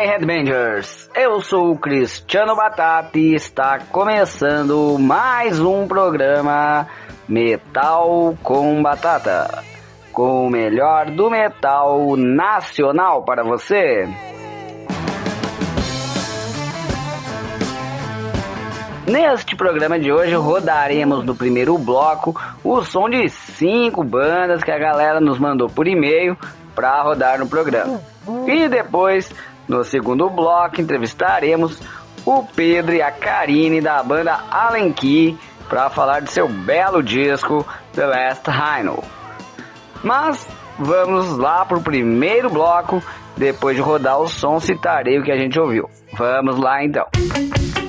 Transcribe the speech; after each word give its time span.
aí, 0.00 0.06
Headbangers? 0.06 1.10
Eu 1.14 1.42
sou 1.42 1.72
o 1.72 1.78
Cristiano 1.78 2.56
Batata 2.56 3.18
e 3.18 3.34
está 3.34 3.78
começando 3.78 4.96
mais 4.98 5.60
um 5.60 5.86
programa 5.86 6.88
Metal 7.28 8.34
com 8.42 8.82
Batata, 8.82 9.62
com 10.10 10.46
o 10.46 10.50
melhor 10.50 11.10
do 11.10 11.28
metal 11.28 12.16
nacional 12.16 13.24
para 13.24 13.44
você. 13.44 14.08
Neste 19.06 19.54
programa 19.54 19.98
de 19.98 20.10
hoje 20.10 20.34
rodaremos 20.34 21.26
no 21.26 21.34
primeiro 21.34 21.76
bloco 21.76 22.40
o 22.64 22.82
som 22.84 23.10
de 23.10 23.28
cinco 23.28 24.02
bandas 24.02 24.64
que 24.64 24.70
a 24.70 24.78
galera 24.78 25.20
nos 25.20 25.38
mandou 25.38 25.68
por 25.68 25.86
e-mail 25.86 26.38
para 26.74 27.02
rodar 27.02 27.38
no 27.38 27.46
programa. 27.46 28.00
E 28.46 28.68
depois, 28.68 29.30
no 29.68 29.84
segundo 29.84 30.28
bloco, 30.28 30.80
entrevistaremos 30.80 31.78
o 32.24 32.44
Pedro 32.44 32.94
e 32.94 33.02
a 33.02 33.10
Karine 33.10 33.80
da 33.80 34.02
banda 34.02 34.40
Allen 34.50 34.92
Key 34.92 35.38
para 35.68 35.88
falar 35.88 36.20
de 36.20 36.30
seu 36.30 36.48
belo 36.48 37.02
disco 37.02 37.66
The 37.92 38.06
Last 38.06 38.50
Rhino. 38.50 39.02
Mas 40.02 40.46
vamos 40.78 41.36
lá 41.36 41.64
pro 41.64 41.80
primeiro 41.80 42.50
bloco. 42.50 43.02
Depois 43.36 43.76
de 43.76 43.82
rodar 43.82 44.18
o 44.18 44.28
som, 44.28 44.60
citarei 44.60 45.18
o 45.18 45.22
que 45.22 45.30
a 45.30 45.36
gente 45.36 45.58
ouviu. 45.58 45.88
Vamos 46.12 46.58
lá 46.58 46.84
então. 46.84 47.06
Hoje 47.14 47.79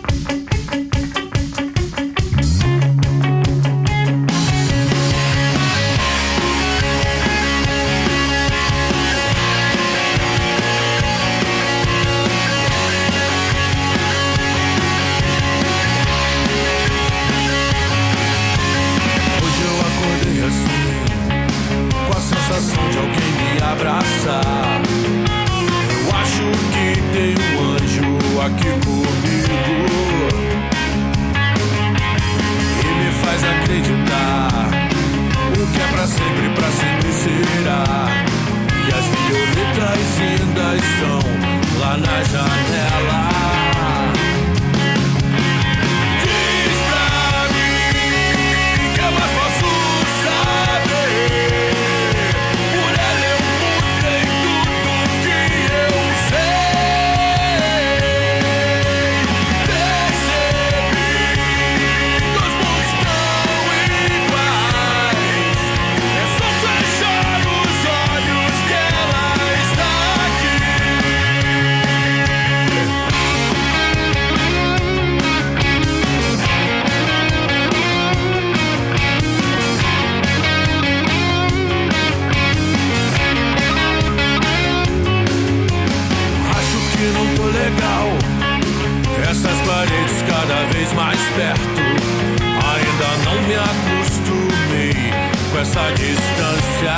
essa 95.62 95.92
distância. 95.94 96.98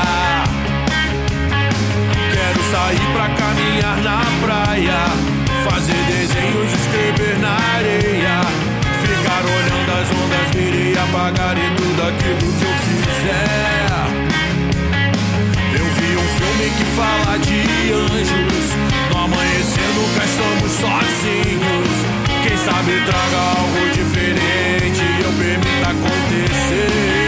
Quero 2.32 2.64
sair 2.72 3.08
pra 3.14 3.28
caminhar 3.36 3.98
na 4.02 4.22
praia. 4.42 5.00
Fazer 5.70 6.02
desenhos, 6.08 6.72
escrever 6.72 7.40
na 7.40 7.58
areia. 7.76 8.40
Ficar 9.02 9.44
olhando 9.44 9.92
as 10.00 10.10
ondas 10.12 10.50
vir 10.56 10.94
e 10.94 10.98
apagar 10.98 11.58
e 11.58 11.76
tudo 11.76 12.02
aquilo 12.04 12.54
que 12.58 12.64
eu 12.64 12.76
fizer. 12.86 13.84
Eu 15.78 15.86
vi 15.98 16.16
um 16.16 16.28
filme 16.38 16.70
que 16.78 16.86
fala 16.96 17.38
de 17.40 17.92
anjos. 17.92 18.68
No 19.12 19.26
amanhecer 19.26 19.90
nunca 19.94 20.24
estamos 20.24 20.72
sozinhos. 20.72 21.96
Quem 22.44 22.58
sabe 22.58 22.94
traga 23.06 23.40
algo 23.60 23.90
diferente 23.94 25.04
eu 25.22 25.34
permita 25.34 25.90
acontecer. 25.90 27.23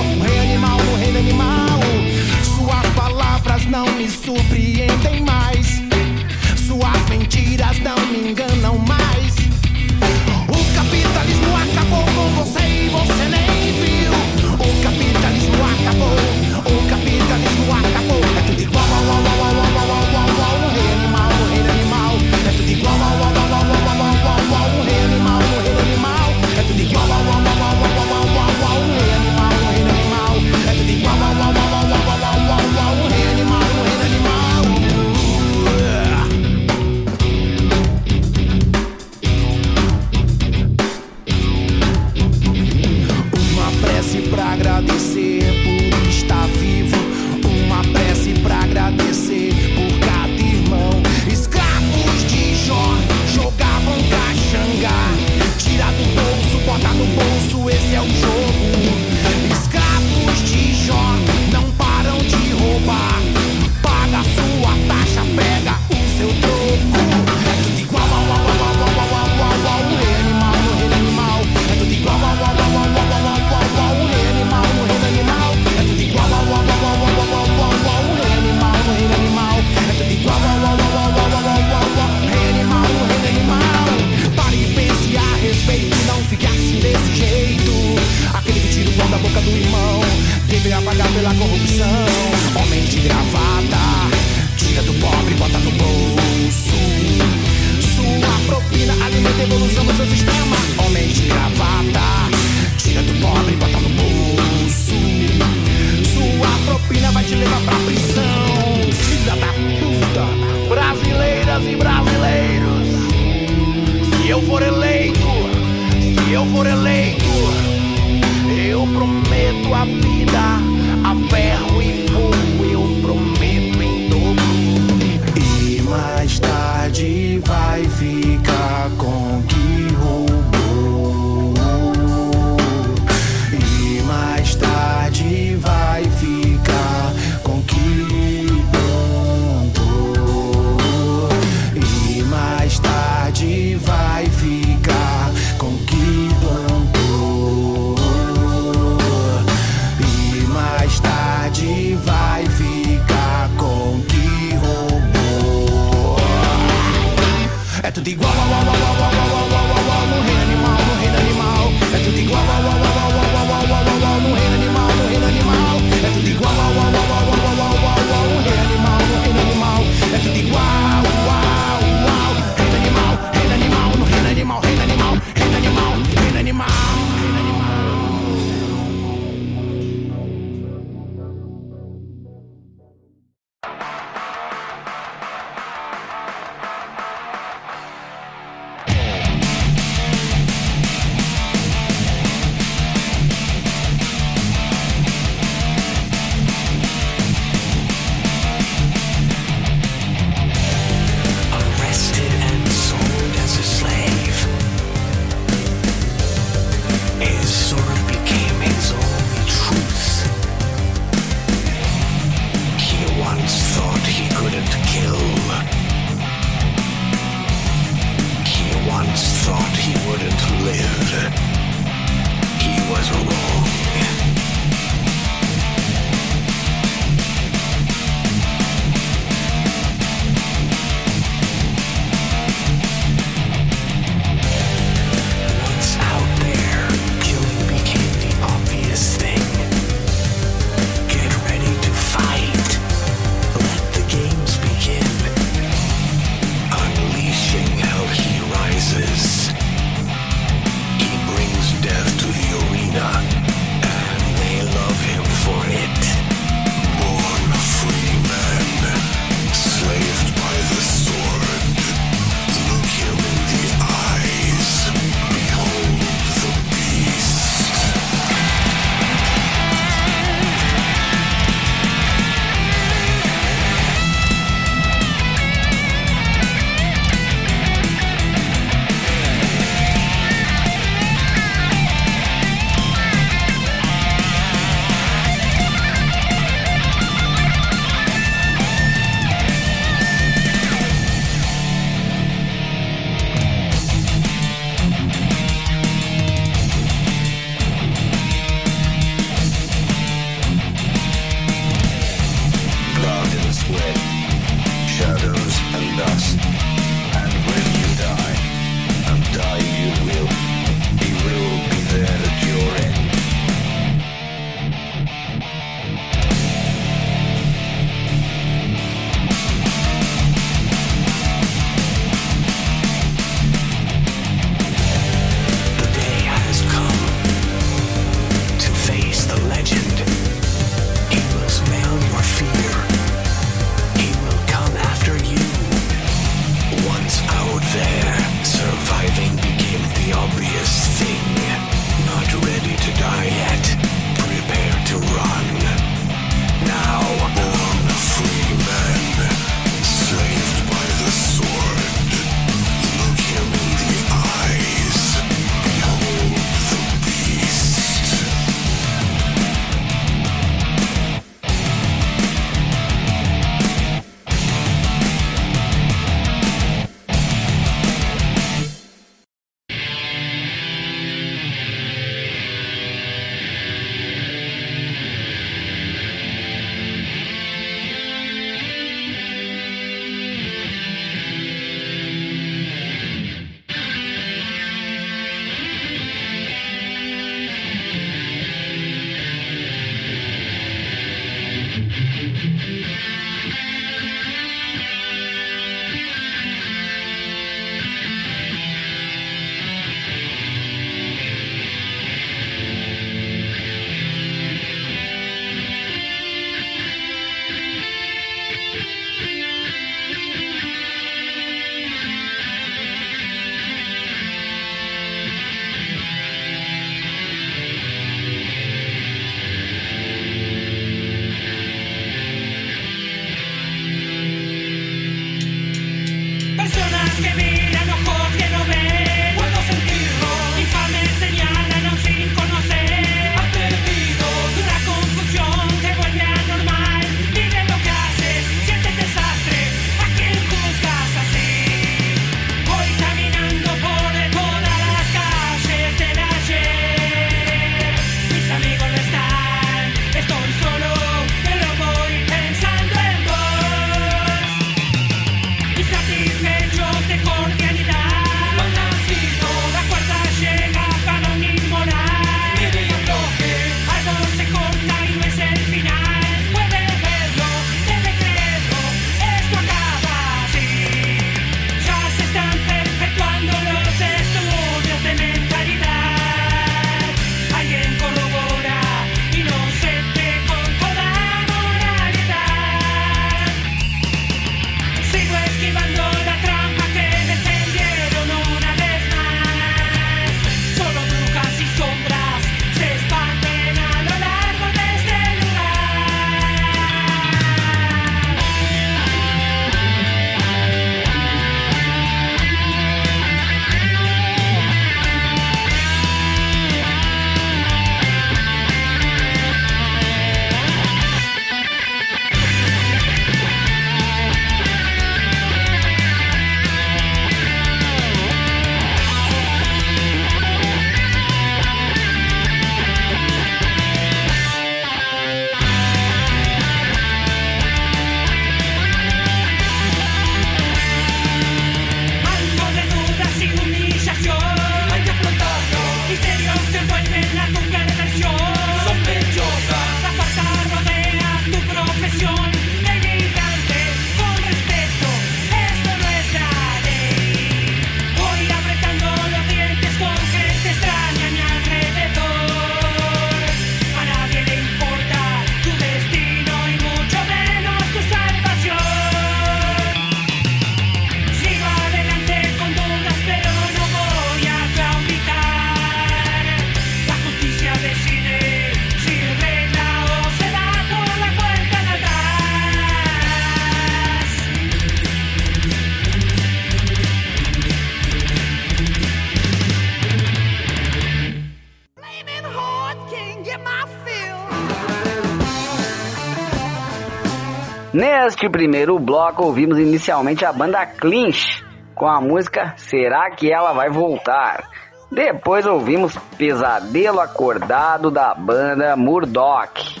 Neste 587.94 588.48
primeiro 588.48 588.98
bloco, 588.98 589.44
ouvimos 589.44 589.78
inicialmente 589.78 590.44
a 590.44 590.52
banda 590.52 590.84
Clinch 590.84 591.64
com 591.94 592.08
a 592.08 592.20
música 592.20 592.74
Será 592.76 593.30
que 593.30 593.52
ela 593.52 593.72
vai 593.72 593.88
voltar? 593.88 594.64
Depois 595.12 595.64
ouvimos 595.64 596.18
Pesadelo 596.36 597.20
Acordado 597.20 598.10
da 598.10 598.34
banda 598.34 598.96
Murdoch, 598.96 600.00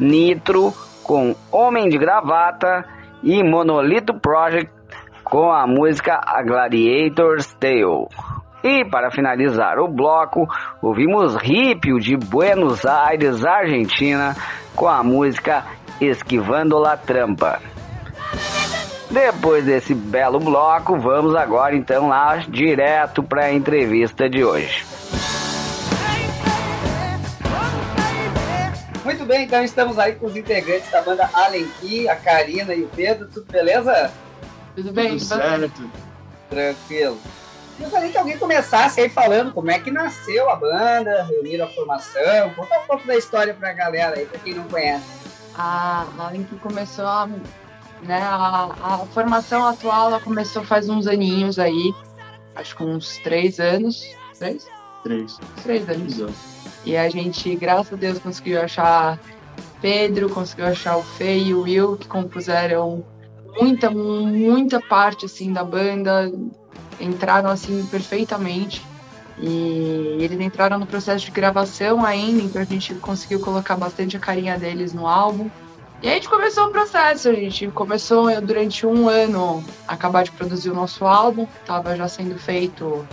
Nitro 0.00 0.72
com 1.02 1.36
Homem 1.52 1.90
de 1.90 1.98
Gravata 1.98 2.86
e 3.22 3.44
Monolito 3.44 4.18
Project 4.18 4.72
com 5.22 5.52
a 5.52 5.66
música 5.66 6.18
A 6.24 6.42
Gladiator's 6.42 7.52
Tale. 7.60 8.08
E 8.64 8.82
para 8.86 9.10
finalizar 9.10 9.78
o 9.78 9.88
bloco, 9.88 10.48
ouvimos 10.80 11.36
Ripio 11.36 12.00
de 12.00 12.16
Buenos 12.16 12.86
Aires, 12.86 13.44
Argentina, 13.44 14.34
com 14.74 14.88
a 14.88 15.02
música 15.02 15.62
Esquivando 16.00 16.78
la 16.78 16.96
Trampa. 16.96 17.60
Depois 19.10 19.64
desse 19.64 19.94
belo 19.94 20.38
bloco, 20.38 20.98
vamos 20.98 21.34
agora 21.34 21.74
então 21.74 22.08
lá 22.08 22.36
direto 22.48 23.22
para 23.22 23.44
a 23.44 23.52
entrevista 23.52 24.28
de 24.28 24.44
hoje. 24.44 24.84
Muito 29.04 29.24
bem, 29.24 29.44
então 29.44 29.62
estamos 29.62 29.98
aí 29.98 30.16
com 30.16 30.26
os 30.26 30.36
integrantes 30.36 30.90
da 30.90 31.00
banda 31.00 31.30
Alenqui, 31.32 32.08
a 32.08 32.16
Karina 32.16 32.74
e 32.74 32.82
o 32.82 32.88
Pedro. 32.88 33.28
Tudo 33.28 33.50
beleza? 33.50 34.12
Tudo 34.74 34.92
bem? 34.92 35.10
Tudo 35.10 35.20
certo. 35.20 35.90
Tranquilo. 36.50 37.18
Gostaria 37.78 38.10
que 38.10 38.18
alguém 38.18 38.38
começasse 38.38 39.00
aí 39.00 39.08
falando 39.08 39.52
como 39.52 39.70
é 39.70 39.78
que 39.78 39.90
nasceu 39.90 40.50
a 40.50 40.56
banda, 40.56 41.22
reuniram 41.24 41.66
a 41.66 41.68
formação. 41.68 42.50
Conta 42.56 42.80
um 42.80 42.86
pouco 42.86 43.06
da 43.06 43.16
história 43.16 43.54
pra 43.54 43.72
galera 43.72 44.16
aí, 44.16 44.26
pra 44.26 44.38
quem 44.40 44.54
não 44.54 44.64
conhece. 44.64 45.25
A 45.56 46.06
Alenqui 46.18 46.56
começou 46.56 47.06
a 47.06 47.28
né? 48.02 48.22
A, 48.22 48.74
a, 48.82 48.98
formação 49.06 49.66
atual 49.66 50.08
ela 50.08 50.20
começou 50.20 50.62
faz 50.62 50.88
uns 50.88 51.06
aninhos 51.06 51.58
aí, 51.58 51.94
acho 52.54 52.76
que 52.76 52.82
uns 52.82 53.18
três 53.18 53.58
anos. 53.58 54.04
Três? 54.38 54.68
Três. 55.02 55.38
Três 55.62 55.88
anos. 55.88 56.18
E 56.84 56.96
a 56.96 57.08
gente, 57.08 57.54
graças 57.56 57.92
a 57.92 57.96
Deus, 57.96 58.18
conseguiu 58.18 58.60
achar 58.60 59.18
Pedro, 59.80 60.28
conseguiu 60.28 60.66
achar 60.66 60.96
o 60.96 61.02
Fê 61.02 61.38
e 61.38 61.54
o 61.54 61.62
Will, 61.62 61.96
que 61.96 62.06
compuseram 62.06 63.04
muita, 63.60 63.90
muita 63.90 64.80
parte 64.80 65.26
assim 65.26 65.52
da 65.52 65.64
banda, 65.64 66.30
entraram 67.00 67.50
assim 67.50 67.84
perfeitamente. 67.86 68.82
E 69.38 70.16
eles 70.20 70.40
entraram 70.40 70.78
no 70.78 70.86
processo 70.86 71.24
de 71.24 71.30
gravação 71.30 72.04
ainda, 72.04 72.42
então 72.42 72.62
a 72.62 72.64
gente 72.64 72.94
conseguiu 72.94 73.38
colocar 73.40 73.76
bastante 73.76 74.16
a 74.16 74.20
carinha 74.20 74.58
deles 74.58 74.94
no 74.94 75.06
álbum. 75.06 75.50
E 76.02 76.08
a 76.08 76.14
gente 76.14 76.28
começou 76.28 76.66
o 76.66 76.70
processo, 76.70 77.28
a 77.28 77.34
gente 77.34 77.68
começou 77.68 78.40
durante 78.40 78.86
um 78.86 79.08
ano 79.08 79.64
a 79.88 79.94
acabar 79.94 80.24
de 80.24 80.30
produzir 80.30 80.70
o 80.70 80.74
nosso 80.74 81.04
álbum, 81.04 81.46
estava 81.60 81.96
já 81.96 82.06
sendo 82.08 82.38
feito 82.38 83.06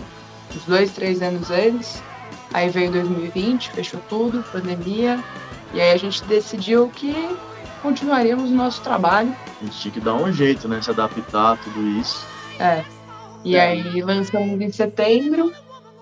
uns 0.54 0.64
dois, 0.64 0.92
três 0.92 1.22
anos 1.22 1.50
antes. 1.50 2.02
Aí 2.52 2.68
veio 2.68 2.92
2020, 2.92 3.70
fechou 3.70 4.00
tudo, 4.08 4.44
pandemia, 4.52 5.18
e 5.72 5.80
aí 5.80 5.90
a 5.90 5.96
gente 5.96 6.24
decidiu 6.24 6.88
que 6.88 7.36
continuaríamos 7.82 8.50
o 8.50 8.54
nosso 8.54 8.80
trabalho. 8.80 9.34
A 9.60 9.64
gente 9.64 9.78
tinha 9.80 9.92
que 9.92 10.00
dar 10.00 10.14
um 10.14 10.32
jeito, 10.32 10.68
né, 10.68 10.80
se 10.80 10.90
adaptar 10.90 11.54
a 11.54 11.56
tudo 11.56 11.80
isso. 11.98 12.24
É. 12.58 12.84
E 13.44 13.56
é. 13.56 13.60
aí 13.60 14.02
lançamos 14.02 14.60
em 14.60 14.70
setembro. 14.70 15.52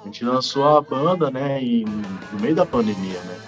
A 0.02 0.04
gente 0.04 0.24
lançou 0.24 0.76
a 0.76 0.80
banda, 0.80 1.30
né, 1.30 1.62
em, 1.62 1.84
no 1.84 2.40
meio 2.40 2.54
da 2.54 2.66
pandemia, 2.66 3.20
né? 3.20 3.38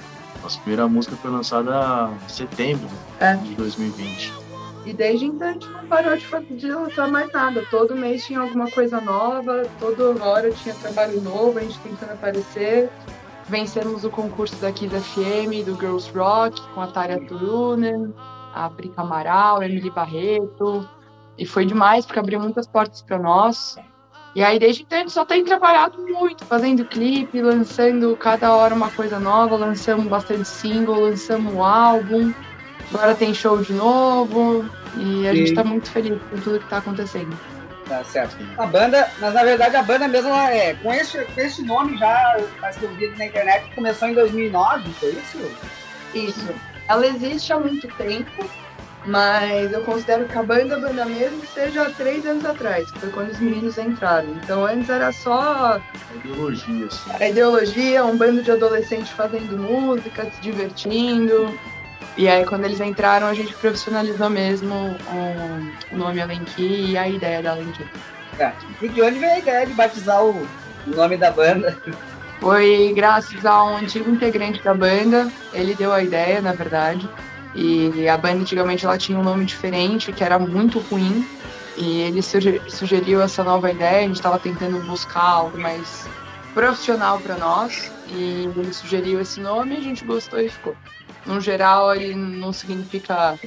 Nossa 0.42 0.58
primeira 0.60 0.86
música 0.86 1.16
foi 1.16 1.30
lançada 1.30 2.10
em 2.24 2.28
setembro 2.28 2.88
é. 3.18 3.34
de 3.34 3.54
2020. 3.54 4.44
E 4.86 4.92
desde 4.92 5.24
então 5.24 5.48
a 5.48 5.52
gente 5.52 5.68
não 5.68 5.86
parou 5.86 6.14
de, 6.16 6.56
de 6.56 6.70
lançar 6.70 7.08
mais 7.08 7.32
nada. 7.32 7.64
Todo 7.70 7.96
mês 7.96 8.26
tinha 8.26 8.40
alguma 8.40 8.70
coisa 8.70 9.00
nova, 9.00 9.62
toda 9.80 10.22
hora 10.22 10.50
tinha 10.52 10.74
trabalho 10.74 11.20
novo, 11.22 11.58
a 11.58 11.62
gente 11.62 11.78
tentando 11.78 12.12
aparecer. 12.12 12.90
Vencemos 13.48 14.04
o 14.04 14.10
concurso 14.10 14.54
da 14.56 14.70
Kiss 14.70 14.94
FM, 14.94 15.64
do 15.64 15.74
Girls 15.78 16.10
Rock, 16.16 16.60
com 16.74 16.80
a 16.82 16.86
Tária 16.86 17.18
Turunen, 17.26 18.14
a 18.54 18.68
Prica 18.70 19.00
Amaral, 19.00 19.60
a 19.60 19.66
Emily 19.66 19.90
Barreto. 19.90 20.86
E 21.38 21.46
foi 21.46 21.64
demais, 21.64 22.04
porque 22.04 22.18
abriu 22.18 22.38
muitas 22.38 22.66
portas 22.66 23.00
para 23.00 23.18
nós. 23.18 23.76
E 24.34 24.42
aí, 24.42 24.58
desde 24.58 24.82
então, 24.82 24.98
a 24.98 25.00
gente 25.02 25.12
só 25.12 25.24
tem 25.24 25.44
trabalhado 25.44 26.02
muito, 26.02 26.44
fazendo 26.44 26.84
clipe, 26.84 27.40
lançando 27.40 28.16
cada 28.16 28.52
hora 28.52 28.74
uma 28.74 28.90
coisa 28.90 29.20
nova, 29.20 29.54
lançamos 29.56 30.06
bastante 30.06 30.48
single, 30.48 31.00
lançamos 31.00 31.54
um 31.54 31.62
álbum, 31.62 32.32
agora 32.92 33.14
tem 33.14 33.32
show 33.32 33.62
de 33.62 33.72
novo, 33.72 34.68
e 34.96 35.28
a 35.28 35.32
e... 35.32 35.36
gente 35.36 35.50
está 35.50 35.62
muito 35.62 35.88
feliz 35.88 36.20
com 36.30 36.36
tudo 36.38 36.58
que 36.58 36.64
está 36.64 36.78
acontecendo. 36.78 37.36
Tá 37.86 38.02
certo. 38.02 38.36
A 38.58 38.66
banda, 38.66 39.08
mas 39.20 39.34
na 39.34 39.44
verdade 39.44 39.76
a 39.76 39.82
banda 39.82 40.08
mesmo, 40.08 40.34
é, 40.34 40.74
com 40.74 40.92
esse, 40.92 41.22
com 41.24 41.40
esse 41.40 41.62
nome 41.62 41.96
já, 41.98 42.36
faz 42.60 42.76
que 42.76 42.84
eu 42.84 42.94
vi 42.94 43.08
na 43.16 43.26
internet, 43.26 43.72
começou 43.74 44.08
em 44.08 44.14
2009, 44.14 44.90
foi 44.94 45.10
isso? 45.10 45.38
Isso. 46.14 46.54
Ela 46.88 47.06
existe 47.06 47.52
há 47.52 47.58
muito 47.58 47.86
tempo, 47.96 48.44
mas 49.06 49.72
eu 49.72 49.82
considero 49.82 50.24
que 50.24 50.36
a 50.36 50.42
banda, 50.42 50.76
a 50.76 50.80
banda 50.80 51.04
mesmo, 51.04 51.44
seja 51.46 51.82
há 51.82 51.90
três 51.90 52.24
anos 52.24 52.44
atrás, 52.44 52.90
que 52.90 52.98
foi 52.98 53.10
quando 53.10 53.30
os 53.30 53.38
meninos 53.38 53.76
entraram. 53.76 54.28
Então 54.42 54.64
antes 54.64 54.88
era 54.88 55.12
só. 55.12 55.74
A 55.76 56.16
ideologia, 56.16 56.86
assim. 56.86 57.10
A 57.20 57.28
ideologia, 57.28 58.04
um 58.04 58.16
bando 58.16 58.42
de 58.42 58.50
adolescentes 58.50 59.10
fazendo 59.10 59.58
música, 59.58 60.24
se 60.30 60.40
divertindo. 60.40 61.52
E 62.16 62.28
aí 62.28 62.44
quando 62.46 62.64
eles 62.64 62.80
entraram, 62.80 63.26
a 63.26 63.34
gente 63.34 63.52
profissionalizou 63.54 64.30
mesmo 64.30 64.96
o, 65.92 65.96
nome 65.96 66.20
Alenki 66.20 66.90
e 66.90 66.96
a 66.96 67.08
ideia 67.08 67.42
da 67.42 67.52
Alenki. 67.52 67.84
É. 68.38 68.52
E 68.80 68.88
de 68.88 69.02
onde 69.02 69.18
veio 69.18 69.32
a 69.32 69.38
ideia 69.38 69.66
de 69.66 69.74
batizar 69.74 70.24
o 70.24 70.46
nome 70.86 71.16
da 71.16 71.30
banda? 71.30 71.76
Foi 72.40 72.92
graças 72.94 73.44
a 73.44 73.64
um 73.64 73.76
antigo 73.78 74.10
integrante 74.10 74.62
da 74.62 74.74
banda, 74.74 75.30
ele 75.52 75.74
deu 75.74 75.92
a 75.92 76.02
ideia, 76.02 76.40
na 76.40 76.52
verdade. 76.52 77.08
E 77.54 78.08
a 78.08 78.16
banda 78.16 78.40
antigamente 78.40 78.84
ela 78.84 78.98
tinha 78.98 79.18
um 79.18 79.22
nome 79.22 79.44
diferente, 79.44 80.12
que 80.12 80.24
era 80.24 80.38
muito 80.38 80.78
ruim. 80.80 81.26
E 81.76 82.00
ele 82.02 82.20
sugeriu 82.22 83.20
essa 83.20 83.42
nova 83.42 83.70
ideia, 83.70 83.98
a 83.98 84.06
gente 84.06 84.16
estava 84.16 84.38
tentando 84.38 84.80
buscar 84.86 85.22
algo 85.22 85.58
mais 85.58 86.08
profissional 86.52 87.18
para 87.20 87.36
nós. 87.36 87.92
E 88.08 88.48
ele 88.56 88.72
sugeriu 88.72 89.20
esse 89.20 89.40
nome 89.40 89.76
a 89.76 89.80
gente 89.80 90.04
gostou 90.04 90.40
e 90.40 90.48
ficou. 90.48 90.76
No 91.26 91.40
geral, 91.40 91.94
ele 91.94 92.14
não 92.14 92.52
significa 92.52 93.38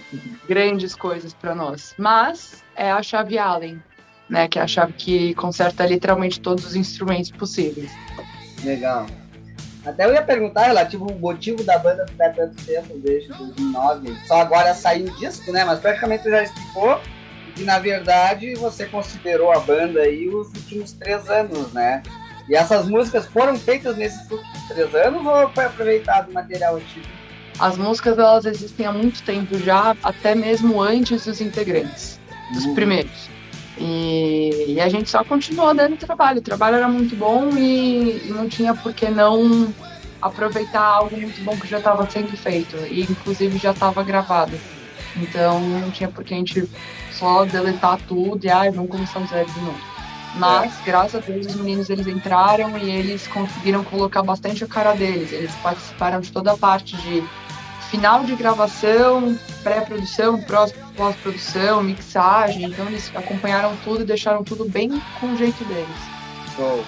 grandes 0.48 0.96
coisas 0.96 1.34
para 1.34 1.54
nós, 1.54 1.94
mas 1.98 2.64
é 2.76 2.92
a 2.92 3.04
chave 3.04 3.38
Allen, 3.38 3.82
né, 4.28 4.48
que 4.48 4.58
é 4.58 4.64
a 4.64 4.68
chave 4.68 4.94
que 4.94 5.36
conserta 5.36 5.86
literalmente 5.86 6.40
todos 6.40 6.66
os 6.66 6.76
instrumentos 6.76 7.30
possíveis. 7.32 7.92
Legal. 8.64 9.06
Até 9.88 10.06
eu 10.06 10.14
ia 10.14 10.22
perguntar 10.22 10.64
relativo 10.64 11.06
ao 11.10 11.18
motivo 11.18 11.64
da 11.64 11.78
banda 11.80 12.06
ficar 12.06 12.34
tanto 12.34 12.62
tempo 12.66 12.98
desde 12.98 13.30
2009. 13.30 14.18
Só 14.28 14.42
agora 14.42 14.74
saiu 14.74 15.08
o 15.08 15.16
disco, 15.18 15.50
né? 15.54 15.64
Mas 15.64 15.80
praticamente 15.80 16.30
já 16.30 16.44
explicou 16.44 17.00
que 17.56 17.64
na 17.64 17.80
verdade 17.80 18.54
você 18.56 18.86
considerou 18.86 19.52
a 19.52 19.60
banda 19.62 20.02
aí 20.02 20.28
os 20.28 20.48
últimos 20.48 20.92
três 20.92 21.30
anos, 21.30 21.72
né? 21.72 22.04
E 22.50 22.56
essas 22.56 22.86
músicas 22.88 23.28
foram 23.28 23.58
feitas 23.58 23.96
nesses 23.96 24.30
últimos 24.30 24.68
três 24.68 24.94
anos 24.94 25.26
ou 25.26 25.50
foi 25.52 25.66
aproveitado 25.66 26.30
o 26.30 26.34
material 26.34 26.76
antigo? 26.76 27.08
As 27.58 27.78
músicas 27.78 28.20
elas 28.20 28.46
existem 28.46 28.86
há 28.86 28.92
muito 28.92 29.24
tempo 29.24 29.58
já, 29.58 29.96
até 30.04 30.36
mesmo 30.36 30.82
antes 30.82 31.26
dos 31.26 31.40
integrantes, 31.40 32.20
dos 32.54 32.66
uhum. 32.66 32.76
primeiros. 32.76 33.30
E, 33.80 34.74
e, 34.74 34.82
a 34.82 34.90
gente 34.90 35.10
só 35.10 35.24
continuou 35.24 35.74
dando 35.74 35.98
trabalho. 35.98 36.40
O 36.40 36.42
trabalho 36.42 36.78
era 36.78 36.88
muito 36.88 37.16
bom 37.16 37.50
e, 37.56 38.28
e 38.28 38.32
não 38.32 38.50
tinha 38.50 38.74
por 38.74 38.94
que 38.94 39.10
não 39.10 39.74
aproveitar 40.22 40.82
algo 40.82 41.16
muito 41.16 41.44
bom 41.44 41.56
que 41.58 41.68
já 41.68 41.78
estava 41.78 42.10
sendo 42.10 42.36
feito 42.36 42.76
e 42.90 43.02
inclusive 43.02 43.58
já 43.58 43.72
estava 43.72 44.04
gravado. 44.04 44.58
Então 45.16 45.60
não 45.60 45.92
tinha 45.92 46.10
por 46.10 46.24
que 46.24 46.34
a 46.34 46.38
gente 46.38 46.68
só 47.12 47.46
deletar 47.46 48.00
tudo 48.08 48.44
e 48.44 48.50
ai, 48.50 48.72
vamos 48.72 48.92
começar 48.92 49.20
do 49.20 49.28
zero 49.28 49.50
de 49.52 49.60
novo. 49.62 49.80
Mas, 50.36 50.80
é. 50.80 50.84
graças 50.86 51.16
a 51.16 51.20
Deus, 51.20 51.48
os 51.48 51.56
meninos 51.56 51.90
eles 51.90 52.06
entraram 52.08 52.78
e 52.78 52.90
eles 52.90 53.28
conseguiram 53.28 53.84
colocar 53.84 54.22
bastante 54.22 54.64
a 54.64 54.68
cara 54.68 54.94
deles. 54.94 55.32
Eles 55.32 55.52
participaram 55.64 56.20
de 56.20 56.32
toda 56.32 56.52
a 56.52 56.58
parte 56.58 56.96
de 56.98 57.24
final 57.90 58.24
de 58.24 58.36
gravação, 58.36 59.38
pré-produção, 59.64 60.42
pós-produção, 60.96 61.84
mixagem. 61.84 62.64
Então 62.64 62.88
eles 62.88 63.12
acompanharam 63.16 63.76
tudo 63.84 64.02
e 64.02 64.06
deixaram 64.06 64.44
tudo 64.44 64.70
bem 64.70 65.02
com 65.20 65.34
o 65.34 65.38
jeito 65.38 65.64
deles. 65.66 65.88
Show. 66.56 66.84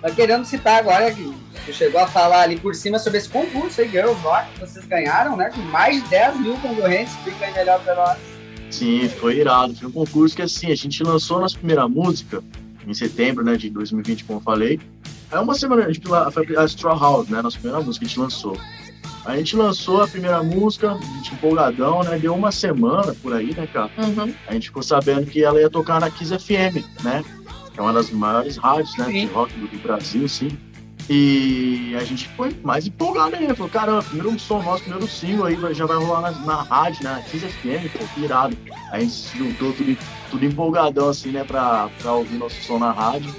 Tá 0.00 0.10
querendo 0.10 0.44
citar 0.44 0.78
agora 0.78 1.12
que 1.12 1.34
você 1.64 1.72
chegou 1.72 2.00
a 2.00 2.06
falar 2.06 2.42
ali 2.42 2.58
por 2.58 2.74
cima 2.74 2.98
sobre 2.98 3.18
esse 3.18 3.28
concurso 3.28 3.80
aí, 3.80 3.88
Girls 3.88 4.20
Rock, 4.22 4.46
que 4.52 4.60
vocês 4.60 4.86
ganharam, 4.86 5.36
né? 5.36 5.50
Com 5.50 5.60
mais 5.62 6.02
de 6.04 6.08
10 6.08 6.40
mil 6.40 6.56
concorrentes, 6.58 7.14
fica 7.24 7.46
aí 7.46 7.52
melhor 7.52 7.80
pra 7.80 7.94
nós. 7.96 8.18
Sim, 8.70 9.08
foi 9.08 9.38
irado. 9.38 9.74
Foi 9.74 9.88
um 9.88 9.92
concurso 9.92 10.36
que 10.36 10.42
assim, 10.42 10.70
a 10.70 10.76
gente 10.76 11.02
lançou 11.02 11.40
nossa 11.40 11.56
primeira 11.56 11.88
música 11.88 12.42
em 12.86 12.94
setembro, 12.94 13.44
né, 13.44 13.56
de 13.56 13.68
2020, 13.70 14.24
como 14.24 14.38
eu 14.38 14.42
falei. 14.42 14.80
Aí 15.30 15.38
uma 15.42 15.54
semana, 15.54 15.84
a 15.84 15.92
gente, 15.92 16.06
foi 16.06 16.56
a 16.56 16.64
Straw 16.64 16.98
House, 16.98 17.28
né, 17.28 17.42
nossa 17.42 17.58
primeira 17.58 17.84
música 17.84 18.04
que 18.04 18.06
a 18.06 18.08
gente 18.08 18.20
lançou. 18.20 18.56
A 19.28 19.36
gente 19.36 19.54
lançou 19.56 20.00
a 20.00 20.08
primeira 20.08 20.42
música, 20.42 20.92
a 20.92 21.16
gente 21.16 21.34
empolgadão, 21.34 22.02
né? 22.02 22.18
Deu 22.18 22.34
uma 22.34 22.50
semana 22.50 23.14
por 23.22 23.34
aí, 23.34 23.54
né, 23.54 23.68
cara? 23.70 23.90
Uhum. 23.98 24.34
A 24.46 24.54
gente 24.54 24.68
ficou 24.68 24.82
sabendo 24.82 25.26
que 25.26 25.44
ela 25.44 25.60
ia 25.60 25.68
tocar 25.68 26.00
na 26.00 26.10
Kiss 26.10 26.34
FM, 26.34 26.82
né? 27.04 27.22
Que 27.74 27.78
é 27.78 27.82
uma 27.82 27.92
das 27.92 28.10
maiores 28.10 28.56
rádios, 28.56 28.96
né? 28.96 29.04
Sim. 29.04 29.26
De 29.26 29.26
rock 29.26 29.52
do 29.52 29.82
Brasil, 29.82 30.26
sim. 30.26 30.58
E 31.10 31.94
a 32.00 32.04
gente 32.04 32.26
foi 32.28 32.56
mais 32.64 32.86
empolgado 32.86 33.36
ainda. 33.36 33.54
Falou, 33.54 33.70
caramba, 33.70 34.02
primeiro 34.02 34.38
som 34.38 34.62
nosso, 34.62 34.84
primeiro 34.84 35.06
single 35.06 35.44
aí 35.44 35.74
já 35.74 35.84
vai 35.84 35.98
rolar 35.98 36.22
na, 36.22 36.30
na 36.30 36.62
rádio, 36.62 37.04
né? 37.04 37.22
Kiss 37.30 37.46
FM, 37.46 37.92
pô, 37.92 38.06
que 38.14 38.22
irado. 38.22 38.56
Aí 38.90 38.92
a 38.92 39.00
gente 39.00 39.12
se 39.12 39.36
juntou 39.36 39.74
tudo, 39.74 39.94
tudo 40.30 40.44
empolgadão, 40.46 41.10
assim, 41.10 41.32
né? 41.32 41.44
Pra, 41.44 41.90
pra 42.00 42.14
ouvir 42.14 42.38
nosso 42.38 42.62
som 42.62 42.78
na 42.78 42.92
rádio. 42.92 43.30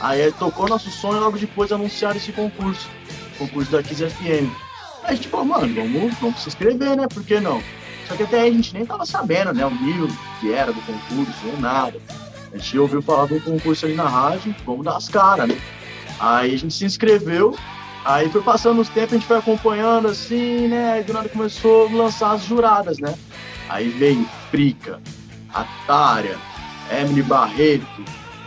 Aí 0.00 0.30
tocou 0.32 0.68
nosso 0.68 0.90
som 0.90 1.16
e 1.16 1.18
logo 1.18 1.38
depois 1.38 1.72
anunciaram 1.72 2.18
esse 2.18 2.30
concurso. 2.30 2.90
Concurso 3.38 3.70
da 3.72 3.82
Kiss 3.82 4.04
FM. 4.06 4.69
A 5.10 5.14
gente 5.14 5.26
falou, 5.26 5.44
mano, 5.44 5.74
vamos, 5.74 6.14
vamos 6.20 6.40
se 6.40 6.48
inscrever, 6.48 6.96
né? 6.96 7.08
Por 7.12 7.24
que 7.24 7.40
não? 7.40 7.60
Só 8.06 8.14
que 8.14 8.22
até 8.22 8.42
aí 8.42 8.50
a 8.50 8.52
gente 8.52 8.72
nem 8.72 8.86
tava 8.86 9.04
sabendo, 9.04 9.52
né? 9.52 9.66
O 9.66 9.70
nível 9.70 10.06
que 10.38 10.52
era 10.52 10.72
do 10.72 10.80
concurso, 10.82 11.48
ou 11.48 11.58
nada. 11.58 12.00
A 12.52 12.56
gente 12.56 12.78
ouviu 12.78 13.02
falar 13.02 13.26
do 13.26 13.40
concurso 13.40 13.86
ali 13.86 13.96
na 13.96 14.08
rádio, 14.08 14.54
vamos 14.64 14.84
dar 14.84 14.96
as 14.96 15.08
caras, 15.08 15.48
né? 15.48 15.60
Aí 16.20 16.54
a 16.54 16.56
gente 16.56 16.72
se 16.72 16.84
inscreveu, 16.84 17.56
aí 18.04 18.28
foi 18.28 18.40
passando 18.40 18.80
os 18.80 18.88
tempos, 18.88 19.14
a 19.14 19.16
gente 19.16 19.26
foi 19.26 19.38
acompanhando 19.38 20.06
assim, 20.06 20.68
né? 20.68 20.92
Aí 20.92 21.02
do 21.02 21.12
nada 21.12 21.28
começou 21.28 21.88
a 21.88 21.92
lançar 21.92 22.30
as 22.30 22.44
juradas, 22.44 22.98
né? 22.98 23.12
Aí 23.68 23.88
veio 23.88 24.24
Frica, 24.48 25.00
Atária, 25.52 26.38
Emily 26.88 27.22
Barreto, 27.24 28.04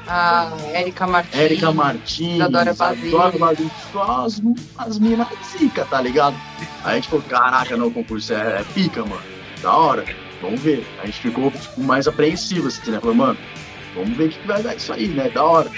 A 0.07 0.51
Érica 0.73 1.07
Martins. 1.07 1.39
Érica 1.39 1.71
Martins, 1.71 2.37
Basílio. 2.77 3.07
Isadora 3.07 3.37
Basílio, 3.37 3.71
só 3.91 4.25
as, 4.25 4.41
as 4.77 4.99
minas 4.99 5.27
zica, 5.57 5.85
tá 5.85 6.01
ligado? 6.01 6.35
Aí 6.83 6.93
a 6.93 6.95
gente 6.95 7.09
falou, 7.09 7.25
caraca, 7.29 7.77
não, 7.77 7.87
o 7.87 7.91
concurso 7.91 8.33
é, 8.33 8.59
é 8.59 8.63
pica, 8.73 9.01
mano. 9.05 9.21
Da 9.61 9.75
hora, 9.75 10.05
vamos 10.41 10.59
ver. 10.61 10.85
A 11.01 11.05
gente 11.05 11.19
ficou 11.19 11.49
tipo, 11.51 11.81
mais 11.81 12.07
apreensivo, 12.07 12.67
assim, 12.67 12.91
né? 12.91 12.99
Falou, 12.99 13.15
mano, 13.15 13.37
vamos 13.95 14.17
ver 14.17 14.25
o 14.25 14.29
que 14.29 14.39
que 14.39 14.47
vai 14.47 14.61
dar 14.61 14.75
isso 14.75 14.91
aí, 14.91 15.07
né? 15.07 15.29
Da 15.29 15.43
hora. 15.43 15.71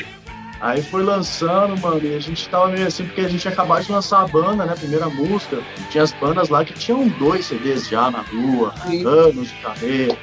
Aí 0.61 0.81
foi 0.81 1.03
lançando, 1.03 1.79
mano, 1.79 2.03
e 2.03 2.15
a 2.15 2.19
gente 2.19 2.47
tava 2.49 2.69
meio 2.69 2.87
assim, 2.87 3.05
porque 3.05 3.21
a 3.21 3.27
gente 3.27 3.47
acabou 3.47 3.79
de 3.79 3.91
lançar 3.91 4.21
a 4.21 4.27
banda, 4.27 4.65
né? 4.65 4.73
Primeira 4.73 5.07
música. 5.09 5.61
E 5.77 5.83
tinha 5.91 6.03
as 6.03 6.13
bandas 6.13 6.49
lá 6.49 6.65
que 6.65 6.73
tinham 6.73 7.07
dois 7.19 7.45
CDs 7.45 7.87
já 7.87 8.09
na 8.09 8.21
rua, 8.21 8.73
Sim. 8.87 9.05
anos 9.05 9.49
de 9.49 9.55
carreira. 9.55 10.17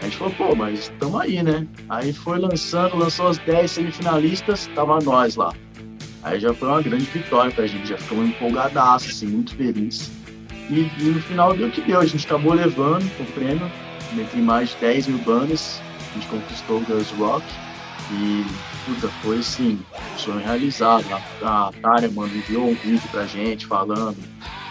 A 0.00 0.04
gente 0.04 0.16
falou, 0.16 0.34
pô, 0.34 0.54
mas 0.54 0.90
tamo 0.98 1.18
aí, 1.18 1.42
né? 1.42 1.66
Aí 1.88 2.12
foi 2.12 2.38
lançando, 2.38 2.96
lançou 2.96 3.28
as 3.28 3.38
10 3.38 3.70
semifinalistas, 3.70 4.66
tava 4.74 4.98
nós 5.00 5.36
lá. 5.36 5.52
Aí 6.22 6.40
já 6.40 6.52
foi 6.54 6.68
uma 6.68 6.82
grande 6.82 7.04
vitória 7.04 7.50
pra 7.50 7.66
gente, 7.66 7.88
já 7.88 7.98
ficamos 7.98 8.28
empolgadaço, 8.28 9.10
assim, 9.10 9.26
muito 9.26 9.54
feliz. 9.54 10.10
E, 10.70 10.90
e 10.98 11.04
no 11.04 11.20
final 11.20 11.54
deu 11.54 11.68
o 11.68 11.70
que 11.70 11.80
deu, 11.80 12.00
a 12.00 12.06
gente 12.06 12.26
acabou 12.26 12.54
levando 12.54 13.04
o 13.20 13.24
prêmio, 13.32 13.70
entre 14.18 14.40
mais 14.40 14.70
de 14.70 14.76
10 14.76 15.08
mil 15.08 15.18
bandas, 15.18 15.80
a 16.10 16.14
gente 16.14 16.26
conquistou 16.28 16.78
o 16.78 16.84
Girls 16.84 17.14
Rock. 17.14 17.44
E, 18.12 18.44
puta, 18.84 19.08
foi 19.22 19.38
assim, 19.38 19.78
sonho 20.16 20.40
realizado. 20.40 21.06
A, 21.42 21.68
a 21.68 21.72
Tária, 21.80 22.10
mano, 22.10 22.34
enviou 22.34 22.68
um 22.68 22.74
vídeo 22.74 23.08
pra 23.10 23.24
gente 23.24 23.66
falando 23.66 24.16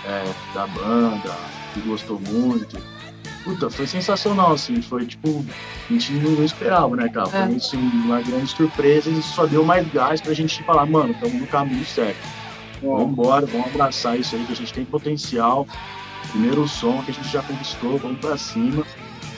é, 0.05 0.33
da 0.53 0.67
banda, 0.67 1.35
que 1.73 1.79
gostou 1.81 2.19
muito. 2.19 2.77
Puta, 3.43 3.69
foi 3.69 3.87
sensacional, 3.87 4.51
assim, 4.53 4.81
foi 4.81 5.05
tipo, 5.05 5.43
a 5.89 5.93
gente 5.93 6.11
não, 6.13 6.43
esperava, 6.43 6.95
né, 6.95 7.07
cara? 7.09 7.27
Foi 7.27 7.39
É. 7.39 7.43
assim, 7.55 7.77
uma 7.77 8.21
grande 8.21 8.47
surpresa 8.47 9.09
e 9.09 9.21
só 9.23 9.45
deu 9.45 9.63
mais 9.63 9.87
gás 9.91 10.19
pra 10.21 10.33
gente 10.33 10.61
falar, 10.63 10.85
mano, 10.85 11.13
estamos 11.13 11.35
no 11.41 11.47
caminho 11.47 11.85
certo. 11.85 12.19
Vamos 12.81 13.09
embora, 13.11 13.45
vamos 13.45 13.67
abraçar 13.67 14.19
isso 14.19 14.35
aí 14.35 14.43
que 14.45 14.51
a 14.53 14.55
gente 14.55 14.73
tem 14.73 14.85
potencial. 14.85 15.65
Primeiro 16.31 16.67
som 16.67 17.01
que 17.03 17.11
a 17.11 17.13
gente 17.13 17.29
já 17.29 17.41
conquistou, 17.41 17.97
vamos 17.97 18.19
pra 18.19 18.37
cima. 18.37 18.85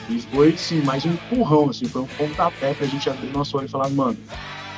E 0.08 0.20
foi, 0.20 0.56
sim, 0.56 0.82
mais 0.82 1.04
um 1.06 1.10
empurrão, 1.12 1.70
assim, 1.70 1.86
foi 1.86 2.02
um 2.02 2.06
pontapé 2.06 2.74
pra 2.74 2.86
gente 2.86 3.08
abrir 3.08 3.30
nosso 3.32 3.56
olho 3.56 3.66
e 3.66 3.68
falar, 3.68 3.88
mano, 3.88 4.16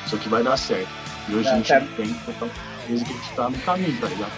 isso 0.06 0.14
aqui 0.16 0.28
vai 0.28 0.42
dar 0.42 0.56
certo. 0.56 0.88
E 1.28 1.34
hoje 1.34 1.44
Dá 1.44 1.52
a 1.52 1.56
gente 1.56 1.66
certo. 1.68 1.88
tem 1.96 2.12
total 2.12 2.48
certeza 2.80 3.04
que 3.04 3.10
a 3.10 3.14
gente 3.16 3.30
tá 3.34 3.50
no 3.50 3.58
caminho, 3.60 3.96
tá 4.00 4.06
ligado? 4.08 4.32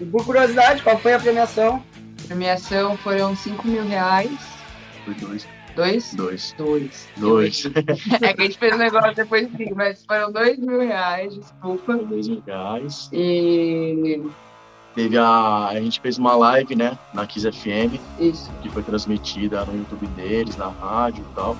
E 0.00 0.04
por 0.04 0.24
curiosidade, 0.24 0.82
qual 0.82 0.96
foi 0.98 1.12
a 1.12 1.18
premiação? 1.18 1.82
Premiação 2.28 2.96
foram 2.98 3.34
5 3.34 3.66
mil 3.66 3.84
reais. 3.86 4.30
Foi 5.04 5.14
dois, 5.14 5.48
Dois? 5.74 6.14
dois, 6.14 6.54
Dois. 6.56 7.06
dois, 7.16 7.66
É 8.20 8.32
que 8.34 8.40
a 8.42 8.44
gente 8.44 8.58
fez 8.58 8.74
um 8.74 8.78
negócio 8.78 9.14
depois 9.14 9.48
sim, 9.56 9.72
mas 9.74 10.04
foram 10.04 10.30
dois 10.32 10.58
mil 10.58 10.80
reais, 10.80 11.34
desculpa. 11.34 11.96
dois 11.96 12.26
reais. 12.46 13.08
E 13.12 14.20
Teve 14.94 15.16
a. 15.16 15.68
A 15.68 15.80
gente 15.80 16.00
fez 16.00 16.18
uma 16.18 16.34
live, 16.34 16.74
né, 16.74 16.98
na 17.14 17.24
Kiss 17.26 17.48
FM, 17.50 18.00
isso. 18.18 18.50
que 18.60 18.68
foi 18.70 18.82
transmitida 18.82 19.64
no 19.64 19.76
YouTube 19.76 20.06
deles, 20.08 20.56
na 20.56 20.68
rádio 20.68 21.24
e 21.30 21.34
tal. 21.34 21.56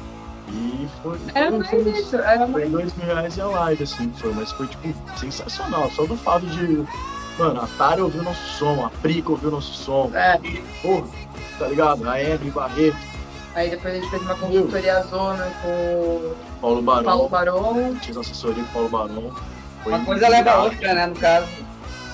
E 0.50 0.88
foi. 1.02 1.18
Era 1.34 1.50
mais 1.52 1.70
foi- 1.70 1.90
isso, 1.92 2.16
era 2.16 2.46
mais 2.46 2.52
Foi 2.52 2.68
dois 2.68 2.96
mil 2.96 3.06
reais 3.06 3.36
e 3.36 3.40
a 3.40 3.46
live, 3.46 3.82
assim, 3.84 4.12
foi, 4.16 4.32
mas 4.32 4.50
foi, 4.50 4.66
tipo, 4.66 4.88
sensacional. 5.16 5.88
Só 5.92 6.04
do 6.06 6.16
fato 6.16 6.44
de, 6.46 6.84
mano, 7.38 7.60
a 7.60 7.68
Tara 7.78 8.02
ouviu 8.02 8.22
nosso 8.22 8.42
som, 8.58 8.84
a 8.84 8.90
Prica 9.00 9.30
ouviu 9.30 9.50
nosso 9.50 9.72
som, 9.72 10.10
É, 10.14 10.38
porra, 10.82 11.06
tá 11.58 11.66
ligado? 11.68 12.08
A 12.08 12.20
Emily 12.20 12.50
Barreto, 12.50 12.96
aí 13.54 13.70
depois 13.70 13.94
a 13.94 13.96
gente 13.98 14.10
fez 14.10 14.22
uma 14.22 14.34
consultoria 14.34 15.02
zona 15.02 15.50
com 15.62 15.68
o 15.68 16.36
Paulo 16.60 16.82
Barão, 16.82 17.04
Paulo 17.04 17.28
Barão. 17.28 17.96
tinha 18.00 18.20
assessoria 18.20 18.64
com 18.72 18.84
o 18.84 18.88
Paulo 18.88 18.88
Barão. 18.88 19.32
Foi 19.82 19.92
Uma 19.92 20.04
coisa 20.04 20.28
leva 20.28 20.50
a 20.50 20.62
outra, 20.64 20.94
né, 20.94 21.06
no 21.06 21.16
caso. 21.16 21.46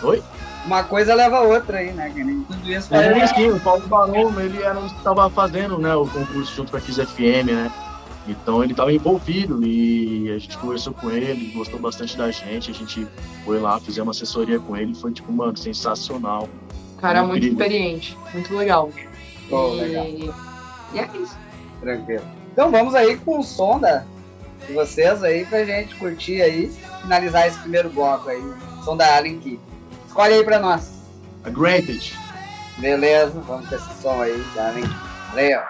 Oi? 0.03 0.23
Uma 0.67 0.83
coisa 0.85 1.15
leva 1.15 1.37
a 1.39 1.43
outra 1.43 1.79
aí, 1.79 1.93
né, 1.93 2.11
que 2.15 2.25
nem 2.25 2.43
tudo 2.43 2.71
isso 2.71 2.95
É, 2.95 3.27
sim, 3.27 3.51
o 3.51 3.61
Paulo 3.61 3.87
Barão, 3.87 4.41
ele 4.41 4.63
era 4.63 4.79
um 4.79 4.89
que 4.89 5.03
tava 5.03 5.29
fazendo, 5.31 5.79
né, 5.79 5.95
o 5.95 6.07
concurso 6.07 6.55
junto 6.55 6.71
com 6.71 6.77
a 6.77 6.81
Kiss 6.81 7.05
FM, 7.05 7.47
né? 7.47 7.73
Então 8.27 8.65
ele 8.65 8.75
tava 8.75 8.93
envolvido 8.93 9.65
e 9.65 10.31
a 10.31 10.39
gente 10.39 10.57
conversou 10.57 10.95
com 10.95 11.11
ele, 11.11 11.53
gostou 11.53 11.79
bastante 11.79 12.17
da 12.17 12.31
gente, 12.31 12.71
a 12.71 12.75
gente 12.75 13.07
foi 13.45 13.61
lá, 13.61 13.79
fizemos 13.79 14.07
uma 14.07 14.11
assessoria 14.13 14.59
com 14.59 14.77
ele, 14.77 14.95
foi 14.95 15.13
tipo, 15.13 15.31
mano, 15.31 15.57
sensacional. 15.57 16.49
Cara 17.01 17.23
muito 17.23 17.45
Incrível. 17.45 17.67
experiente, 17.67 18.19
muito 18.33 18.57
legal. 18.57 18.91
Pô, 19.51 19.75
e... 19.75 19.81
legal. 19.81 20.07
e 20.07 20.99
é 20.99 21.11
isso. 21.23 21.37
Tranquilo. 21.81 22.25
Então 22.53 22.71
vamos 22.71 22.95
aí 22.95 23.17
com 23.19 23.41
o 23.41 23.43
som 23.43 23.79
da, 23.79 24.05
de 24.67 24.73
vocês 24.73 25.23
aí 25.23 25.45
pra 25.45 25.65
gente 25.65 25.95
curtir 25.97 26.41
aí, 26.41 26.73
finalizar 27.03 27.47
esse 27.47 27.59
primeiro 27.59 27.91
bloco 27.91 28.31
aí. 28.31 28.43
Som 28.85 28.97
da 28.97 29.17
Alien 29.17 29.39
Key. 29.39 29.61
Escolhe 30.07 30.35
aí 30.35 30.45
pra 30.45 30.59
nós. 30.59 30.93
A 31.45 31.51
Granted. 31.51 32.17
Beleza, 32.79 33.39
vamos 33.47 33.69
com 33.69 33.75
esse 33.75 34.03
som 34.03 34.23
aí 34.23 34.43
da 34.55 34.69
Alien 34.69 34.87
Key. 34.87 34.97
Valeu. 35.31 35.61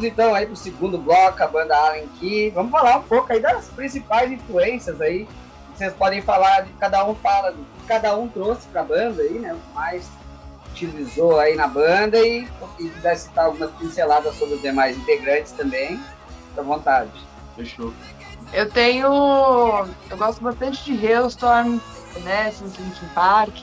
Voltamos 0.00 0.04
então 0.04 0.34
aí 0.34 0.46
pro 0.46 0.56
segundo 0.56 0.98
bloco, 0.98 1.42
a 1.42 1.46
banda 1.46 1.76
Allen 1.76 2.08
Key. 2.18 2.50
Vamos 2.50 2.70
falar 2.70 2.98
um 2.98 3.02
pouco 3.02 3.32
aí 3.32 3.40
das 3.40 3.66
principais 3.68 4.30
influências 4.30 5.00
aí. 5.00 5.28
Vocês 5.74 5.92
podem 5.94 6.20
falar 6.22 6.62
de 6.62 6.72
cada 6.74 7.06
um 7.06 7.14
fala 7.14 7.52
do 7.52 7.58
que 7.58 7.86
cada 7.86 8.16
um 8.16 8.28
trouxe 8.28 8.66
pra 8.68 8.82
banda 8.82 9.22
aí, 9.22 9.38
né? 9.38 9.52
O 9.52 9.56
que 9.56 9.74
mais 9.74 10.08
utilizou 10.70 11.38
aí 11.38 11.56
na 11.56 11.66
banda 11.66 12.18
e 12.18 12.46
se 12.46 12.88
quiser 12.88 13.16
citar 13.16 13.46
algumas 13.46 13.70
pinceladas 13.72 14.34
sobre 14.36 14.54
os 14.54 14.62
demais 14.62 14.96
integrantes 14.96 15.52
também, 15.52 16.00
fica 16.48 16.60
à 16.60 16.64
vontade. 16.64 17.10
Fechou. 17.56 17.92
Eu 18.52 18.68
tenho. 18.70 19.06
Eu 20.10 20.16
gosto 20.16 20.42
bastante 20.42 20.84
de 20.84 21.06
Hailstorm, 21.06 21.78
Evanescence, 22.16 22.80
Linkin 22.80 23.06
Park. 23.14 23.62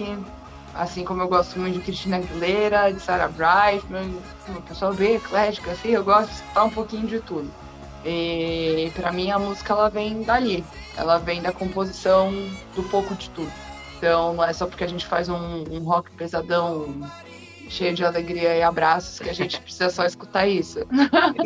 Assim 0.77 1.03
como 1.03 1.23
eu 1.23 1.27
gosto 1.27 1.59
muito 1.59 1.73
de 1.75 1.79
Christina 1.81 2.17
Aguilera, 2.17 2.93
de 2.93 2.99
Sarah 2.99 3.27
Brightman, 3.29 4.15
uma 4.47 4.61
pessoa 4.61 4.93
bem 4.93 5.15
eclética, 5.15 5.71
assim, 5.71 5.89
eu 5.89 6.03
gosto 6.03 6.29
de 6.29 6.35
escutar 6.35 6.63
um 6.65 6.69
pouquinho 6.69 7.07
de 7.07 7.19
tudo. 7.19 7.49
E 8.05 8.91
pra 8.95 9.11
mim 9.11 9.31
a 9.31 9.39
música 9.39 9.73
ela 9.73 9.89
vem 9.89 10.21
dali, 10.21 10.63
ela 10.95 11.17
vem 11.17 11.41
da 11.41 11.51
composição 11.51 12.31
do 12.75 12.83
pouco 12.83 13.15
de 13.15 13.29
tudo. 13.31 13.51
Então 13.97 14.35
não 14.35 14.43
é 14.43 14.53
só 14.53 14.67
porque 14.67 14.83
a 14.83 14.87
gente 14.87 15.05
faz 15.05 15.27
um, 15.29 15.63
um 15.71 15.79
rock 15.79 16.11
pesadão, 16.11 16.93
cheio 17.67 17.95
de 17.95 18.05
alegria 18.05 18.55
e 18.55 18.61
abraços, 18.61 19.19
que 19.19 19.29
a 19.29 19.33
gente 19.33 19.59
precisa 19.59 19.89
só 19.89 20.05
escutar 20.05 20.47
isso. 20.47 20.79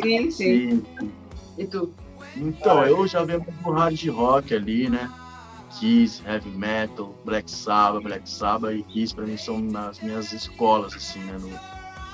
Sim, 0.02 0.30
sim. 0.30 0.84
E 1.58 1.66
tu? 1.66 1.92
Então, 2.34 2.82
eu 2.86 3.06
já 3.06 3.22
venho 3.22 3.44
pro 3.62 3.72
hard 3.72 4.08
rock 4.08 4.54
ali, 4.54 4.88
né? 4.88 5.10
Kiss, 5.78 6.22
Heavy 6.26 6.50
Metal, 6.50 7.14
Black 7.24 7.50
Sabbath, 7.50 8.02
Black 8.02 8.28
Sabbath 8.28 8.74
e 8.74 8.82
Kiss 8.82 9.14
pra 9.14 9.24
mim 9.24 9.36
são 9.36 9.58
nas 9.60 10.00
minhas 10.00 10.32
escolas, 10.32 10.94
assim, 10.94 11.20
né? 11.20 11.38
No, 11.38 11.50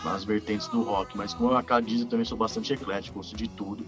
nas 0.05 0.25
vertentes 0.25 0.69
do 0.69 0.83
rock. 0.83 1.17
Mas 1.17 1.35
como 1.35 1.55
a 1.55 1.63
Cá 1.63 1.81
diz, 1.81 2.01
eu 2.01 2.07
também 2.07 2.25
sou 2.25 2.39
bastante 2.39 2.73
eclético, 2.73 3.19
gosto 3.19 3.37
de 3.37 3.49
tudo. 3.49 3.85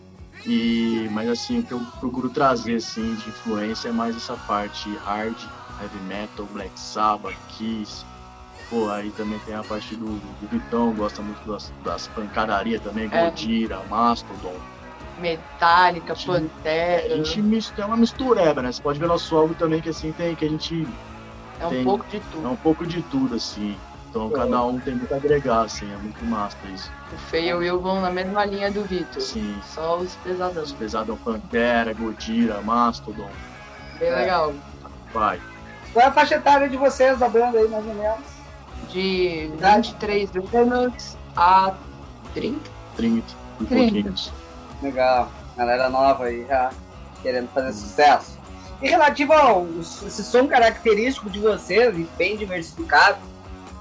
E, 0.46 1.08
mas 1.12 1.28
assim, 1.28 1.60
o 1.60 1.62
que 1.62 1.72
eu 1.72 1.80
procuro 2.00 2.30
trazer, 2.30 2.76
assim, 2.76 3.14
de 3.14 3.28
influência 3.28 3.88
é 3.88 3.92
mais 3.92 4.16
essa 4.16 4.36
parte 4.36 4.88
hard, 5.04 5.36
Heavy 5.80 5.98
Metal, 6.08 6.46
Black 6.52 6.78
Sabbath, 6.78 7.36
Kiss. 7.48 8.04
Pô, 8.68 8.88
aí 8.88 9.10
também 9.10 9.38
tem 9.40 9.54
a 9.54 9.64
parte 9.64 9.96
do, 9.96 10.06
do 10.06 10.48
Vitão, 10.48 10.92
gosta 10.94 11.20
muito 11.20 11.44
das, 11.46 11.72
das 11.84 12.06
pancadarias 12.08 12.80
também, 12.80 13.08
É. 13.12 13.24
Godira, 13.24 13.82
Mastodon. 13.90 14.54
Metallica. 15.20 16.14
Pantera, 16.26 17.14
A 17.14 17.16
gente 17.16 17.42
mis- 17.42 17.72
é 17.76 17.84
uma 17.84 17.96
mistureba, 17.96 18.62
né? 18.62 18.72
Você 18.72 18.82
pode 18.82 18.98
ver 18.98 19.06
nosso 19.06 19.36
álbum 19.36 19.54
também, 19.54 19.80
que 19.80 19.88
assim 19.90 20.12
tem, 20.12 20.34
que 20.34 20.44
a 20.44 20.48
gente 20.48 20.86
é 21.60 21.66
um 21.66 21.70
tem- 21.70 21.84
pouco 21.84 22.06
de 22.08 22.16
é 22.16 22.20
tudo. 22.32 22.50
um 22.50 22.56
pouco 22.56 22.86
de 22.86 23.02
tudo, 23.02 23.34
assim. 23.36 23.76
Então 24.08 24.28
cada 24.30 24.64
um 24.64 24.80
tem 24.80 24.94
muito 24.96 25.12
a 25.14 25.16
agregar, 25.18 25.62
assim, 25.62 25.92
é 25.92 25.96
muito 25.96 26.24
massa 26.24 26.56
isso. 26.74 26.90
O 27.12 27.16
Fê 27.16 27.42
e 27.46 27.54
o 27.54 27.58
Will 27.58 27.80
vão 27.80 28.00
na 28.00 28.10
mesma 28.10 28.44
linha 28.44 28.70
do 28.70 28.82
Vitor. 28.82 29.22
Sim. 29.22 29.56
Só 29.62 29.98
os 29.98 30.06
Os 30.10 30.14
pesadões. 30.16 30.72
pesadão 30.72 31.16
Pantera, 31.16 31.92
Godira, 31.94 32.60
Mastodon, 32.62 33.30
Bem 34.00 34.08
É. 34.08 34.16
legal. 34.16 34.52
vai. 35.12 35.40
Qual 35.92 36.04
é 36.04 36.08
a 36.08 36.12
faixa 36.12 36.36
etária 36.36 36.68
de 36.68 36.76
vocês 36.76 37.18
da 37.18 37.28
banda 37.28 37.58
aí, 37.58 37.68
mais 37.68 37.86
ou 37.86 37.94
menos? 37.94 38.24
De 38.88 39.44
Idade? 39.54 39.90
23 40.00 40.30
anos 40.54 41.16
a 41.36 41.74
30. 42.34 42.68
30 42.96 43.32
e 43.60 43.64
30. 43.64 43.92
pouquinhos. 43.92 44.32
Legal. 44.82 45.30
Galera 45.56 45.88
nova 45.88 46.24
aí 46.24 46.46
já 46.46 46.70
querendo 47.22 47.48
fazer 47.48 47.72
sucesso. 47.72 48.38
E 48.80 48.88
relativo 48.88 49.32
ao 49.32 49.66
esse 49.78 50.24
som 50.24 50.46
característico 50.46 51.28
de 51.28 51.38
vocês, 51.38 51.98
e 51.98 52.08
bem 52.16 52.36
diversificado, 52.36 53.18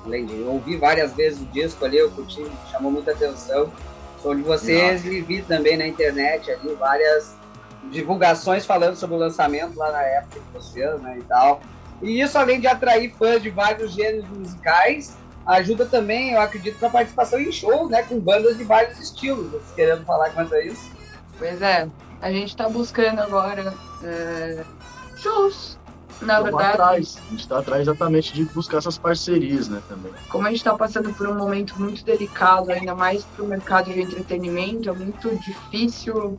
além 0.06 0.26
de 0.26 0.34
eu 0.34 0.48
ouvi 0.48 0.76
várias 0.76 1.14
vezes 1.14 1.42
o 1.42 1.46
disco 1.46 1.86
ali, 1.86 1.98
eu 1.98 2.12
curti, 2.12 2.46
chamou 2.70 2.92
muita 2.92 3.12
atenção. 3.12 3.72
O 4.18 4.22
som 4.22 4.36
de 4.36 4.42
vocês 4.42 5.06
e 5.06 5.22
vi 5.22 5.42
também 5.42 5.78
na 5.78 5.88
internet 5.88 6.52
ali 6.52 6.76
várias 6.76 7.34
divulgações 7.90 8.66
falando 8.66 8.98
sobre 8.98 9.16
o 9.16 9.20
lançamento 9.20 9.78
lá 9.78 9.92
na 9.92 10.02
época 10.02 10.42
de 10.42 10.52
vocês, 10.52 11.02
né, 11.02 11.18
e 11.18 11.24
tal. 11.24 11.62
E 12.02 12.22
isso, 12.22 12.38
além 12.38 12.60
de 12.60 12.68
atrair 12.68 13.14
fãs 13.18 13.42
de 13.42 13.50
vários 13.50 13.94
gêneros 13.94 14.30
musicais, 14.30 15.16
ajuda 15.50 15.86
também, 15.86 16.32
eu 16.32 16.42
acredito, 16.42 16.78
para 16.78 16.90
participação 16.90 17.40
em 17.40 17.52
shows, 17.52 17.90
né, 17.90 18.04
com 18.04 18.20
bandas 18.20 18.58
de 18.58 18.64
vários 18.64 19.00
estilos. 19.00 19.52
Vocês 19.52 19.72
querendo 19.76 20.06
falar 20.06 20.30
quanto 20.30 20.54
a 20.54 20.64
isso? 20.64 20.92
Pois 21.38 21.62
é, 21.62 21.90
a 22.22 22.32
gente 22.32 22.56
tá 22.56 22.70
buscando 22.70 23.20
agora 23.20 23.74
é, 24.04 24.64
shows. 25.18 25.78
Na 26.22 26.36
Tamo 26.36 26.46
verdade, 26.48 26.74
atrás. 26.74 27.18
A 27.18 27.32
gente 27.32 27.48
tá 27.48 27.60
atrás 27.60 27.82
exatamente 27.82 28.34
de 28.34 28.44
buscar 28.46 28.80
essas 28.80 28.98
parcerias, 28.98 29.70
né, 29.70 29.82
também. 29.88 30.12
como 30.28 30.46
a 30.48 30.52
gente 30.52 30.64
tá 30.64 30.76
passando 30.76 31.14
por 31.14 31.28
um 31.30 31.36
momento 31.36 31.80
muito 31.80 32.04
delicado, 32.04 32.72
ainda 32.72 32.94
mais 32.94 33.24
pro 33.24 33.48
mercado 33.48 33.86
de 33.94 34.02
entretenimento, 34.02 34.90
é 34.90 34.94
muito 34.94 35.34
difícil. 35.38 36.38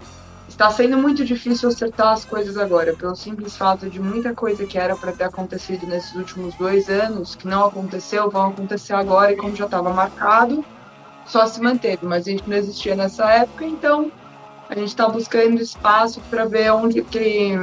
Está 0.60 0.70
sendo 0.70 0.98
muito 0.98 1.24
difícil 1.24 1.70
acertar 1.70 2.12
as 2.12 2.26
coisas 2.26 2.58
agora, 2.58 2.94
pelo 2.94 3.16
simples 3.16 3.56
fato 3.56 3.88
de 3.88 3.98
muita 3.98 4.34
coisa 4.34 4.66
que 4.66 4.76
era 4.76 4.94
para 4.94 5.10
ter 5.10 5.24
acontecido 5.24 5.86
nesses 5.86 6.14
últimos 6.14 6.54
dois 6.56 6.90
anos, 6.90 7.34
que 7.34 7.48
não 7.48 7.64
aconteceu, 7.64 8.30
vão 8.30 8.48
acontecer 8.48 8.92
agora, 8.92 9.32
e 9.32 9.36
como 9.36 9.56
já 9.56 9.64
estava 9.64 9.88
marcado, 9.88 10.62
só 11.24 11.46
se 11.46 11.62
manteve. 11.62 12.04
Mas 12.04 12.28
a 12.28 12.32
gente 12.32 12.46
não 12.46 12.58
existia 12.58 12.94
nessa 12.94 13.24
época, 13.30 13.64
então 13.64 14.12
a 14.68 14.74
gente 14.74 14.88
está 14.88 15.08
buscando 15.08 15.62
espaço 15.62 16.20
para 16.28 16.44
ver 16.44 16.70
onde 16.74 17.02
que 17.04 17.54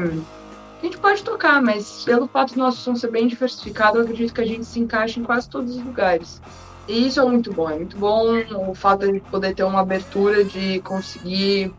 a 0.81 0.83
gente 0.83 0.97
pode 0.97 1.21
tocar, 1.21 1.61
mas 1.61 2.03
pelo 2.03 2.27
fato 2.27 2.55
do 2.55 2.59
nosso 2.59 2.81
som 2.81 2.95
ser 2.95 3.11
bem 3.11 3.27
diversificado, 3.27 3.99
eu 3.99 4.05
acredito 4.05 4.33
que 4.33 4.41
a 4.41 4.47
gente 4.47 4.65
se 4.65 4.79
encaixa 4.79 5.19
em 5.19 5.23
quase 5.23 5.47
todos 5.47 5.75
os 5.75 5.83
lugares. 5.83 6.41
E 6.87 7.05
isso 7.05 7.19
é 7.19 7.25
muito 7.25 7.53
bom, 7.53 7.69
é 7.69 7.75
muito 7.75 7.95
bom 7.95 8.39
o 8.67 8.73
fato 8.73 9.11
de 9.11 9.19
poder 9.19 9.53
ter 9.53 9.63
uma 9.63 9.81
abertura 9.81 10.43
de 10.43 10.79
conseguir 10.79 11.71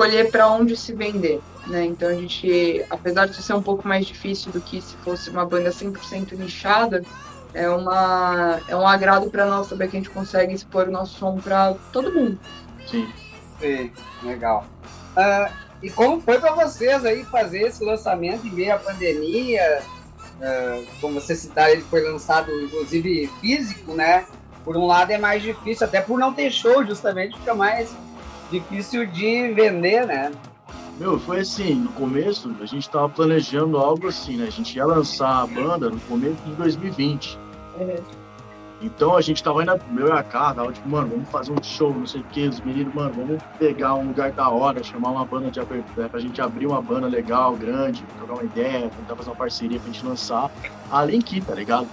escolher 0.00 0.30
para 0.30 0.48
onde 0.48 0.76
se 0.76 0.92
vender, 0.94 1.40
né? 1.66 1.84
Então 1.84 2.08
a 2.08 2.14
gente, 2.14 2.84
apesar 2.88 3.26
de 3.26 3.42
ser 3.42 3.52
um 3.52 3.62
pouco 3.62 3.86
mais 3.86 4.06
difícil 4.06 4.50
do 4.50 4.60
que 4.60 4.80
se 4.80 4.96
fosse 4.96 5.28
uma 5.28 5.44
banda 5.44 5.70
100% 5.70 6.32
nichada, 6.32 7.02
é 7.52 7.68
uma 7.68 8.60
é 8.66 8.76
um 8.76 8.86
agrado 8.86 9.30
para 9.30 9.44
nós 9.44 9.66
saber 9.66 9.88
que 9.88 9.96
a 9.96 10.00
gente 10.00 10.10
consegue 10.10 10.54
expor 10.54 10.88
o 10.88 10.90
nosso 10.90 11.18
som 11.18 11.38
para 11.38 11.74
todo 11.92 12.12
mundo. 12.12 12.38
Sim. 12.86 13.08
Sim, 13.58 13.92
legal. 14.22 14.64
Ah, 15.16 15.50
e 15.82 15.90
como 15.90 16.20
foi 16.20 16.38
para 16.38 16.52
vocês 16.52 17.04
aí 17.04 17.24
fazer 17.24 17.62
esse 17.62 17.84
lançamento 17.84 18.46
em 18.46 18.50
meio 18.50 18.74
à 18.74 18.78
pandemia? 18.78 19.82
Ah, 20.40 20.82
como 21.00 21.20
vocês 21.20 21.40
citaram, 21.40 21.72
ele 21.72 21.82
foi 21.82 22.02
lançado 22.02 22.50
inclusive 22.62 23.30
físico, 23.40 23.92
né? 23.92 24.24
Por 24.64 24.76
um 24.76 24.86
lado 24.86 25.10
é 25.10 25.18
mais 25.18 25.42
difícil, 25.42 25.86
até 25.86 26.00
por 26.00 26.18
não 26.18 26.32
ter 26.32 26.50
show, 26.50 26.84
justamente 26.84 27.36
fica 27.36 27.54
mais 27.54 27.94
difícil 28.50 29.06
de 29.06 29.52
vender, 29.52 30.06
né? 30.06 30.32
Meu, 30.98 31.18
foi 31.18 31.40
assim, 31.40 31.74
no 31.74 31.88
começo 31.92 32.54
a 32.60 32.66
gente 32.66 32.88
tava 32.90 33.08
planejando 33.08 33.78
algo 33.78 34.08
assim, 34.08 34.36
né? 34.36 34.46
A 34.46 34.50
gente 34.50 34.76
ia 34.76 34.84
lançar 34.84 35.42
a 35.42 35.46
banda 35.46 35.88
no 35.88 35.98
começo 36.00 36.36
de 36.44 36.52
2020. 36.52 37.38
Então 38.82 39.16
a 39.16 39.20
gente 39.20 39.42
tava 39.42 39.62
indo, 39.62 39.78
meu 39.90 40.08
e 40.08 40.12
a 40.12 40.22
cara, 40.22 40.54
tava 40.54 40.72
tipo, 40.72 40.88
mano, 40.88 41.08
vamos 41.08 41.28
fazer 41.28 41.52
um 41.52 41.62
show, 41.62 41.94
não 41.94 42.06
sei 42.06 42.22
o 42.22 42.24
que, 42.24 42.48
os 42.48 42.60
meninos, 42.60 42.94
mano, 42.94 43.12
vamos 43.14 43.42
pegar 43.58 43.94
um 43.94 44.08
lugar 44.08 44.32
da 44.32 44.48
hora, 44.48 44.82
chamar 44.82 45.10
uma 45.10 45.24
banda 45.24 45.50
de 45.50 45.60
abertura, 45.60 46.08
pra 46.08 46.18
gente 46.18 46.40
abrir 46.40 46.66
uma 46.66 46.80
banda 46.80 47.06
legal, 47.06 47.54
grande, 47.54 48.02
trocar 48.18 48.34
uma 48.34 48.44
ideia, 48.44 48.90
tentar 48.90 49.16
fazer 49.16 49.30
uma 49.30 49.36
parceria 49.36 49.78
pra 49.78 49.92
gente 49.92 50.04
lançar 50.04 50.50
a 50.90 51.04
Linky, 51.04 51.42
tá 51.42 51.54
ligado? 51.54 51.86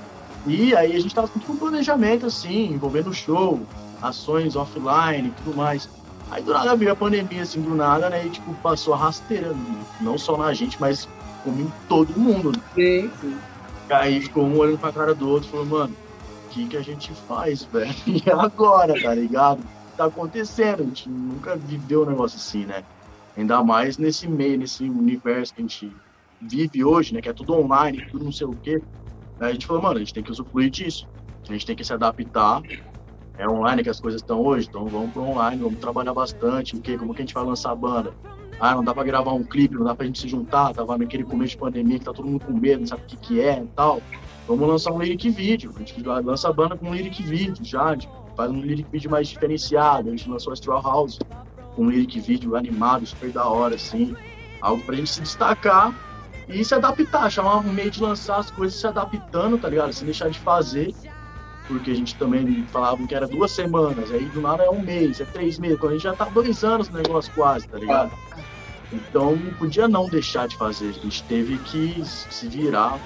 E 0.45 0.73
aí 0.75 0.95
a 0.95 0.99
gente 0.99 1.13
tava 1.13 1.27
com 1.27 1.53
um 1.53 1.57
planejamento 1.57 2.25
assim, 2.25 2.71
envolvendo 2.71 3.09
o 3.09 3.13
show, 3.13 3.59
ações 4.01 4.55
offline 4.55 5.27
e 5.27 5.31
tudo 5.43 5.57
mais. 5.57 5.89
Aí 6.29 6.43
do 6.43 6.53
nada 6.53 6.75
veio 6.75 6.91
a 6.91 6.95
pandemia, 6.95 7.41
assim, 7.43 7.61
do 7.61 7.73
nada, 7.73 8.09
né? 8.09 8.25
E 8.25 8.29
tipo, 8.29 8.53
passou 8.55 8.93
a 8.93 8.97
rasteira, 8.97 9.55
não 10.01 10.17
só 10.17 10.37
na 10.37 10.53
gente, 10.53 10.79
mas 10.79 11.07
como 11.43 11.61
em 11.61 11.71
todo 11.87 12.19
mundo. 12.19 12.51
né? 12.51 12.61
Sim, 12.75 13.11
sim. 13.21 13.37
Aí 13.89 14.19
ficou 14.19 14.43
um 14.43 14.57
olhando 14.57 14.77
pra 14.79 14.91
cara 14.91 15.15
do 15.15 15.29
outro 15.29 15.47
e 15.47 15.51
falou, 15.51 15.65
mano, 15.65 15.95
o 16.45 16.49
que, 16.49 16.67
que 16.67 16.75
a 16.77 16.81
gente 16.81 17.11
faz, 17.27 17.63
velho? 17.63 17.93
E 18.05 18.29
agora, 18.29 19.01
tá 19.01 19.13
ligado? 19.13 19.63
Tá 19.95 20.05
acontecendo, 20.05 20.81
a 20.81 20.85
gente 20.85 21.09
nunca 21.09 21.55
viveu 21.55 22.03
um 22.03 22.05
negócio 22.05 22.37
assim, 22.37 22.65
né? 22.65 22.83
Ainda 23.37 23.63
mais 23.63 23.97
nesse 23.97 24.27
meio, 24.27 24.57
nesse 24.57 24.83
universo 24.89 25.53
que 25.53 25.61
a 25.61 25.63
gente 25.63 25.95
vive 26.41 26.83
hoje, 26.83 27.13
né? 27.13 27.21
Que 27.21 27.29
é 27.29 27.33
tudo 27.33 27.53
online, 27.53 28.05
tudo 28.11 28.25
não 28.25 28.31
sei 28.31 28.47
o 28.47 28.53
quê. 28.61 28.81
Aí 29.39 29.49
a 29.49 29.53
gente 29.53 29.65
falou, 29.65 29.81
mano, 29.81 29.95
a 29.95 29.99
gente 29.99 30.13
tem 30.13 30.23
que 30.23 30.31
usufruir 30.31 30.69
disso. 30.69 31.07
A 31.47 31.53
gente 31.53 31.65
tem 31.65 31.75
que 31.75 31.83
se 31.83 31.93
adaptar. 31.93 32.61
É 33.37 33.47
online 33.47 33.83
que 33.83 33.89
as 33.89 33.99
coisas 33.99 34.21
estão 34.21 34.41
hoje, 34.41 34.67
então 34.67 34.87
vamos 34.87 35.11
pro 35.11 35.21
online, 35.21 35.61
vamos 35.61 35.79
trabalhar 35.79 36.13
bastante. 36.13 36.75
O 36.75 36.81
quê? 36.81 36.97
Como 36.97 37.13
que 37.13 37.21
a 37.21 37.25
gente 37.25 37.33
vai 37.33 37.43
lançar 37.43 37.71
a 37.71 37.75
banda? 37.75 38.13
Ah, 38.59 38.73
não 38.73 38.83
dá 38.83 38.93
pra 38.93 39.03
gravar 39.03 39.33
um 39.33 39.43
clipe, 39.43 39.75
não 39.75 39.83
dá 39.83 39.93
pra 39.93 40.05
gente 40.05 40.19
se 40.19 40.27
juntar, 40.27 40.73
tava 40.73 40.97
naquele 40.97 41.23
começo 41.23 41.51
de 41.51 41.57
pandemia 41.57 41.99
que 41.99 42.05
tá 42.05 42.11
todo 42.11 42.27
mundo 42.27 42.43
com 42.43 42.53
medo, 42.53 42.79
não 42.79 42.87
sabe 42.87 43.03
o 43.03 43.05
que 43.05 43.17
que 43.17 43.41
é 43.41 43.61
e 43.61 43.67
tal. 43.75 44.01
Vamos 44.47 44.67
lançar 44.67 44.91
um 44.91 44.99
lyric 44.99 45.29
vídeo. 45.29 45.71
A 45.75 45.79
gente 45.79 46.01
lança 46.01 46.49
a 46.49 46.53
banda 46.53 46.75
com 46.75 46.87
um 46.87 46.93
lyric 46.93 47.21
vídeo 47.21 47.63
já, 47.63 47.95
tipo, 47.95 48.13
faz 48.35 48.49
um 48.49 48.61
lyric 48.61 48.89
vídeo 48.91 49.11
mais 49.11 49.27
diferenciado. 49.27 50.07
A 50.07 50.11
gente 50.11 50.27
lançou 50.29 50.51
a 50.51 50.53
Straw 50.55 50.81
House 50.81 51.19
com 51.75 51.83
um 51.83 51.89
lyric 51.89 52.19
vídeo 52.19 52.55
animado, 52.55 53.05
super 53.05 53.31
da 53.31 53.47
hora, 53.47 53.75
assim. 53.75 54.15
Algo 54.61 54.81
pra 54.83 54.95
gente 54.95 55.11
se 55.11 55.21
destacar 55.21 55.93
e 56.47 56.63
se 56.63 56.73
adaptar, 56.73 57.29
chamar 57.29 57.57
um 57.57 57.73
meio 57.73 57.91
de 57.91 58.01
lançar 58.01 58.37
as 58.37 58.49
coisas 58.49 58.79
se 58.79 58.87
adaptando, 58.87 59.57
tá 59.59 59.69
ligado? 59.69 59.93
Sem 59.93 60.05
deixar 60.05 60.29
de 60.29 60.39
fazer. 60.39 60.95
Porque 61.67 61.91
a 61.91 61.95
gente 61.95 62.15
também 62.15 62.65
falava 62.71 63.05
que 63.05 63.13
era 63.13 63.27
duas 63.27 63.51
semanas, 63.51 64.11
aí 64.11 64.25
do 64.25 64.41
nada 64.41 64.63
é 64.63 64.69
um 64.69 64.81
mês, 64.81 65.19
é 65.19 65.25
três 65.25 65.59
meses, 65.59 65.79
quando 65.79 65.91
a 65.91 65.95
gente 65.95 66.03
já 66.03 66.13
tá 66.13 66.25
dois 66.25 66.63
anos 66.63 66.89
no 66.89 66.97
negócio 66.97 67.31
quase, 67.33 67.67
tá 67.67 67.77
ligado? 67.77 68.11
Então 68.91 69.35
não 69.35 69.53
podia 69.53 69.87
não 69.87 70.07
deixar 70.07 70.47
de 70.47 70.55
fazer, 70.55 70.89
a 70.89 70.93
gente 70.93 71.23
teve 71.23 71.57
que 71.59 72.01
se 72.05 72.47
virar 72.47 72.97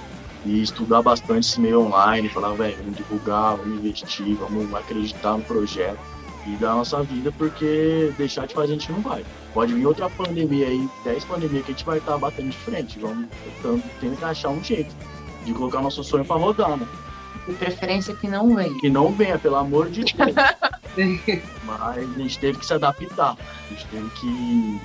e 0.44 0.62
estudar 0.62 1.02
bastante 1.02 1.46
esse 1.46 1.60
meio 1.60 1.82
online, 1.82 2.28
falar, 2.28 2.52
velho, 2.52 2.76
vamos 2.78 2.96
divulgar, 2.96 3.56
vamos 3.56 3.78
investir, 3.78 4.36
vamos 4.36 4.72
acreditar 4.74 5.36
no 5.36 5.42
projeto 5.44 5.98
e 6.46 6.56
dar 6.56 6.72
a 6.72 6.74
nossa 6.76 7.02
vida, 7.02 7.32
porque 7.32 8.12
deixar 8.18 8.46
de 8.46 8.54
fazer 8.54 8.72
a 8.72 8.74
gente 8.74 8.90
não 8.90 9.00
vai. 9.00 9.24
Pode 9.54 9.72
vir 9.74 9.86
outra 9.86 10.10
pandemia 10.10 10.66
aí, 10.66 10.88
10 11.04 11.24
pandemias 11.24 11.64
que 11.64 11.72
a 11.72 11.74
gente 11.74 11.84
vai 11.84 11.98
estar 11.98 12.18
batendo 12.18 12.50
de 12.50 12.56
frente, 12.56 12.98
vamos 12.98 13.28
tentando, 13.62 14.16
que 14.16 14.24
achar 14.24 14.48
um 14.48 14.62
jeito 14.62 14.94
de 15.44 15.52
colocar 15.52 15.80
nosso 15.80 16.02
sonho 16.02 16.24
para 16.24 16.36
rodar, 16.36 16.76
né? 16.76 16.86
De 17.46 17.54
preferência 17.54 18.14
que 18.14 18.28
não 18.28 18.54
vem. 18.54 18.78
Que 18.78 18.88
não 18.88 19.10
venha, 19.12 19.38
pelo 19.38 19.56
amor 19.56 19.90
de 19.90 20.04
Deus. 20.14 20.34
Mas 21.64 21.80
a 21.80 22.00
gente 22.00 22.38
teve 22.38 22.58
que 22.58 22.66
se 22.66 22.74
adaptar, 22.74 23.36
a 23.36 23.68
gente 23.74 23.86
teve 23.86 24.08
que 24.10 24.80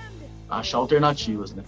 achar 0.49 0.77
alternativas, 0.77 1.53
né? 1.53 1.63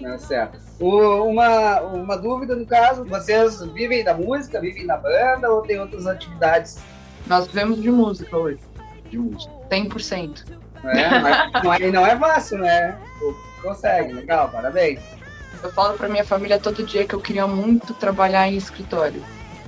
Não, 0.00 0.18
certo. 0.18 0.58
O- 0.80 1.22
uma, 1.24 1.80
uma 1.82 2.16
dúvida 2.18 2.54
no 2.56 2.66
caso, 2.66 3.04
vocês 3.04 3.62
vivem 3.72 4.02
da 4.04 4.12
música, 4.14 4.60
vivem 4.60 4.86
da 4.86 4.96
banda 4.96 5.50
ou 5.50 5.62
tem 5.62 5.78
outras 5.80 6.06
atividades? 6.06 6.78
Nós 7.26 7.46
vivemos 7.46 7.80
de 7.80 7.90
música 7.90 8.36
hoje. 8.36 8.58
De 9.10 9.16
música. 9.18 9.52
100%. 9.70 10.44
Né? 10.82 11.08
Mas 11.20 11.52
não 11.64 11.72
é, 11.72 11.78
não 11.90 12.06
é 12.06 12.18
fácil, 12.18 12.58
né? 12.58 12.98
Consegue, 13.62 14.12
legal, 14.12 14.48
parabéns. 14.50 15.00
Eu 15.62 15.72
falo 15.72 15.96
pra 15.96 16.08
minha 16.08 16.24
família 16.24 16.58
todo 16.58 16.82
dia 16.84 17.06
que 17.06 17.14
eu 17.14 17.20
queria 17.20 17.46
muito 17.46 17.94
trabalhar 17.94 18.46
em 18.48 18.56
escritório. 18.56 19.22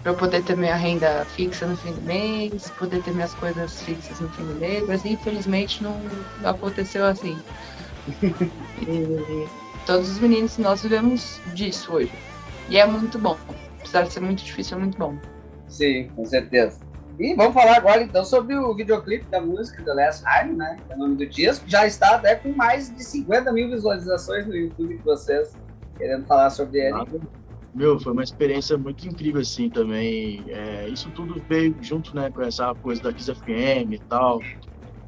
Pra 0.06 0.12
eu 0.12 0.18
poder 0.18 0.44
ter 0.44 0.56
minha 0.56 0.76
renda 0.76 1.24
fixa 1.24 1.66
no 1.66 1.76
fim 1.76 1.90
do 1.90 2.00
mês, 2.02 2.70
poder 2.78 3.02
ter 3.02 3.12
minhas 3.12 3.34
coisas 3.34 3.82
fixas 3.82 4.20
no 4.20 4.28
fim 4.28 4.44
do 4.44 4.54
mês, 4.54 4.86
mas 4.86 5.04
infelizmente 5.04 5.82
não 5.82 6.00
aconteceu 6.44 7.04
assim. 7.04 7.36
E 8.86 9.48
todos 9.84 10.08
os 10.08 10.20
meninos, 10.20 10.58
nós 10.58 10.84
vivemos 10.84 11.40
disso 11.54 11.92
hoje. 11.92 12.12
E 12.68 12.78
é 12.78 12.86
muito 12.86 13.18
bom. 13.18 13.36
Apesar 13.80 14.02
de 14.02 14.12
ser 14.12 14.20
muito 14.20 14.44
difícil, 14.44 14.76
é 14.76 14.80
muito 14.80 14.96
bom. 14.96 15.18
Sim, 15.66 16.08
com 16.14 16.24
certeza. 16.24 16.78
E 17.18 17.34
vamos 17.34 17.52
falar 17.52 17.76
agora 17.76 18.00
então 18.00 18.24
sobre 18.24 18.54
o 18.54 18.72
videoclipe 18.76 19.26
da 19.26 19.40
música 19.40 19.82
The 19.82 19.92
Last 19.92 20.22
Time, 20.22 20.54
né? 20.54 20.76
Que 20.86 20.92
é 20.92 20.94
o 20.94 20.98
nome 21.00 21.16
do 21.16 21.26
disco. 21.26 21.64
Já 21.66 21.84
está 21.84 22.14
até 22.14 22.36
com 22.36 22.52
mais 22.52 22.94
de 22.94 23.02
50 23.02 23.50
mil 23.50 23.68
visualizações 23.70 24.46
no 24.46 24.54
YouTube 24.54 24.98
de 24.98 25.02
vocês, 25.02 25.56
querendo 25.98 26.24
falar 26.26 26.50
sobre 26.50 26.78
ele. 26.78 26.92
Nada. 26.92 27.45
Meu, 27.76 28.00
foi 28.00 28.14
uma 28.14 28.22
experiência 28.22 28.78
muito 28.78 29.06
incrível 29.06 29.42
assim 29.42 29.68
também. 29.68 30.42
É, 30.48 30.88
isso 30.88 31.10
tudo 31.10 31.38
veio 31.46 31.76
junto, 31.82 32.16
né, 32.16 32.30
com 32.30 32.40
essa 32.40 32.74
coisa 32.74 33.02
da 33.02 33.12
Kiss 33.12 33.34
FM 33.34 33.92
e 33.92 33.98
tal. 34.08 34.40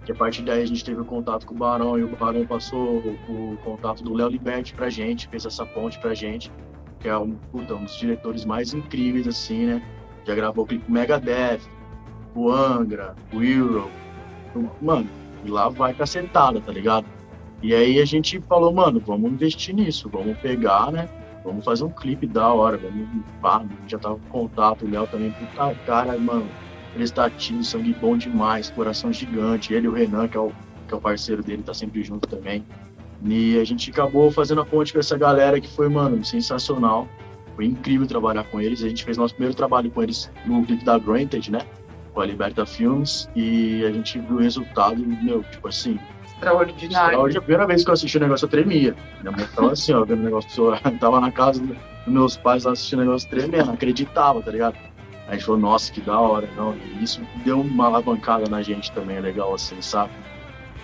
Que 0.04 0.12
a 0.12 0.14
partir 0.14 0.42
daí 0.42 0.62
a 0.62 0.66
gente 0.66 0.84
teve 0.84 1.00
o 1.00 1.04
contato 1.04 1.46
com 1.46 1.54
o 1.54 1.56
Barão 1.56 1.98
e 1.98 2.04
o 2.04 2.14
Barão 2.14 2.46
passou 2.46 2.98
o, 2.98 3.52
o 3.54 3.56
contato 3.64 4.04
do 4.04 4.12
Léo 4.12 4.28
Liberti 4.28 4.74
pra 4.74 4.90
gente, 4.90 5.28
fez 5.28 5.46
essa 5.46 5.64
ponte 5.64 5.98
pra 5.98 6.12
gente, 6.12 6.52
que 7.00 7.08
é 7.08 7.16
um, 7.16 7.36
puta, 7.50 7.74
um 7.74 7.84
dos 7.84 7.96
diretores 7.96 8.44
mais 8.44 8.74
incríveis 8.74 9.26
assim, 9.26 9.64
né? 9.64 9.82
Já 10.26 10.34
gravou 10.34 10.64
o 10.64 10.66
clipe 10.66 10.92
Megadeth, 10.92 11.60
o 12.34 12.50
Angra, 12.50 13.14
o 13.32 13.42
Euro. 13.42 13.90
Mano, 14.82 15.08
e 15.42 15.48
lá 15.50 15.70
vai 15.70 15.94
cacetada, 15.94 16.60
tá 16.60 16.70
ligado? 16.70 17.06
E 17.62 17.74
aí 17.74 17.98
a 17.98 18.04
gente 18.04 18.38
falou, 18.42 18.74
mano, 18.74 19.00
vamos 19.00 19.32
investir 19.32 19.74
nisso, 19.74 20.10
vamos 20.10 20.36
pegar, 20.38 20.92
né? 20.92 21.08
Vamos 21.48 21.64
fazer 21.64 21.84
um 21.84 21.90
clipe 21.90 22.26
da 22.26 22.52
hora, 22.52 22.78
pá, 23.40 23.64
já 23.86 23.98
tava 23.98 24.16
com 24.28 24.40
contato, 24.40 24.84
o 24.84 24.90
Léo 24.90 25.06
também, 25.06 25.30
puta 25.32 25.74
cara, 25.86 26.18
mano, 26.18 26.46
prestativo, 26.92 27.64
sangue 27.64 27.94
bom 27.94 28.18
demais, 28.18 28.68
coração 28.68 29.10
gigante, 29.10 29.72
ele 29.72 29.86
e 29.86 29.88
o 29.88 29.92
Renan, 29.92 30.28
que 30.28 30.36
é 30.36 30.40
o, 30.40 30.52
que 30.86 30.92
é 30.92 30.96
o 30.96 31.00
parceiro 31.00 31.42
dele, 31.42 31.62
tá 31.62 31.72
sempre 31.72 32.02
junto 32.02 32.28
também. 32.28 32.66
E 33.24 33.58
a 33.58 33.64
gente 33.64 33.90
acabou 33.90 34.30
fazendo 34.30 34.60
a 34.60 34.64
ponte 34.64 34.92
com 34.92 34.98
essa 34.98 35.16
galera 35.16 35.58
que 35.58 35.68
foi, 35.68 35.88
mano, 35.88 36.22
sensacional. 36.22 37.08
Foi 37.56 37.64
incrível 37.64 38.06
trabalhar 38.06 38.44
com 38.44 38.60
eles. 38.60 38.84
A 38.84 38.88
gente 38.88 39.04
fez 39.04 39.16
nosso 39.16 39.34
primeiro 39.34 39.56
trabalho 39.56 39.90
com 39.90 40.02
eles 40.02 40.30
no 40.46 40.64
clipe 40.64 40.84
da 40.84 40.98
Granted, 40.98 41.50
né? 41.50 41.60
Com 42.14 42.20
a 42.20 42.26
Liberta 42.26 42.64
Films. 42.64 43.28
E 43.34 43.84
a 43.84 43.90
gente 43.90 44.20
viu 44.20 44.36
o 44.36 44.40
resultado, 44.40 45.04
meu, 45.04 45.42
tipo 45.42 45.66
assim, 45.66 45.98
Extraordinário. 46.38 47.18
Hoje, 47.20 47.38
a 47.38 47.40
primeira 47.40 47.66
vez 47.66 47.84
que 47.84 47.90
eu 47.90 47.94
assisti 47.94 48.16
o 48.16 48.20
negócio, 48.20 48.44
eu 48.46 48.48
tremia. 48.48 48.94
Minha 49.20 49.36
mãe 49.36 49.46
tava 49.54 49.72
assim, 49.72 49.92
ó, 49.92 50.04
vendo 50.04 50.20
o 50.20 50.24
negócio 50.24 50.50
celular. 50.50 50.80
Tava 51.00 51.20
na 51.20 51.30
casa 51.32 51.60
do- 51.60 51.66
dos 51.74 51.78
meus 52.06 52.36
pais 52.36 52.64
lá 52.64 52.72
assistindo 52.72 53.00
o 53.00 53.04
negócio 53.04 53.28
tremendo, 53.28 53.66
não 53.66 53.74
acreditava, 53.74 54.40
tá 54.40 54.50
ligado? 54.50 54.76
Aí 55.26 55.30
a 55.30 55.32
gente 55.34 55.44
falou, 55.44 55.60
nossa, 55.60 55.92
que 55.92 56.00
da 56.00 56.18
hora, 56.18 56.48
não. 56.56 56.74
E 56.74 57.02
isso 57.04 57.20
deu 57.44 57.60
uma 57.60 57.86
alavancada 57.86 58.48
na 58.48 58.62
gente 58.62 58.90
também, 58.92 59.20
legal, 59.20 59.52
assim, 59.52 59.80
sabe? 59.82 60.10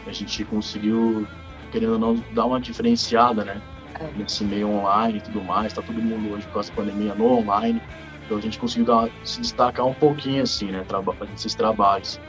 A 0.06 0.12
gente 0.12 0.44
conseguiu, 0.44 1.26
querendo 1.72 1.92
ou 1.94 1.98
não, 1.98 2.22
dar 2.32 2.44
uma 2.44 2.60
diferenciada, 2.60 3.44
né? 3.44 3.60
É. 4.00 4.08
Nesse 4.16 4.44
meio 4.44 4.68
online 4.68 5.18
e 5.18 5.20
tudo 5.20 5.40
mais. 5.42 5.72
Tá 5.72 5.80
todo 5.80 6.02
mundo 6.02 6.34
hoje 6.34 6.46
com 6.52 6.60
essa 6.60 6.72
pandemia 6.72 7.14
no 7.14 7.26
online. 7.38 7.80
Então 8.26 8.36
a 8.36 8.40
gente 8.40 8.58
conseguiu 8.58 8.86
dar, 8.86 9.08
se 9.22 9.40
destacar 9.40 9.86
um 9.86 9.94
pouquinho, 9.94 10.42
assim, 10.42 10.66
né? 10.70 10.84
Traba 10.86 11.12
fazendo 11.14 11.34
esses 11.36 11.54
trabalhos. 11.54 12.20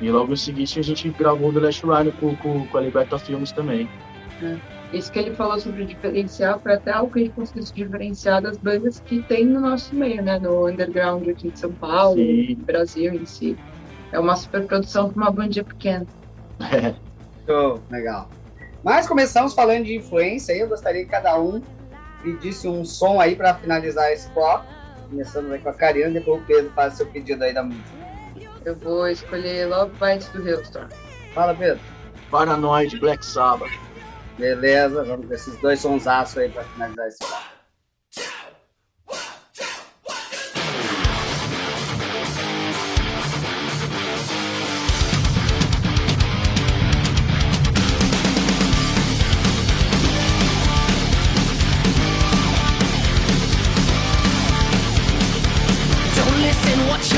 E 0.00 0.10
logo 0.10 0.32
em 0.32 0.36
seguida 0.36 0.80
a 0.80 0.82
gente 0.82 1.08
gravou 1.10 1.52
The 1.52 1.60
Last 1.60 1.86
Rhino 1.86 2.12
com, 2.12 2.36
com, 2.36 2.66
com 2.66 2.78
a 2.78 2.80
Liberta 2.80 3.18
Filmes 3.18 3.52
também. 3.52 3.88
Isso 4.92 5.10
que 5.10 5.18
ele 5.18 5.34
falou 5.34 5.58
sobre 5.58 5.84
diferenciar 5.84 6.58
foi 6.60 6.74
até 6.74 6.92
algo 6.92 7.12
que 7.12 7.20
ele 7.20 7.28
conseguiu 7.30 7.62
se 7.64 7.74
diferenciar 7.74 8.42
das 8.42 8.56
bandas 8.56 9.00
que 9.00 9.22
tem 9.22 9.44
no 9.44 9.60
nosso 9.60 9.94
meio, 9.94 10.22
né? 10.22 10.38
No 10.38 10.68
underground 10.68 11.28
aqui 11.28 11.50
de 11.50 11.58
São 11.58 11.72
Paulo, 11.72 12.16
Sim. 12.16 12.56
no 12.58 12.64
Brasil 12.64 13.14
em 13.14 13.24
si. 13.24 13.56
É 14.12 14.18
uma 14.18 14.36
super 14.36 14.64
produção 14.66 15.10
para 15.10 15.22
uma 15.22 15.30
bandinha 15.30 15.64
pequena. 15.64 16.06
É, 16.60 16.94
Show, 17.46 17.80
legal. 17.90 18.28
Mas 18.84 19.08
começamos 19.08 19.54
falando 19.54 19.84
de 19.84 19.96
influência 19.96 20.54
aí, 20.54 20.60
eu 20.60 20.68
gostaria 20.68 21.04
que 21.04 21.10
cada 21.10 21.40
um 21.40 21.60
pedisse 22.22 22.68
um 22.68 22.84
som 22.84 23.20
aí 23.20 23.34
para 23.34 23.54
finalizar 23.54 24.12
esse 24.12 24.30
bloco. 24.30 24.64
Começamos 25.08 25.50
aí 25.50 25.58
com 25.58 25.68
a 25.70 25.74
Karina, 25.74 26.10
depois 26.10 26.40
o 26.40 26.44
Pedro 26.44 26.70
faz 26.72 26.94
seu 26.94 27.06
pedido 27.06 27.42
aí 27.42 27.52
da 27.52 27.62
música. 27.62 28.03
Eu 28.64 28.74
vou 28.76 29.06
escolher 29.08 29.68
Love 29.68 29.92
Bites 30.00 30.28
do 30.28 30.42
Hailstorm. 30.42 30.88
Fala, 31.34 31.54
Pedro. 31.54 31.80
Paranoid, 32.30 32.98
Black 32.98 33.24
Sabbath. 33.24 33.70
Beleza, 34.38 35.04
vamos 35.04 35.26
com 35.26 35.34
esses 35.34 35.56
dois 35.60 35.80
sonsaços 35.80 36.38
aí 36.38 36.48
para 36.48 36.64
finalizar 36.64 37.08
esse 37.08 37.18
bloco. 37.18 37.54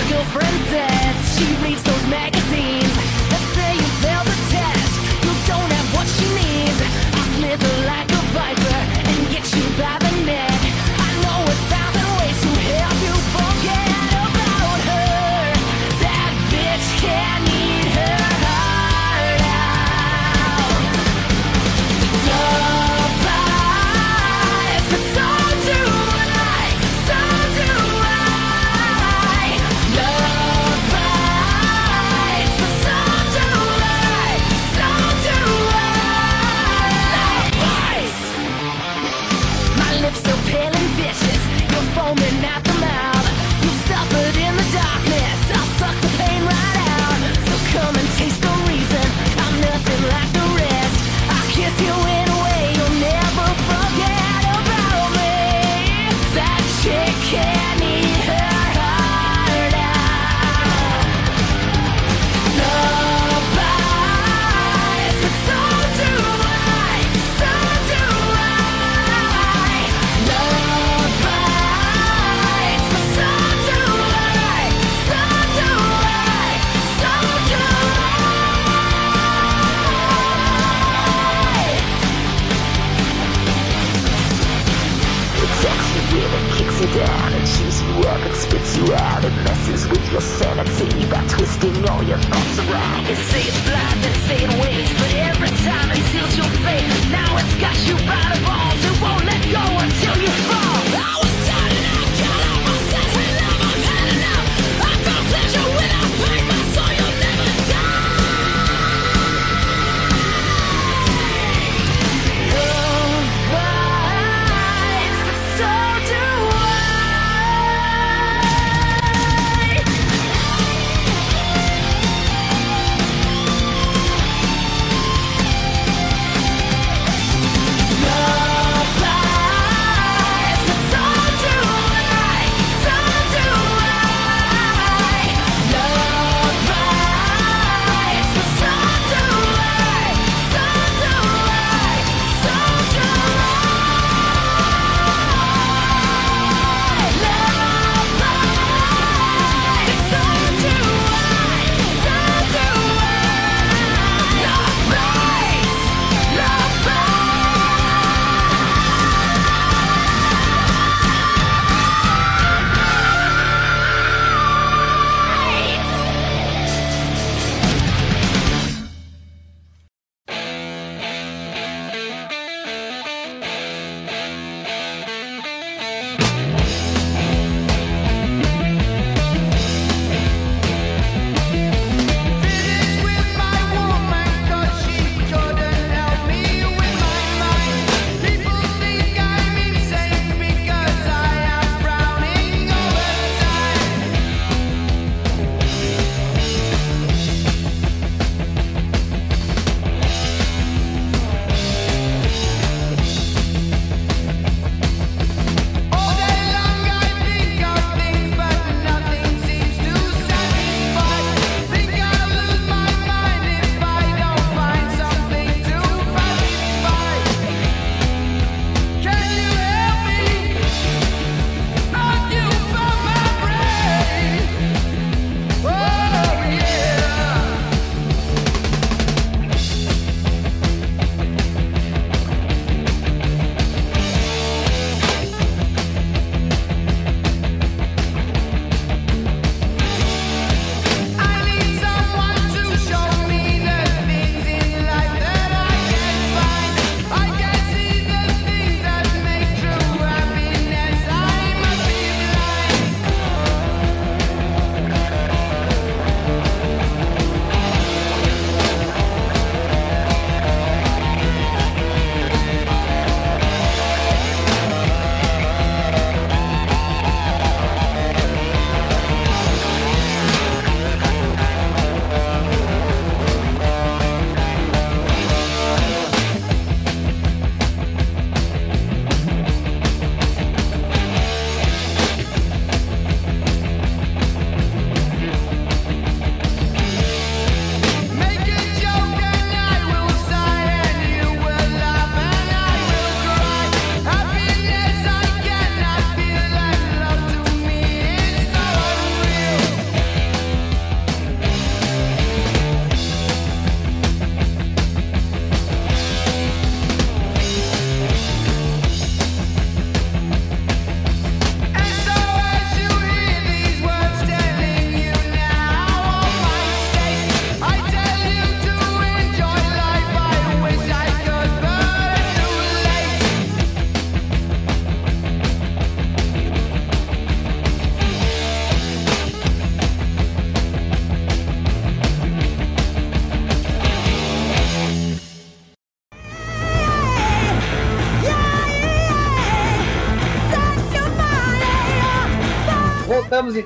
Don't 0.08 1.15
She 1.36 1.44
reads 1.56 1.82
the 1.82 1.95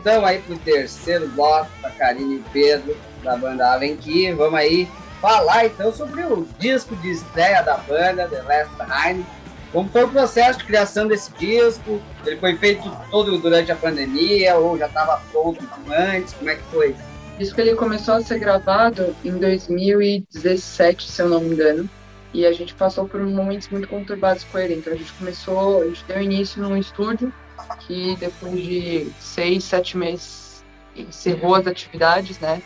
então 0.01 0.24
aí 0.24 0.38
pro 0.40 0.57
terceiro 0.59 1.28
bloco 1.28 1.70
da 1.82 1.90
Karine 1.90 2.36
e 2.36 2.44
Pedro, 2.53 2.96
da 3.22 3.36
banda 3.36 3.74
Avenqui. 3.74 4.32
Vamos 4.32 4.59
aí 4.59 4.88
falar 5.20 5.66
então 5.66 5.92
sobre 5.92 6.22
o 6.22 6.48
disco 6.59 6.96
de 6.96 7.11
estreia 7.11 7.62
da 7.62 7.76
banda, 7.76 8.26
The 8.26 8.42
Last 8.42 8.72
Time. 8.76 9.26
Como 9.70 9.88
foi 9.90 10.05
o 10.05 10.09
processo 10.09 10.59
de 10.59 10.64
criação 10.64 11.07
desse 11.07 11.30
disco? 11.34 12.01
Ele 12.24 12.36
foi 12.38 12.57
feito 12.57 12.90
todo 13.11 13.38
durante 13.38 13.70
a 13.70 13.76
pandemia 13.76 14.57
ou 14.57 14.76
já 14.76 14.86
estava 14.86 15.20
pronto 15.30 15.62
antes? 15.90 16.32
Como 16.32 16.51
é 16.51 16.57
que 16.57 16.62
foi? 16.64 16.96
O 17.34 17.38
disco 17.38 17.61
ele 17.61 17.74
começou 17.74 18.14
a 18.14 18.22
ser 18.22 18.38
gravado 18.38 19.14
em 19.24 19.32
2017, 19.32 21.11
se 21.11 21.22
eu 21.22 21.28
não 21.28 21.40
me 21.40 21.51
engano. 21.51 21.88
E 22.32 22.46
a 22.46 22.53
gente 22.53 22.74
passou 22.74 23.07
por 23.07 23.20
momentos 23.20 23.68
muito 23.68 23.86
conturbados 23.86 24.44
com 24.44 24.59
ele. 24.59 24.74
Então 24.74 24.92
a 24.92 24.96
gente 24.96 25.12
começou, 25.12 25.82
a 25.82 25.84
gente 25.84 26.05
deu 26.05 26.20
início 26.20 26.61
num 26.62 26.76
estúdio 26.76 27.32
que 27.79 28.16
depois 28.16 28.61
de 28.62 29.11
seis, 29.21 29.64
sete 29.64 29.97
meses 29.97 30.64
encerrou 30.97 31.55
as 31.55 31.66
atividades, 31.66 32.39
né? 32.39 32.62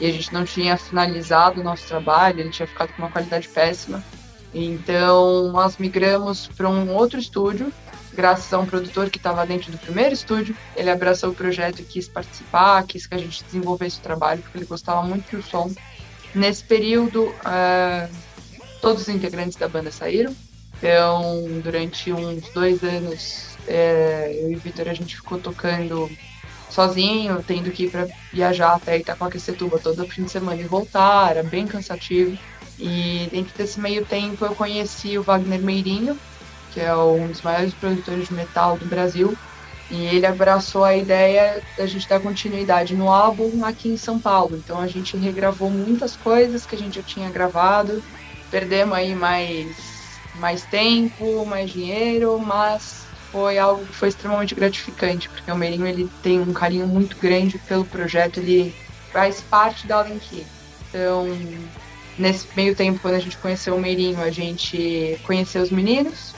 E 0.00 0.06
a 0.06 0.12
gente 0.12 0.32
não 0.32 0.44
tinha 0.44 0.76
finalizado 0.76 1.60
o 1.60 1.64
nosso 1.64 1.86
trabalho, 1.86 2.40
ele 2.40 2.50
tinha 2.50 2.66
ficado 2.66 2.92
com 2.92 3.02
uma 3.02 3.10
qualidade 3.10 3.48
péssima. 3.48 4.02
Então 4.52 5.50
nós 5.52 5.76
migramos 5.76 6.46
para 6.46 6.68
um 6.68 6.94
outro 6.94 7.18
estúdio 7.18 7.72
graças 8.16 8.52
a 8.52 8.58
um 8.58 8.66
produtor 8.66 9.10
que 9.10 9.18
estava 9.18 9.46
dentro 9.46 9.70
do 9.70 9.78
primeiro 9.78 10.14
estúdio. 10.14 10.56
Ele 10.74 10.90
abraçou 10.90 11.30
o 11.30 11.34
projeto 11.34 11.80
e 11.80 11.84
quis 11.84 12.08
participar, 12.08 12.82
quis 12.84 13.06
que 13.06 13.14
a 13.14 13.18
gente 13.18 13.44
desenvolvesse 13.44 13.98
o 13.98 14.02
trabalho, 14.02 14.42
porque 14.42 14.58
ele 14.58 14.64
gostava 14.64 15.02
muito 15.02 15.36
do 15.36 15.42
som. 15.42 15.70
Nesse 16.34 16.64
período, 16.64 17.24
uh, 17.24 18.10
todos 18.80 19.02
os 19.02 19.08
integrantes 19.08 19.56
da 19.56 19.68
banda 19.68 19.92
saíram. 19.92 20.34
Então, 20.78 21.44
durante 21.62 22.12
uns 22.12 22.48
dois 22.50 22.82
anos, 22.82 23.55
é, 23.66 24.38
eu 24.40 24.50
e 24.50 24.56
o 24.56 24.58
Vitor, 24.58 24.88
a 24.88 24.94
gente 24.94 25.16
ficou 25.16 25.38
tocando 25.38 26.10
sozinho, 26.70 27.42
tendo 27.46 27.70
que 27.70 27.84
ir 27.84 27.90
para 27.90 28.06
viajar 28.32 28.74
até 28.74 28.98
Itacoaquecetuba 28.98 29.78
todo 29.78 30.06
fim 30.06 30.24
de 30.24 30.30
semana 30.30 30.60
e 30.60 30.64
voltar, 30.64 31.30
era 31.30 31.42
bem 31.42 31.66
cansativo. 31.66 32.36
E 32.78 33.28
dentro 33.32 33.56
desse 33.56 33.80
meio 33.80 34.04
tempo 34.04 34.44
eu 34.44 34.54
conheci 34.54 35.16
o 35.16 35.22
Wagner 35.22 35.60
Meirinho, 35.60 36.18
que 36.72 36.80
é 36.80 36.94
um 36.94 37.28
dos 37.28 37.40
maiores 37.40 37.72
produtores 37.72 38.28
de 38.28 38.34
metal 38.34 38.76
do 38.76 38.84
Brasil, 38.84 39.34
e 39.90 40.04
ele 40.06 40.26
abraçou 40.26 40.84
a 40.84 40.94
ideia 40.94 41.62
da 41.78 41.86
gente 41.86 42.08
dar 42.08 42.20
continuidade 42.20 42.94
no 42.94 43.10
álbum 43.10 43.64
aqui 43.64 43.88
em 43.88 43.96
São 43.96 44.18
Paulo. 44.18 44.56
Então 44.56 44.78
a 44.78 44.86
gente 44.86 45.16
regravou 45.16 45.70
muitas 45.70 46.16
coisas 46.16 46.66
que 46.66 46.74
a 46.74 46.78
gente 46.78 46.96
já 46.96 47.02
tinha 47.02 47.30
gravado, 47.30 48.02
perdemos 48.50 48.94
aí 48.94 49.14
mais, 49.14 49.74
mais 50.34 50.62
tempo, 50.64 51.46
mais 51.46 51.70
dinheiro, 51.70 52.38
mas 52.38 53.05
foi 53.32 53.58
algo 53.58 53.84
que 53.84 53.94
foi 53.94 54.08
extremamente 54.08 54.54
gratificante, 54.54 55.28
porque 55.28 55.50
o 55.50 55.56
Meirinho 55.56 55.86
ele 55.86 56.10
tem 56.22 56.40
um 56.40 56.52
carinho 56.52 56.86
muito 56.86 57.16
grande 57.16 57.58
pelo 57.58 57.84
projeto, 57.84 58.38
ele 58.38 58.74
faz 59.12 59.40
parte 59.40 59.86
da 59.86 59.98
Alenquim. 59.98 60.44
Então, 60.88 61.26
nesse 62.18 62.46
meio 62.56 62.74
tempo, 62.74 62.98
quando 63.00 63.14
a 63.14 63.20
gente 63.20 63.36
conheceu 63.38 63.76
o 63.76 63.80
Meirinho, 63.80 64.20
a 64.22 64.30
gente 64.30 65.18
conheceu 65.24 65.62
os 65.62 65.70
meninos, 65.70 66.34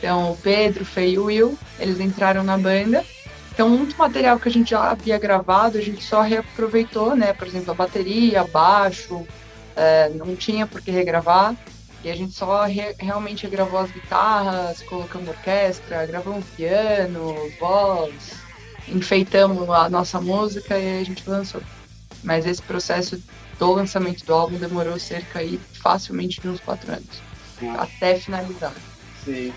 então, 0.00 0.32
o 0.32 0.36
Pedro, 0.36 0.82
o 0.82 0.86
Fê 0.86 1.10
e 1.10 1.18
o 1.18 1.26
Will, 1.26 1.58
eles 1.78 2.00
entraram 2.00 2.42
na 2.42 2.56
banda. 2.56 3.04
Então, 3.52 3.68
muito 3.68 3.96
material 3.98 4.40
que 4.40 4.48
a 4.48 4.50
gente 4.50 4.70
já 4.70 4.90
havia 4.90 5.18
gravado, 5.18 5.76
a 5.76 5.82
gente 5.82 6.02
só 6.02 6.22
reaproveitou, 6.22 7.14
né? 7.14 7.34
Por 7.34 7.46
exemplo, 7.46 7.70
a 7.72 7.74
bateria, 7.74 8.42
baixo, 8.44 9.26
é, 9.76 10.08
não 10.14 10.34
tinha 10.34 10.66
por 10.66 10.80
que 10.80 10.90
regravar. 10.90 11.54
E 12.02 12.10
a 12.10 12.16
gente 12.16 12.32
só 12.32 12.64
re 12.64 12.94
realmente 12.98 13.46
gravou 13.46 13.80
as 13.80 13.90
guitarras, 13.90 14.82
colocamos 14.82 15.28
orquestra, 15.28 16.06
gravamos 16.06 16.44
piano, 16.56 17.34
voz, 17.58 18.32
enfeitamos 18.88 19.68
a 19.68 19.88
nossa 19.90 20.20
música 20.20 20.78
e 20.78 21.00
a 21.00 21.04
gente 21.04 21.28
lançou. 21.28 21.62
Mas 22.22 22.46
esse 22.46 22.62
processo 22.62 23.22
do 23.58 23.72
lançamento 23.72 24.24
do 24.24 24.32
álbum 24.32 24.56
demorou 24.56 24.98
cerca 24.98 25.40
aí 25.40 25.60
facilmente 25.82 26.40
de 26.40 26.48
uns 26.48 26.60
quatro 26.60 26.90
anos, 26.90 27.22
até 27.78 28.14
finalizar. 28.18 28.72
Sim. 29.24 29.52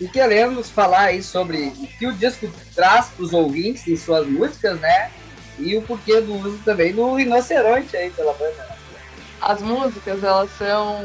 E 0.00 0.06
queremos 0.06 0.70
falar 0.70 1.06
aí 1.06 1.22
sobre 1.22 1.72
o 1.76 1.86
que 1.98 2.06
o 2.06 2.12
disco 2.12 2.48
traz 2.72 3.06
para 3.08 3.24
os 3.24 3.32
ouvintes 3.32 3.88
em 3.88 3.96
suas 3.96 4.28
músicas, 4.28 4.78
né? 4.78 5.10
E 5.58 5.76
o 5.76 5.82
porquê 5.82 6.20
do 6.20 6.34
uso 6.36 6.58
também 6.64 6.94
do 6.94 7.14
rinoceronte 7.16 7.96
aí 7.96 8.10
pela 8.10 8.32
banda. 8.34 8.78
As 9.40 9.60
músicas, 9.60 10.22
elas 10.22 10.48
são 10.56 11.02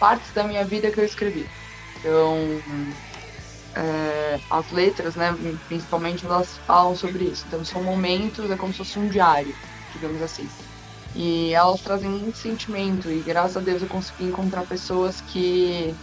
partes 0.00 0.32
da 0.32 0.42
minha 0.42 0.64
vida 0.64 0.90
que 0.90 0.98
eu 0.98 1.04
escrevi. 1.04 1.46
Então, 1.98 2.60
é, 3.76 4.40
as 4.50 4.72
letras, 4.72 5.14
né, 5.14 5.36
principalmente, 5.68 6.24
elas 6.24 6.58
falam 6.66 6.96
sobre 6.96 7.24
isso. 7.24 7.44
Então, 7.46 7.64
são 7.64 7.82
momentos, 7.82 8.50
é 8.50 8.56
como 8.56 8.72
se 8.72 8.78
fosse 8.78 8.98
um 8.98 9.06
diário, 9.06 9.54
digamos 9.92 10.20
assim. 10.22 10.48
E 11.14 11.52
elas 11.52 11.80
trazem 11.82 12.08
muito 12.08 12.38
sentimento, 12.38 13.10
e 13.10 13.20
graças 13.20 13.56
a 13.56 13.60
Deus 13.60 13.82
eu 13.82 13.88
consegui 13.88 14.24
encontrar 14.24 14.62
pessoas 14.62 15.20
que 15.20 15.94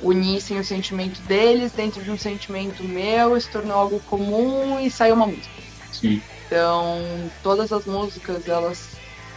unissem 0.00 0.58
o 0.58 0.64
sentimento 0.64 1.20
deles 1.22 1.72
dentro 1.72 2.02
de 2.02 2.10
um 2.10 2.18
sentimento 2.18 2.84
meu, 2.84 3.40
se 3.40 3.50
tornou 3.50 3.76
algo 3.76 4.00
comum 4.00 4.78
e 4.78 4.90
saiu 4.90 5.14
uma 5.14 5.26
música. 5.26 5.48
Sim. 5.92 6.22
Então, 6.46 7.00
todas 7.42 7.72
as 7.72 7.84
músicas, 7.84 8.46
elas 8.48 8.90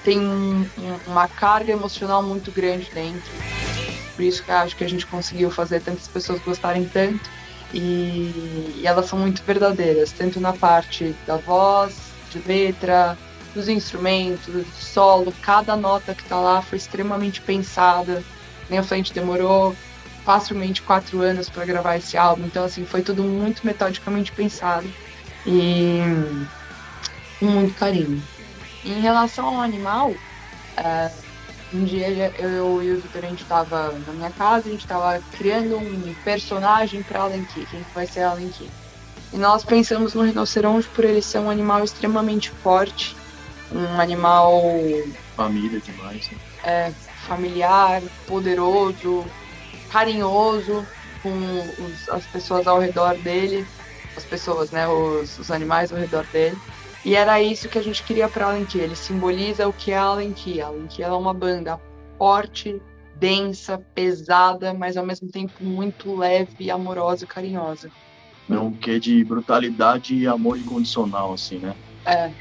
têm 0.03 0.20
um, 0.20 0.66
uma 1.07 1.28
carga 1.28 1.72
emocional 1.72 2.22
muito 2.24 2.51
grande 2.51 2.89
dentro. 2.93 3.32
Por 4.16 4.24
isso 4.24 4.43
que 4.43 4.51
acho 4.51 4.76
que 4.76 4.84
a 4.84 4.89
gente 4.89 5.05
conseguiu 5.05 5.49
fazer 5.49 5.82
tantas 5.82 6.07
pessoas 6.07 6.41
gostarem 6.41 6.86
tanto. 6.86 7.30
E, 7.74 8.76
e 8.78 8.82
elas 8.84 9.05
são 9.05 9.18
muito 9.18 9.41
verdadeiras, 9.43 10.12
tanto 10.12 10.39
na 10.39 10.51
parte 10.51 11.16
da 11.26 11.38
voz, 11.38 11.95
de 12.30 12.39
letra, 12.45 13.18
dos 13.53 13.70
instrumentos, 13.70 14.45
do 14.45 14.66
solo. 14.74 15.34
Cada 15.41 15.76
nota 15.76 16.14
que 16.14 16.24
tá 16.26 16.39
lá 16.39 16.62
foi 16.62 16.78
extremamente 16.78 17.41
pensada. 17.41 18.24
Nem 18.70 18.80
a 18.80 18.84
frente 18.84 19.14
demorou 19.14 19.76
facilmente 20.26 20.82
quatro 20.82 21.22
anos 21.22 21.49
para 21.49 21.66
gravar 21.66 21.97
esse 21.97 22.18
álbum. 22.18 22.45
Então, 22.45 22.64
assim, 22.64 22.86
foi 22.86 23.01
tudo 23.01 23.24
muito 23.24 23.66
metodicamente 23.66 24.32
pensado 24.32 24.88
e 25.45 26.01
com 27.39 27.45
muito 27.45 27.74
carinho. 27.76 28.22
Em 28.84 28.99
relação 28.99 29.45
ao 29.47 29.62
animal, 29.62 30.12
uh, 30.12 31.31
um 31.74 31.84
dia 31.84 32.34
eu 32.38 32.84
e 32.84 32.91
o 32.91 32.99
Vitor, 32.99 33.24
a 33.24 33.28
gente 33.28 33.43
estava 33.43 33.91
na 34.05 34.13
minha 34.13 34.32
casa, 34.32 34.67
a 34.67 34.72
gente 34.72 34.82
estava 34.82 35.22
criando 35.38 35.78
um 35.78 36.15
personagem 36.24 37.01
para 37.03 37.22
Alan 37.22 37.43
Key, 37.45 37.65
quem 37.69 37.86
vai 37.93 38.05
ser 38.05 38.22
Alan 38.22 38.49
Key. 38.49 38.69
E 39.34 39.38
nós 39.38 39.63
pensamos 39.63 40.13
no 40.13 40.24
rinoceronte 40.24 40.88
por 40.89 41.05
ele 41.05 41.22
ser 41.22 41.39
um 41.39 41.49
animal 41.49 41.84
extremamente 41.84 42.49
forte, 42.49 43.15
um 43.72 43.99
animal... 43.99 44.61
Família 45.36 45.80
demais, 45.80 46.30
né? 46.30 46.38
É, 46.63 46.91
familiar, 47.26 48.01
poderoso, 48.28 49.26
carinhoso 49.89 50.86
com 51.24 51.30
os, 51.30 52.09
as 52.09 52.26
pessoas 52.26 52.67
ao 52.67 52.80
redor 52.80 53.15
dele, 53.15 53.65
as 54.17 54.26
pessoas, 54.26 54.72
né, 54.72 54.88
os, 54.88 55.38
os, 55.39 55.51
animais 55.51 55.91
ao 55.91 55.99
redor 55.99 56.26
dele. 56.32 56.57
E 57.04 57.16
era 57.16 57.41
isso 57.41 57.68
que 57.68 57.80
a 57.80 57.84
gente 57.84 58.04
queria 58.04 58.30
para 58.30 58.45
Allen 58.45 58.66
Key. 58.66 58.80
Ele 58.80 58.95
simboliza 58.95 59.68
o 59.68 59.74
que 59.74 59.91
é 59.91 59.97
Allen 59.97 60.34
Key. 60.34 60.62
Allen 60.62 60.88
Key 60.88 61.04
é 61.04 61.12
uma 61.12 61.34
banda 61.34 61.80
forte, 62.18 62.80
densa, 63.16 63.80
pesada, 63.95 64.74
mas 64.74 64.97
ao 64.97 65.06
mesmo 65.06 65.30
tempo 65.30 65.64
muito 65.64 66.16
leve, 66.16 66.70
amorosa 66.70 67.24
e 67.24 67.28
carinhosa. 67.28 67.91
É 68.49 68.60
um 68.60 68.72
quê 68.72 68.99
de 68.99 69.24
brutalidade 69.24 70.16
e 70.16 70.28
amor 70.28 70.58
incondicional, 70.58 71.34
assim, 71.34 71.58
né? 71.60 71.76
É. 72.06 72.32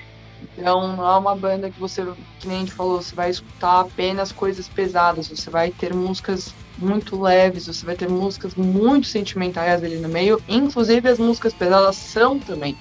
Então 0.57 0.97
não 0.97 1.07
é 1.07 1.19
uma 1.19 1.37
banda 1.37 1.71
que 1.71 1.79
você, 1.79 2.05
que 2.39 2.49
nem 2.49 2.59
a 2.59 2.61
gente 2.61 2.73
falou, 2.73 3.01
você 3.01 3.15
vai 3.15 3.31
escutar 3.31 3.81
apenas 3.81 4.33
coisas 4.33 4.69
pesadas, 4.69 5.29
você 5.29 5.51
vai 5.51 5.71
ter 5.71 5.95
músicas 5.95 6.55
muito 6.79 7.21
leves, 7.21 7.67
você 7.67 7.85
vai 7.85 7.95
ter 7.95 8.09
músicas 8.09 8.55
muito 8.55 9.07
sentimentais 9.07 9.85
ali 9.85 9.97
no 9.97 10.09
meio, 10.09 10.43
inclusive 10.49 11.09
as 11.09 11.19
músicas 11.19 11.53
pesadas 11.53 11.97
são 11.97 12.39
também. 12.39 12.77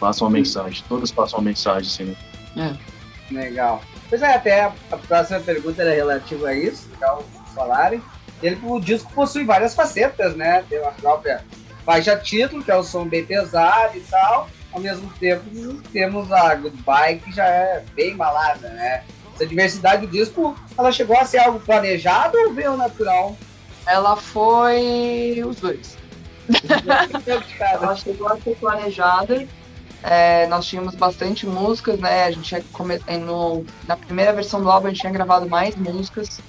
Passam 0.00 0.28
uma 0.28 0.32
mensagem, 0.38 0.84
todas 0.88 1.10
passam 1.10 1.38
uma 1.38 1.46
mensagem, 1.46 1.88
sim. 1.88 2.16
É. 2.56 3.34
Legal. 3.34 3.82
Pois 4.08 4.22
é, 4.22 4.34
até 4.34 4.62
a, 4.62 4.72
a 4.90 4.96
próxima 4.96 5.40
pergunta 5.40 5.82
era 5.82 5.94
relativa 5.94 6.48
a 6.48 6.54
isso, 6.54 6.88
legal 6.92 7.24
falarem. 7.54 8.02
Ele, 8.42 8.58
o 8.62 8.78
disco 8.80 9.12
possui 9.12 9.44
várias 9.44 9.74
facetas, 9.74 10.36
né? 10.36 10.64
Tem 10.68 10.78
a 10.78 10.92
própria 10.92 11.44
faixa 11.84 12.16
título, 12.16 12.62
que 12.62 12.70
é 12.70 12.76
o 12.76 12.82
som 12.82 13.06
bem 13.06 13.24
pesado 13.24 13.96
e 13.96 14.00
tal. 14.00 14.48
Ao 14.72 14.80
mesmo 14.80 15.10
tempo, 15.18 15.42
temos 15.92 16.30
a 16.30 16.54
Goodbye, 16.54 17.18
que 17.18 17.32
já 17.32 17.44
é 17.44 17.84
bem 17.94 18.14
malada, 18.14 18.68
né? 18.68 19.02
essa 19.38 19.46
diversidade 19.46 20.04
do 20.04 20.10
disco, 20.10 20.56
ela 20.76 20.90
chegou 20.90 21.16
a 21.16 21.24
ser 21.24 21.38
algo 21.38 21.60
planejado 21.60 22.36
ou 22.36 22.52
veio 22.52 22.76
natural? 22.76 23.36
Ela 23.86 24.16
foi 24.16 25.42
os 25.46 25.60
dois. 25.60 25.96
ela 27.60 27.94
chegou 27.94 28.28
a 28.28 28.36
ser 28.36 28.56
planejada. 28.56 29.46
É, 30.02 30.46
nós 30.46 30.66
tínhamos 30.66 30.94
bastante 30.94 31.46
músicas, 31.46 31.98
né? 31.98 32.24
A 32.24 32.30
gente 32.30 32.44
tinha 32.44 32.64
come... 32.72 32.98
no... 33.20 33.64
na 33.86 33.96
primeira 33.96 34.32
versão 34.32 34.62
do 34.62 34.70
álbum 34.70 34.86
a 34.86 34.90
gente 34.90 35.00
tinha 35.00 35.12
gravado 35.12 35.48
mais 35.48 35.74
músicas 35.76 36.40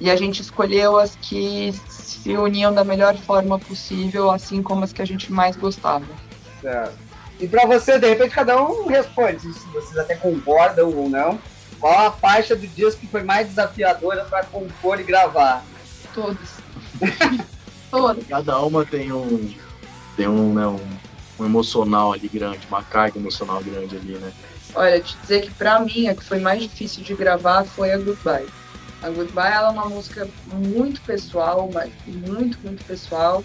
e 0.00 0.10
a 0.10 0.16
gente 0.16 0.40
escolheu 0.40 0.96
as 0.96 1.16
que 1.16 1.72
se 1.88 2.36
uniam 2.36 2.72
da 2.72 2.84
melhor 2.84 3.16
forma 3.16 3.58
possível, 3.58 4.30
assim 4.30 4.62
como 4.62 4.84
as 4.84 4.92
que 4.92 5.02
a 5.02 5.06
gente 5.06 5.30
mais 5.32 5.56
gostava. 5.56 6.06
Certo. 6.60 6.96
E 7.40 7.46
para 7.46 7.66
você, 7.66 7.98
de 7.98 8.08
repente, 8.08 8.34
cada 8.34 8.60
um 8.60 8.86
responde 8.86 9.52
se 9.52 9.66
vocês 9.68 9.96
até 9.96 10.14
concordam 10.14 10.92
ou 10.94 11.08
não. 11.08 11.38
Qual 11.78 12.08
a 12.08 12.10
faixa 12.10 12.56
do 12.56 12.66
disco 12.66 13.00
que 13.00 13.06
foi 13.06 13.22
mais 13.22 13.48
desafiadora 13.48 14.24
para 14.24 14.44
compor 14.44 14.98
e 14.98 15.04
gravar? 15.04 15.64
Todas. 16.12 16.58
Todas. 17.90 18.26
Cada 18.26 18.58
uma 18.60 18.84
tem 18.84 19.12
um 19.12 19.54
tem 20.16 20.26
um, 20.26 20.52
né, 20.52 20.66
um, 20.66 20.80
um, 21.38 21.44
emocional 21.44 22.12
ali 22.12 22.28
grande, 22.28 22.66
uma 22.68 22.82
carga 22.82 23.18
emocional 23.18 23.62
grande 23.62 23.96
ali, 23.96 24.14
né? 24.14 24.32
Olha, 24.74 25.00
te 25.00 25.16
dizer 25.22 25.42
que 25.42 25.50
para 25.50 25.80
mim 25.80 26.08
a 26.08 26.14
que 26.14 26.22
foi 26.22 26.38
mais 26.38 26.62
difícil 26.62 27.02
de 27.02 27.14
gravar 27.14 27.64
foi 27.64 27.92
a 27.92 27.98
Goodbye. 27.98 28.46
A 29.02 29.08
Goodbye 29.10 29.52
ela 29.52 29.68
é 29.68 29.70
uma 29.70 29.88
música 29.88 30.28
muito 30.52 31.00
pessoal, 31.02 31.70
mas 31.72 31.90
muito, 32.06 32.58
muito 32.62 32.84
pessoal. 32.84 33.42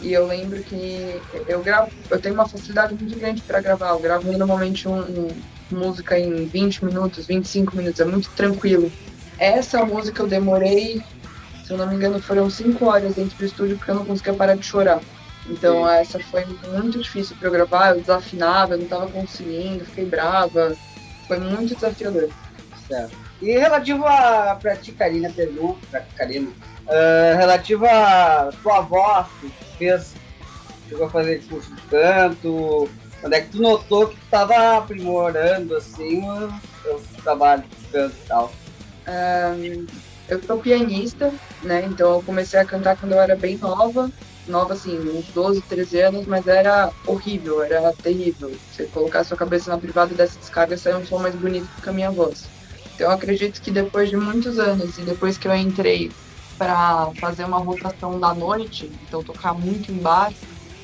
E 0.00 0.12
eu 0.12 0.26
lembro 0.26 0.62
que 0.62 1.20
eu 1.48 1.62
gravo, 1.62 1.90
eu 2.10 2.20
tenho 2.20 2.34
uma 2.34 2.46
facilidade 2.46 2.94
muito 2.94 3.18
grande 3.18 3.42
para 3.42 3.60
gravar. 3.60 3.90
Eu 3.90 3.98
gravo 3.98 4.30
normalmente 4.36 4.86
um, 4.86 5.00
um 5.00 5.28
música 5.70 6.18
em 6.18 6.46
20 6.46 6.84
minutos, 6.84 7.26
25 7.26 7.76
minutos, 7.76 8.00
é 8.00 8.04
muito 8.04 8.30
tranquilo. 8.30 8.90
Essa 9.38 9.84
música 9.84 10.22
eu 10.22 10.26
demorei, 10.26 11.02
se 11.64 11.72
eu 11.72 11.78
não 11.78 11.86
me 11.86 11.94
engano, 11.94 12.20
foram 12.20 12.48
5 12.48 12.84
horas 12.84 13.14
dentro 13.14 13.36
do 13.36 13.44
estúdio 13.44 13.76
porque 13.76 13.90
eu 13.90 13.96
não 13.96 14.04
conseguia 14.04 14.34
parar 14.34 14.56
de 14.56 14.64
chorar. 14.64 15.00
Então 15.48 15.88
essa 15.88 16.18
foi 16.18 16.44
muito 16.44 16.98
difícil 16.98 17.36
para 17.36 17.48
eu 17.48 17.52
gravar, 17.52 17.90
eu 17.90 18.00
desafinava, 18.00 18.74
eu 18.74 18.78
não 18.78 18.84
estava 18.84 19.08
conseguindo, 19.08 19.84
fiquei 19.86 20.04
brava. 20.04 20.76
Foi 21.26 21.38
muito 21.38 21.74
desafiador. 21.74 22.28
Certo. 22.86 23.16
E 23.40 23.52
relativo 23.52 24.04
a 24.06 24.56
pra 24.60 24.76
ti, 24.76 24.92
Karina, 24.92 25.30
pergunta, 25.30 25.78
pra 25.90 26.00
Karina, 26.16 26.50
ah, 26.88 27.34
relativo 27.36 27.86
a 27.86 28.50
tua 28.62 28.80
voz, 28.80 29.26
que 29.40 29.50
fez, 29.78 30.14
chegou 30.88 31.06
a 31.06 31.10
fazer 31.10 31.42
curso 31.44 31.72
de 31.74 31.82
canto, 31.82 32.88
quando 33.20 33.32
é 33.34 33.40
que 33.40 33.50
tu 33.50 33.60
notou 33.60 34.08
que 34.08 34.16
tu 34.16 34.26
tava 34.30 34.78
aprimorando, 34.78 35.76
assim, 35.76 36.28
o 36.28 36.52
teu 36.82 37.02
trabalho 37.22 37.62
de 37.62 37.86
canto 37.88 38.14
e 38.16 38.28
tal? 38.28 38.52
Ahn, 39.06 39.86
eu 40.28 40.42
sou 40.42 40.58
pianista, 40.58 41.32
né? 41.62 41.84
Então 41.84 42.14
eu 42.14 42.22
comecei 42.22 42.58
a 42.58 42.64
cantar 42.64 42.96
quando 42.96 43.12
eu 43.12 43.20
era 43.20 43.36
bem 43.36 43.56
nova. 43.56 44.10
Nova, 44.50 44.74
assim, 44.74 44.98
uns 44.98 45.26
12, 45.28 45.60
13 45.62 46.00
anos, 46.00 46.26
mas 46.26 46.46
era 46.46 46.90
horrível, 47.06 47.62
era 47.62 47.92
terrível. 47.92 48.52
Você 48.72 48.84
colocar 48.86 49.24
sua 49.24 49.36
cabeça 49.36 49.70
na 49.70 49.78
privada 49.78 50.14
dessa 50.14 50.38
descarga 50.38 50.76
sai 50.76 50.94
um 50.94 51.06
som 51.06 51.18
mais 51.18 51.34
bonito 51.34 51.68
que 51.82 51.88
a 51.88 51.92
minha 51.92 52.10
voz. 52.10 52.44
Então 52.94 53.06
eu 53.06 53.12
acredito 53.12 53.60
que 53.60 53.70
depois 53.70 54.10
de 54.10 54.16
muitos 54.16 54.58
anos 54.58 54.98
e 54.98 55.02
depois 55.02 55.38
que 55.38 55.46
eu 55.46 55.54
entrei 55.54 56.10
para 56.56 57.10
fazer 57.20 57.44
uma 57.44 57.58
rotação 57.58 58.18
da 58.18 58.34
noite, 58.34 58.90
então 59.06 59.22
tocar 59.22 59.54
muito 59.54 59.92
em 59.92 59.98
bar, 59.98 60.32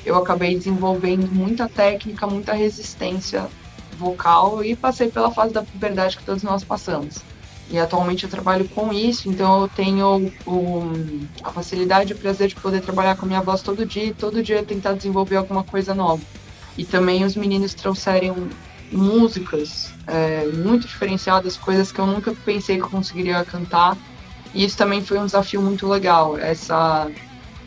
eu 0.05 0.15
acabei 0.15 0.55
desenvolvendo 0.55 1.27
muita 1.29 1.67
técnica, 1.67 2.25
muita 2.25 2.53
resistência 2.53 3.47
vocal 3.97 4.63
e 4.63 4.75
passei 4.75 5.09
pela 5.09 5.31
fase 5.31 5.53
da 5.53 5.63
puberdade 5.63 6.17
que 6.17 6.23
todos 6.23 6.43
nós 6.43 6.63
passamos. 6.63 7.15
E 7.69 7.79
atualmente 7.79 8.23
eu 8.23 8.29
trabalho 8.29 8.67
com 8.69 8.93
isso, 8.93 9.27
então 9.27 9.61
eu 9.61 9.67
tenho 9.67 10.31
a 11.43 11.51
facilidade 11.51 12.13
e 12.13 12.15
o 12.15 12.17
prazer 12.17 12.47
de 12.47 12.55
poder 12.55 12.81
trabalhar 12.81 13.15
com 13.17 13.25
a 13.25 13.27
minha 13.27 13.41
voz 13.41 13.61
todo 13.61 13.85
dia 13.85 14.05
e 14.05 14.13
todo 14.13 14.43
dia 14.43 14.63
tentar 14.63 14.93
desenvolver 14.93 15.37
alguma 15.37 15.63
coisa 15.63 15.93
nova. 15.93 16.21
E 16.77 16.85
também 16.85 17.23
os 17.23 17.35
meninos 17.35 17.73
trouxeram 17.73 18.49
músicas 18.91 19.91
é, 20.05 20.45
muito 20.47 20.87
diferenciadas, 20.87 21.57
coisas 21.57 21.91
que 21.91 21.99
eu 21.99 22.05
nunca 22.05 22.33
pensei 22.45 22.77
que 22.77 22.83
eu 22.83 22.89
conseguiria 22.89 23.43
cantar. 23.43 23.97
E 24.53 24.63
isso 24.63 24.77
também 24.77 25.01
foi 25.01 25.17
um 25.17 25.25
desafio 25.25 25.61
muito 25.61 25.87
legal, 25.87 26.37
essa, 26.37 27.09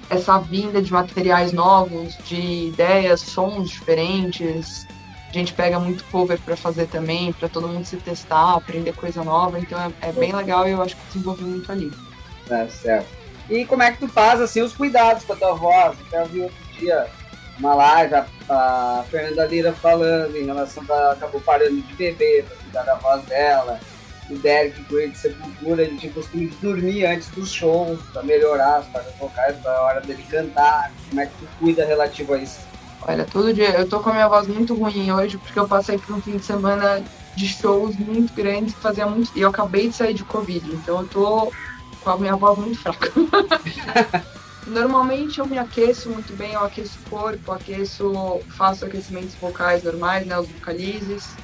essa 0.08 0.38
vinda 0.38 0.80
de 0.80 0.92
materiais 0.92 1.52
novos, 1.52 2.16
de 2.24 2.68
ideias, 2.68 3.20
sons 3.20 3.68
diferentes. 3.68 4.86
A 5.28 5.32
gente 5.32 5.52
pega 5.52 5.78
muito 5.78 6.04
cover 6.04 6.38
para 6.40 6.56
fazer 6.56 6.86
também, 6.86 7.32
para 7.32 7.48
todo 7.48 7.68
mundo 7.68 7.84
se 7.84 7.96
testar, 7.98 8.54
aprender 8.54 8.94
coisa 8.94 9.22
nova. 9.22 9.58
Então 9.58 9.78
é, 9.78 10.08
é 10.08 10.12
bem 10.12 10.32
legal 10.32 10.66
e 10.66 10.72
eu 10.72 10.82
acho 10.82 10.96
que 10.96 11.06
desenvolvi 11.08 11.44
muito 11.44 11.70
ali. 11.70 11.92
É, 12.50 12.66
certo. 12.68 13.08
E 13.50 13.64
como 13.64 13.82
é 13.82 13.92
que 13.92 13.98
tu 13.98 14.08
faz, 14.08 14.40
assim, 14.40 14.62
os 14.62 14.72
cuidados 14.72 15.24
com 15.24 15.32
a 15.34 15.36
tua 15.36 15.54
voz? 15.54 15.96
Até 16.06 16.22
eu 16.22 16.26
vi 16.26 16.40
outro 16.40 16.56
dia 16.78 17.06
uma 17.58 17.74
live, 17.74 18.14
a, 18.14 18.26
a 18.48 19.04
Fernanda 19.10 19.44
Lira 19.46 19.72
falando 19.72 20.36
em 20.36 20.46
relação 20.46 20.84
a 20.88 21.12
acabou 21.12 21.40
parando 21.40 21.80
de 21.82 21.94
beber 21.94 22.44
pra 22.44 22.56
cuidar 22.56 22.82
da 22.84 22.94
voz 22.94 23.22
dela. 23.24 23.80
O 24.30 24.36
Derek 24.36 24.82
Gray 24.90 25.08
de 25.08 25.18
Sepultura, 25.18 25.82
ele 25.82 25.96
tinha 25.96 26.12
costume 26.12 26.48
de 26.48 26.56
dormir 26.56 27.06
antes 27.06 27.28
dos 27.30 27.50
shows 27.50 27.98
pra 28.12 28.22
melhorar 28.22 28.76
as 28.76 28.86
cordas 28.88 29.14
vocais, 29.18 29.56
pra 29.56 29.80
hora 29.80 30.00
dele 30.02 30.22
cantar. 30.30 30.92
Como 31.08 31.20
é 31.20 31.26
que 31.26 31.32
tu 31.38 31.48
cuida 31.58 31.84
relativo 31.86 32.34
a 32.34 32.38
isso? 32.38 32.60
Olha, 33.08 33.24
todo 33.26 33.54
dia 33.54 33.70
eu 33.78 33.88
tô 33.88 34.00
com 34.02 34.10
a 34.10 34.12
minha 34.12 34.28
voz 34.28 34.46
muito 34.46 34.74
ruim 34.74 35.10
hoje 35.10 35.38
porque 35.38 35.58
eu 35.58 35.66
passei 35.66 35.96
por 35.96 36.14
um 36.14 36.20
fim 36.20 36.36
de 36.36 36.44
semana 36.44 37.02
de 37.34 37.48
shows 37.48 37.96
muito 37.96 38.34
grandes 38.34 38.74
fazia 38.82 39.06
muito. 39.06 39.30
E 39.34 39.40
eu 39.40 39.48
acabei 39.48 39.88
de 39.88 39.96
sair 39.96 40.12
de 40.12 40.26
Covid, 40.26 40.70
então 40.74 41.00
eu 41.00 41.08
tô 41.08 41.50
com 42.00 42.10
a 42.10 42.18
minha 42.18 42.36
voz 42.36 42.58
muito 42.58 42.78
fraca. 42.78 43.10
Normalmente 44.66 45.40
eu 45.40 45.46
me 45.46 45.56
aqueço 45.56 46.10
muito 46.10 46.36
bem, 46.36 46.52
eu 46.52 46.60
aqueço 46.60 46.98
o 47.00 47.08
corpo, 47.08 47.50
aqueço, 47.50 48.12
faço 48.58 48.84
aquecimentos 48.84 49.34
vocais 49.36 49.82
normais, 49.82 50.26
né, 50.26 50.38
os 50.38 50.50
vocalizes. 50.50 51.34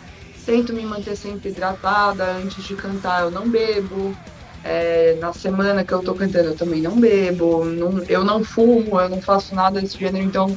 Tento 0.45 0.75
me 0.75 0.85
manter 0.85 1.17
sempre 1.17 1.49
hidratada 1.49 2.31
antes 2.31 2.63
de 2.63 2.77
cantar, 2.77 3.23
eu 3.23 3.31
não 3.31 3.49
bebo. 3.49 4.15
É, 4.63 5.15
na 5.17 5.33
semana 5.33 5.83
que 5.83 5.95
eu 5.95 6.03
tô 6.03 6.15
cantando 6.15 6.51
eu 6.51 6.57
também 6.57 6.83
não 6.83 6.99
bebo, 7.01 7.65
não- 7.65 8.05
eu 8.07 8.23
não 8.23 8.45
fumo, 8.45 9.01
eu 9.01 9.09
não 9.09 9.21
faço 9.23 9.55
nada 9.55 9.81
desse 9.81 9.99
gênero, 9.99 10.25
então 10.25 10.55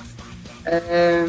é, 0.68 1.24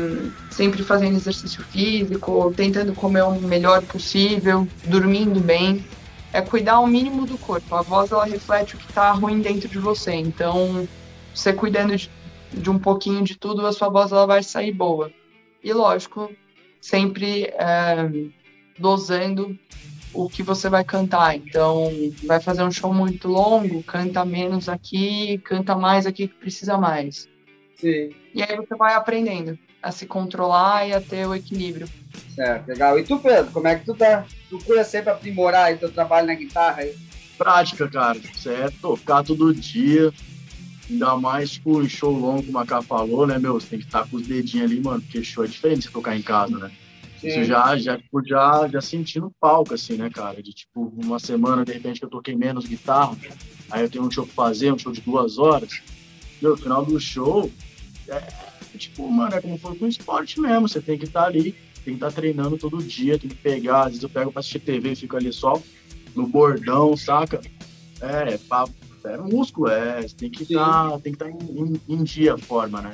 sempre 0.51 0.83
fazendo 0.83 1.17
exercício 1.17 1.63
físico, 1.65 2.53
tentando 2.57 2.93
comer 2.93 3.23
o 3.23 3.41
melhor 3.41 3.83
possível, 3.83 4.67
dormindo 4.85 5.41
bem. 5.41 5.85
É 6.33 6.43
cuidar 6.43 6.75
ao 6.75 6.87
mínimo 6.87 7.25
do 7.25 7.39
corpo. 7.39 7.75
A 7.75 7.83
voz 7.83 8.11
ela 8.11 8.25
reflete 8.25 8.75
o 8.75 8.79
que 8.79 8.89
está 8.89 9.13
ruim 9.13 9.41
dentro 9.41 9.69
de 9.69 9.79
você. 9.79 10.13
Então, 10.15 10.87
você 11.35 11.53
cuidando 11.53 11.97
de, 11.97 12.11
de 12.53 12.69
um 12.69 12.79
pouquinho 12.79 13.23
de 13.23 13.37
tudo, 13.37 13.65
a 13.67 13.73
sua 13.73 13.89
voz 13.89 14.13
ela 14.13 14.27
vai 14.27 14.43
sair 14.43 14.73
boa. 14.73 15.11
E 15.63 15.73
lógico, 15.73 16.31
sempre 16.81 17.45
é, 17.45 18.11
dosando 18.79 19.57
o 20.13 20.29
que 20.29 20.43
você 20.43 20.69
vai 20.69 20.85
cantar. 20.85 21.37
Então, 21.37 21.91
vai 22.27 22.41
fazer 22.41 22.63
um 22.63 22.71
show 22.71 22.93
muito 22.93 23.29
longo, 23.29 23.83
canta 23.85 24.25
menos 24.25 24.69
aqui, 24.69 25.39
canta 25.39 25.75
mais 25.75 26.07
aqui 26.07 26.29
que 26.29 26.35
precisa 26.35 26.77
mais. 26.77 27.29
Sim. 27.79 28.11
E 28.35 28.43
aí 28.43 28.57
você 28.57 28.75
vai 28.77 28.95
aprendendo 28.95 29.59
a 29.83 29.93
se 29.93 30.07
controlar 30.07 30.87
e 30.87 30.93
a 30.93 31.01
ter 31.01 31.27
o 31.27 31.35
equilíbrio. 31.35 31.89
Certo, 32.35 32.69
legal. 32.69 32.99
E 32.99 33.05
tu, 33.05 33.19
Pedro, 33.19 33.53
como 33.53 33.69
é 33.69 33.77
que 33.77 33.85
tu 33.85 33.95
tá? 33.95 34.27
Procura 34.49 34.85
sempre 34.85 35.11
aprimorar 35.11 35.67
aí 35.67 35.77
teu 35.77 35.91
trabalho 35.91 36.27
na 36.27 36.35
guitarra 36.35 36.83
aí? 36.83 36.95
Prática, 37.37 37.89
cara. 37.89 38.19
Isso 38.19 38.51
é 38.51 38.69
tocar 38.81 39.23
todo 39.23 39.55
dia. 39.55 40.13
Ainda 40.91 41.17
mais, 41.17 41.51
tipo, 41.51 41.83
em 41.83 41.89
show 41.89 42.11
longo, 42.11 42.45
como 42.45 42.59
a 42.59 42.67
Ká 42.67 42.81
falou, 42.81 43.27
né, 43.27 43.39
meu? 43.39 43.55
Você 43.55 43.69
tem 43.69 43.79
que 43.79 43.85
estar 43.85 44.09
com 44.09 44.17
os 44.17 44.27
dedinhos 44.27 44.71
ali, 44.71 44.81
mano, 44.81 45.03
porque 45.03 45.23
show 45.23 45.45
é 45.45 45.47
diferente 45.47 45.81
de 45.81 45.85
você 45.85 45.93
tocar 45.93 46.17
em 46.17 46.23
casa, 46.23 46.57
né? 46.57 46.71
Isso 47.23 47.45
já, 47.45 47.77
já, 47.77 47.99
tipo, 47.99 48.25
já, 48.25 48.69
já 48.69 48.81
senti 48.81 49.21
no 49.21 49.31
palco, 49.41 49.75
assim, 49.75 49.97
né, 49.97 50.09
cara? 50.09 50.43
De 50.43 50.53
tipo, 50.53 50.93
uma 50.97 51.19
semana, 51.19 51.65
de 51.65 51.73
repente, 51.73 51.99
que 51.99 52.07
eu 52.07 52.11
toquei 52.11 52.35
menos 52.35 52.67
guitarra, 52.67 53.17
aí 53.71 53.83
eu 53.83 53.91
tenho 53.91 54.05
um 54.05 54.11
show 54.11 54.25
pra 54.25 54.35
fazer, 54.35 54.73
um 54.73 54.79
show 54.79 54.93
de 54.93 55.01
duas 55.01 55.37
horas. 55.37 55.83
Meu, 56.41 56.53
no 56.53 56.57
final 56.57 56.85
do 56.85 56.99
show, 57.01 57.51
é, 58.09 58.77
tipo, 58.77 59.11
mano, 59.11 59.35
é 59.35 59.41
como 59.41 59.59
for 59.59 59.77
com 59.77 59.87
esporte 59.87 60.41
mesmo. 60.41 60.69
Você 60.69 60.81
tem 60.81 60.99
que 60.99 61.05
estar 61.05 61.25
ali, 61.25 61.53
tem 61.85 61.95
que 61.97 62.05
estar 62.05 62.13
treinando 62.13 62.57
todo 62.59 62.83
dia, 62.83 63.19
tem 63.19 63.29
que 63.31 63.37
pegar. 63.37 63.83
Às 63.83 63.87
vezes 63.89 64.03
eu 64.03 64.09
pego 64.09 64.33
pra 64.33 64.41
assistir 64.41 64.61
TV 64.61 64.93
e 64.93 64.97
fico 64.97 65.17
ali 65.17 65.33
só 65.33 65.61
no 66.15 66.27
bordão, 66.27 66.97
saca? 66.97 67.41
É, 68.01 68.35
é, 68.35 68.39
pra, 68.39 68.65
é 69.05 69.17
músculo, 69.19 69.69
é. 69.69 70.03
Você 70.03 70.15
tem 70.17 70.31
que 70.31 70.43
estar 70.45 70.99
tem 71.01 71.13
que 71.13 71.19
tá 71.19 71.31
em, 71.31 71.37
em- 71.37 71.81
em 71.89 72.03
dia 72.05 72.35
a 72.35 72.39
forma, 72.39 72.81
né? 72.81 72.93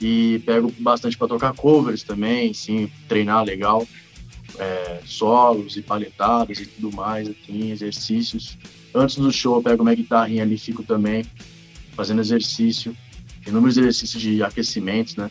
E 0.00 0.40
pego 0.44 0.70
bastante 0.78 1.16
pra 1.16 1.28
tocar 1.28 1.54
covers 1.54 2.02
também, 2.02 2.52
sim, 2.52 2.90
treinar 3.08 3.44
legal. 3.44 3.86
É, 4.58 5.00
solos 5.04 5.76
e 5.76 5.82
paletadas 5.82 6.58
e 6.60 6.66
tudo 6.66 6.94
mais, 6.94 7.28
assim, 7.28 7.72
exercícios. 7.72 8.56
Antes 8.94 9.16
do 9.16 9.32
show 9.32 9.56
eu 9.56 9.62
pego 9.62 9.82
minha 9.82 9.96
guitarrinha 9.96 10.42
ali 10.44 10.54
e 10.54 10.58
fico 10.58 10.84
também 10.84 11.24
fazendo 11.96 12.20
exercício. 12.20 12.96
Inúmeros 13.46 13.76
exercícios 13.76 14.22
de 14.22 14.42
aquecimento, 14.42 15.20
né? 15.20 15.30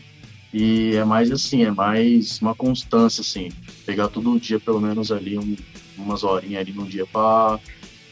E 0.52 0.94
é 0.94 1.04
mais 1.04 1.32
assim, 1.32 1.64
é 1.64 1.70
mais 1.70 2.40
uma 2.40 2.54
constância, 2.54 3.20
assim. 3.22 3.50
Pegar 3.84 4.08
todo 4.08 4.38
dia, 4.38 4.60
pelo 4.60 4.80
menos 4.80 5.10
ali, 5.10 5.36
um- 5.38 5.56
umas 5.98 6.22
horinhas 6.22 6.60
ali 6.60 6.72
no 6.72 6.86
dia 6.86 7.04
pra 7.06 7.58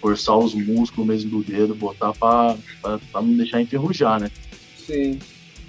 forçar 0.01 0.37
os 0.37 0.53
músculos 0.55 1.07
mesmo 1.07 1.31
do 1.31 1.45
dedo, 1.45 1.75
botar 1.75 2.13
pra 2.13 2.57
não 3.15 3.37
deixar 3.37 3.61
enferrujar, 3.61 4.21
né? 4.21 4.31
Sim. 4.77 5.21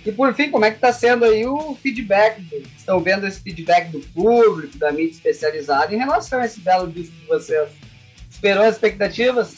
E 0.06 0.12
por 0.12 0.34
fim, 0.34 0.50
como 0.50 0.66
é 0.66 0.72
que 0.72 0.80
tá 0.80 0.92
sendo 0.92 1.24
aí 1.26 1.46
o 1.46 1.76
feedback? 1.76 2.42
Estão 2.76 3.00
vendo 3.00 3.26
esse 3.28 3.40
feedback 3.40 3.92
do 3.92 4.00
público, 4.00 4.78
da 4.78 4.92
mídia 4.92 5.12
especializada 5.12 5.94
em 5.94 5.98
relação 5.98 6.40
a 6.40 6.46
esse 6.46 6.60
belo 6.60 6.92
disco 6.92 7.14
de 7.22 7.26
vocês? 7.28 7.70
Esperou 8.30 8.64
as 8.64 8.74
expectativas? 8.76 9.56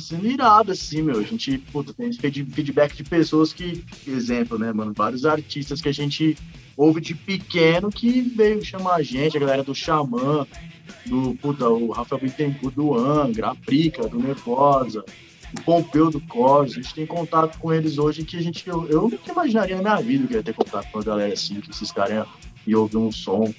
Sendo 0.00 0.26
irado, 0.26 0.72
assim, 0.72 1.02
meu. 1.02 1.18
A 1.18 1.22
gente, 1.22 1.58
puta, 1.58 1.92
tem 1.92 2.12
feed- 2.12 2.46
feedback 2.52 2.96
de 2.96 3.04
pessoas 3.04 3.52
que, 3.52 3.84
exemplo, 4.06 4.58
né, 4.58 4.72
mano? 4.72 4.92
Vários 4.94 5.24
artistas 5.24 5.80
que 5.80 5.88
a 5.88 5.92
gente 5.92 6.36
ouve 6.76 7.00
de 7.00 7.14
pequeno 7.14 7.90
que 7.90 8.20
veio 8.20 8.64
chamar 8.64 8.96
a 8.96 9.02
gente, 9.02 9.36
a 9.36 9.40
galera 9.40 9.64
do 9.64 9.74
Xamã, 9.74 10.46
do, 11.06 11.34
puta, 11.34 11.68
o 11.68 11.90
Rafael 11.90 12.20
Bittencourt 12.22 12.74
do 12.74 12.96
Angra, 12.96 13.48
a 13.50 13.54
Prica, 13.54 14.08
do 14.08 14.18
Nervosa, 14.18 15.04
o 15.56 15.62
Pompeu 15.62 16.10
do 16.10 16.20
Cos. 16.20 16.72
A 16.72 16.74
gente 16.74 16.94
tem 16.94 17.06
contato 17.06 17.58
com 17.58 17.72
eles 17.72 17.98
hoje 17.98 18.24
que 18.24 18.36
a 18.36 18.42
gente, 18.42 18.68
eu, 18.68 18.86
eu 18.88 19.02
nunca 19.02 19.32
imaginaria 19.32 19.76
na 19.76 19.82
minha 19.82 20.02
vida 20.02 20.26
que 20.28 20.34
ia 20.34 20.42
ter 20.42 20.54
contato 20.54 20.90
com 20.90 21.00
a 21.00 21.02
galera 21.02 21.32
assim, 21.32 21.60
que 21.60 21.70
esses 21.70 21.90
caras 21.90 22.26
iam 22.66 22.82
ouvir 22.82 22.96
um 22.96 23.10
som 23.10 23.52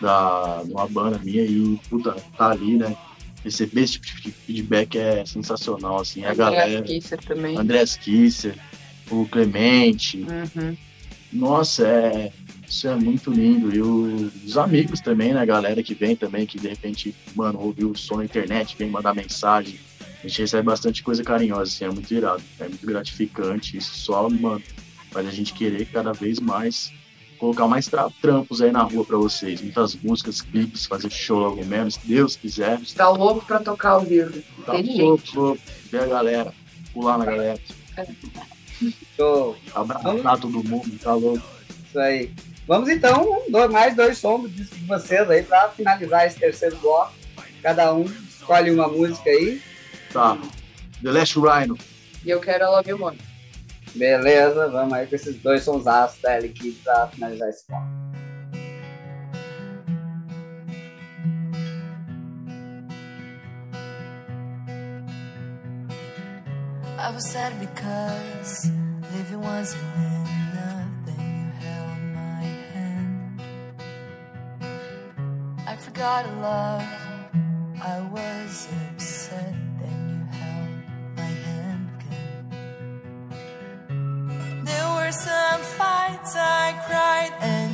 da, 0.00 0.62
de 0.62 0.72
uma 0.72 0.86
banda 0.86 1.18
minha 1.18 1.42
e, 1.42 1.78
puta, 1.88 2.12
tá 2.36 2.50
ali, 2.50 2.76
né? 2.76 2.96
Receber 3.44 3.82
esse 3.82 3.98
tipo 3.98 4.20
de 4.20 4.30
feedback 4.30 4.98
é 4.98 5.24
sensacional, 5.24 6.00
assim, 6.00 6.24
a 6.24 6.34
galera. 6.34 6.82
Kisser 6.82 7.18
também. 7.24 7.56
André 7.56 7.84
Kisser, 7.86 8.54
o 9.10 9.26
Clemente. 9.26 10.18
Uhum. 10.18 10.76
Nossa, 11.32 11.86
é, 11.86 12.32
isso 12.68 12.86
é 12.86 12.94
muito 12.96 13.30
lindo. 13.30 13.74
E 13.74 13.80
os 13.80 14.58
amigos 14.58 15.00
também, 15.00 15.32
né? 15.32 15.40
A 15.40 15.44
galera 15.44 15.82
que 15.82 15.94
vem 15.94 16.14
também, 16.14 16.46
que 16.46 16.58
de 16.58 16.68
repente, 16.68 17.14
mano, 17.34 17.60
ouviu 17.60 17.90
o 17.90 17.96
som 17.96 18.16
na 18.16 18.24
internet, 18.24 18.76
vem 18.78 18.90
mandar 18.90 19.14
mensagem. 19.14 19.78
A 20.22 20.28
gente 20.28 20.42
recebe 20.42 20.64
bastante 20.64 21.02
coisa 21.02 21.24
carinhosa, 21.24 21.62
assim, 21.62 21.84
é 21.84 21.90
muito 21.90 22.12
irado. 22.12 22.42
É 22.58 22.68
muito 22.68 22.86
gratificante. 22.86 23.76
Isso 23.78 23.94
só, 23.94 24.28
mano, 24.28 24.62
faz 25.10 25.26
a 25.26 25.30
gente 25.30 25.54
querer 25.54 25.86
cada 25.86 26.12
vez 26.12 26.38
mais 26.38 26.92
colocar 27.40 27.66
mais 27.66 27.88
tra- 27.88 28.10
trampos 28.22 28.60
aí 28.62 28.70
na 28.70 28.82
rua 28.82 29.04
pra 29.04 29.16
vocês. 29.16 29.60
Muitas 29.62 29.96
músicas, 29.96 30.40
clipes, 30.42 30.86
fazer 30.86 31.10
show 31.10 31.38
logo 31.38 31.64
menos, 31.64 31.94
se 31.94 32.06
Deus 32.06 32.36
quiser. 32.36 32.78
Tá 32.94 33.08
louco 33.08 33.44
pra 33.44 33.58
tocar 33.58 33.90
ao 33.92 34.02
vivo. 34.02 34.40
Tá 34.64 34.72
Tem 34.72 34.84
gente. 34.84 35.00
louco, 35.02 35.24
louco. 35.34 35.62
Ver 35.90 36.02
a 36.02 36.06
galera, 36.06 36.52
pular 36.92 37.18
na 37.18 37.24
galera, 37.24 37.58
Show. 39.16 39.56
abraçar 39.74 40.38
todo 40.38 40.62
mundo, 40.64 40.98
tá 41.02 41.14
louco. 41.14 41.42
Isso 41.88 41.98
aí. 41.98 42.30
Vamos 42.66 42.88
então, 42.88 43.42
mais 43.70 43.96
dois 43.96 44.18
sons 44.18 44.42
do 44.42 44.48
disco 44.48 44.76
de 44.76 44.84
vocês 44.84 45.28
aí 45.28 45.42
pra 45.42 45.68
finalizar 45.70 46.26
esse 46.26 46.38
terceiro 46.38 46.76
bloco. 46.76 47.12
Cada 47.62 47.92
um 47.92 48.04
escolhe 48.04 48.70
uma 48.70 48.86
música 48.88 49.28
aí. 49.28 49.60
Tá. 50.12 50.38
The 51.02 51.10
Last 51.10 51.38
Rhino. 51.38 51.76
E 52.24 52.30
eu 52.30 52.38
quero 52.40 52.64
ela 52.64 52.82
ver 52.82 52.94
o 52.94 52.98
Beleza, 53.94 54.68
vamos 54.68 54.92
aí 54.92 55.06
com 55.06 55.14
esses 55.14 55.36
dois 55.42 55.62
sons 55.62 55.84
da 55.84 56.08
L-Kid 56.24 56.80
pra 56.82 57.08
finalizar 57.08 57.48
esse 57.48 57.66
bloco. 57.68 58.00
I 66.98 67.12
was 67.12 67.26
sad 67.30 67.58
because 67.58 68.70
living 69.12 69.40
wasn't 69.40 69.82
enough. 69.96 70.92
Then 71.06 71.18
you 71.40 71.50
held 71.58 72.00
my 72.14 72.44
hand. 72.72 73.42
I 75.66 75.76
forgot 75.76 76.26
to 76.26 76.32
love. 76.40 76.82
I 77.82 78.00
was 78.12 78.68
upset. 78.92 79.69
There 84.70 84.90
were 84.98 85.10
some 85.10 85.62
fights 85.78 86.32
I 86.36 86.66
cried, 86.86 87.32
and 87.40 87.69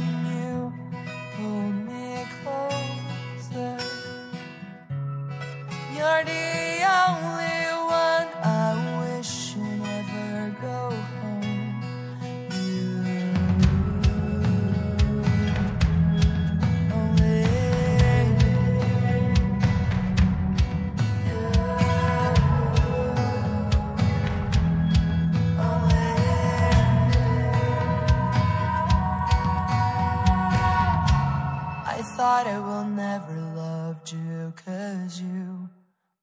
thought 32.36 32.46
I 32.48 32.58
will 32.58 32.84
never 32.84 33.40
loved 33.56 34.12
you 34.12 34.52
cause 34.66 35.22
you 35.22 35.70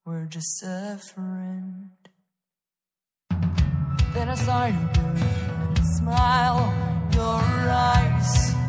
were 0.05 0.25
just 0.29 0.61
a 0.63 0.99
friend. 1.11 1.89
Then 4.13 4.29
I 4.29 4.35
saw 4.35 4.65
your 4.65 4.89
beautiful 4.93 5.83
smile, 5.97 6.61
your 7.15 7.41
eyes. 7.89 8.62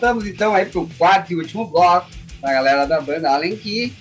Voltamos 0.00 0.26
então 0.26 0.54
aí 0.54 0.64
pro 0.64 0.88
quarto 0.96 1.30
e 1.30 1.36
último 1.36 1.66
bloco, 1.66 2.08
da 2.40 2.50
galera 2.50 2.86
da 2.86 3.02
banda 3.02 3.30
Allen 3.30 3.54
Key. 3.54 3.92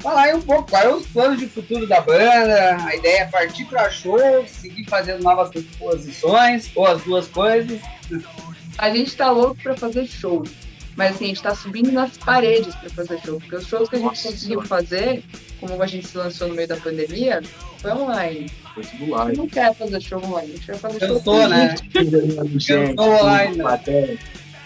Falar 0.00 0.22
aí 0.22 0.34
um 0.34 0.42
pouco 0.42 0.68
quais 0.68 0.84
são 0.84 0.98
os 0.98 1.06
planos 1.06 1.38
de 1.38 1.46
futuro 1.46 1.86
da 1.86 2.00
banda, 2.00 2.76
a 2.84 2.96
ideia 2.96 3.20
é 3.20 3.26
partir 3.26 3.64
para 3.66 3.88
shows, 3.88 4.50
seguir 4.50 4.84
fazendo 4.86 5.22
novas 5.22 5.50
composições, 5.50 6.68
ou 6.74 6.84
as 6.84 7.00
duas 7.04 7.28
coisas. 7.28 7.80
A 8.76 8.90
gente 8.90 9.16
tá 9.16 9.30
louco 9.30 9.56
pra 9.62 9.74
fazer 9.74 10.06
show. 10.06 10.42
Mas 10.96 11.14
assim, 11.14 11.24
a 11.24 11.28
gente 11.28 11.42
tá 11.42 11.54
subindo 11.54 11.90
nas 11.92 12.18
paredes 12.18 12.74
pra 12.74 12.90
fazer 12.90 13.18
show. 13.24 13.40
Porque 13.40 13.56
os 13.56 13.66
shows 13.66 13.88
que 13.88 13.96
a 13.96 13.98
gente 13.98 14.08
Nossa 14.08 14.28
conseguiu 14.28 14.60
Senhora. 14.60 14.66
fazer, 14.66 15.24
como 15.60 15.82
a 15.82 15.86
gente 15.86 16.06
se 16.06 16.18
lançou 16.18 16.48
no 16.48 16.54
meio 16.54 16.68
da 16.68 16.76
pandemia, 16.76 17.42
foi 17.78 17.90
online. 17.92 18.50
Foi 18.74 18.84
tudo 18.84 19.14
A 19.14 19.18
live. 19.18 19.30
gente 19.30 19.38
não 19.38 19.48
quer 19.48 19.74
fazer 19.74 20.00
show 20.02 20.22
online, 20.22 20.52
a 20.52 20.56
gente 20.56 20.66
vai 20.66 20.76
fazer 20.76 20.98
show 20.98 21.16
Cansou, 21.16 21.40
com 21.40 21.48
né? 21.48 21.74
Gente, 22.58 22.94
tô 22.96 23.02
online, 23.02 23.56
né? 23.56 24.18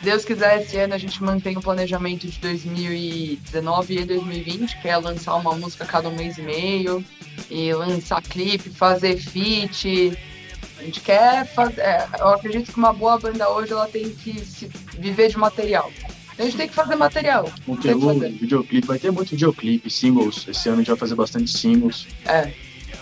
Deus 0.03 0.24
quiser, 0.24 0.62
esse 0.62 0.76
ano 0.78 0.94
a 0.94 0.98
gente 0.98 1.22
mantém 1.22 1.57
o 1.59 1.61
planejamento 1.61 2.26
de 2.26 2.38
2019 2.38 3.98
e 3.98 4.05
2020, 4.05 4.80
que 4.80 4.88
é 4.88 4.96
lançar 4.96 5.34
uma 5.34 5.53
música 5.55 5.84
cada 5.84 6.09
um 6.09 6.16
mês 6.16 6.38
e 6.38 6.42
meio, 6.42 7.05
e 7.51 7.72
lançar 7.74 8.22
clipe, 8.22 8.70
fazer 8.70 9.18
feat. 9.18 10.16
A 10.78 10.84
gente 10.84 11.01
quer 11.01 11.46
fazer. 11.46 11.82
é, 11.82 12.09
eu 12.18 12.28
acredito 12.28 12.72
que 12.72 12.78
uma 12.78 12.94
boa 12.94 13.18
banda 13.18 13.51
hoje 13.51 13.72
ela 13.72 13.86
tem 13.86 14.09
que 14.09 14.40
se 14.40 14.70
viver 14.98 15.28
de 15.28 15.36
material. 15.36 15.92
Então 16.32 16.46
a 16.46 16.48
gente 16.48 16.57
tem 16.57 16.68
que 16.68 16.74
fazer 16.74 16.96
material. 16.96 17.53
Conteúdo, 17.66 18.20
videoclipe, 18.20 18.86
vai 18.86 18.98
ter 18.98 19.11
muito 19.11 19.30
videoclipe, 19.30 19.90
singles. 19.90 20.48
Esse 20.48 20.70
ano 20.70 20.78
a 20.78 20.80
gente 20.80 20.88
vai 20.88 20.96
fazer 20.96 21.14
bastante 21.14 21.51
singles. 21.51 22.07
É. 22.24 22.51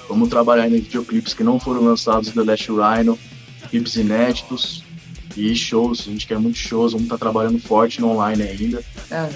Vamos 0.08 0.28
trabalhar 0.28 0.66
em 0.66 0.80
videoclipes 0.80 1.32
que 1.32 1.44
não 1.44 1.60
foram 1.60 1.82
lançados 1.82 2.32
da 2.32 2.42
Last 2.42 2.68
Rhino, 2.72 3.16
clipes 3.70 3.94
inéditos 3.94 4.87
e 5.36 5.54
shows. 5.54 6.00
A 6.00 6.10
gente 6.10 6.26
quer 6.26 6.38
muitos 6.38 6.60
shows, 6.60 6.92
vamos 6.92 7.06
estar 7.06 7.18
trabalhando 7.18 7.58
forte 7.58 8.00
no 8.00 8.10
online 8.10 8.42
ainda. 8.42 8.84
É. 9.10 9.28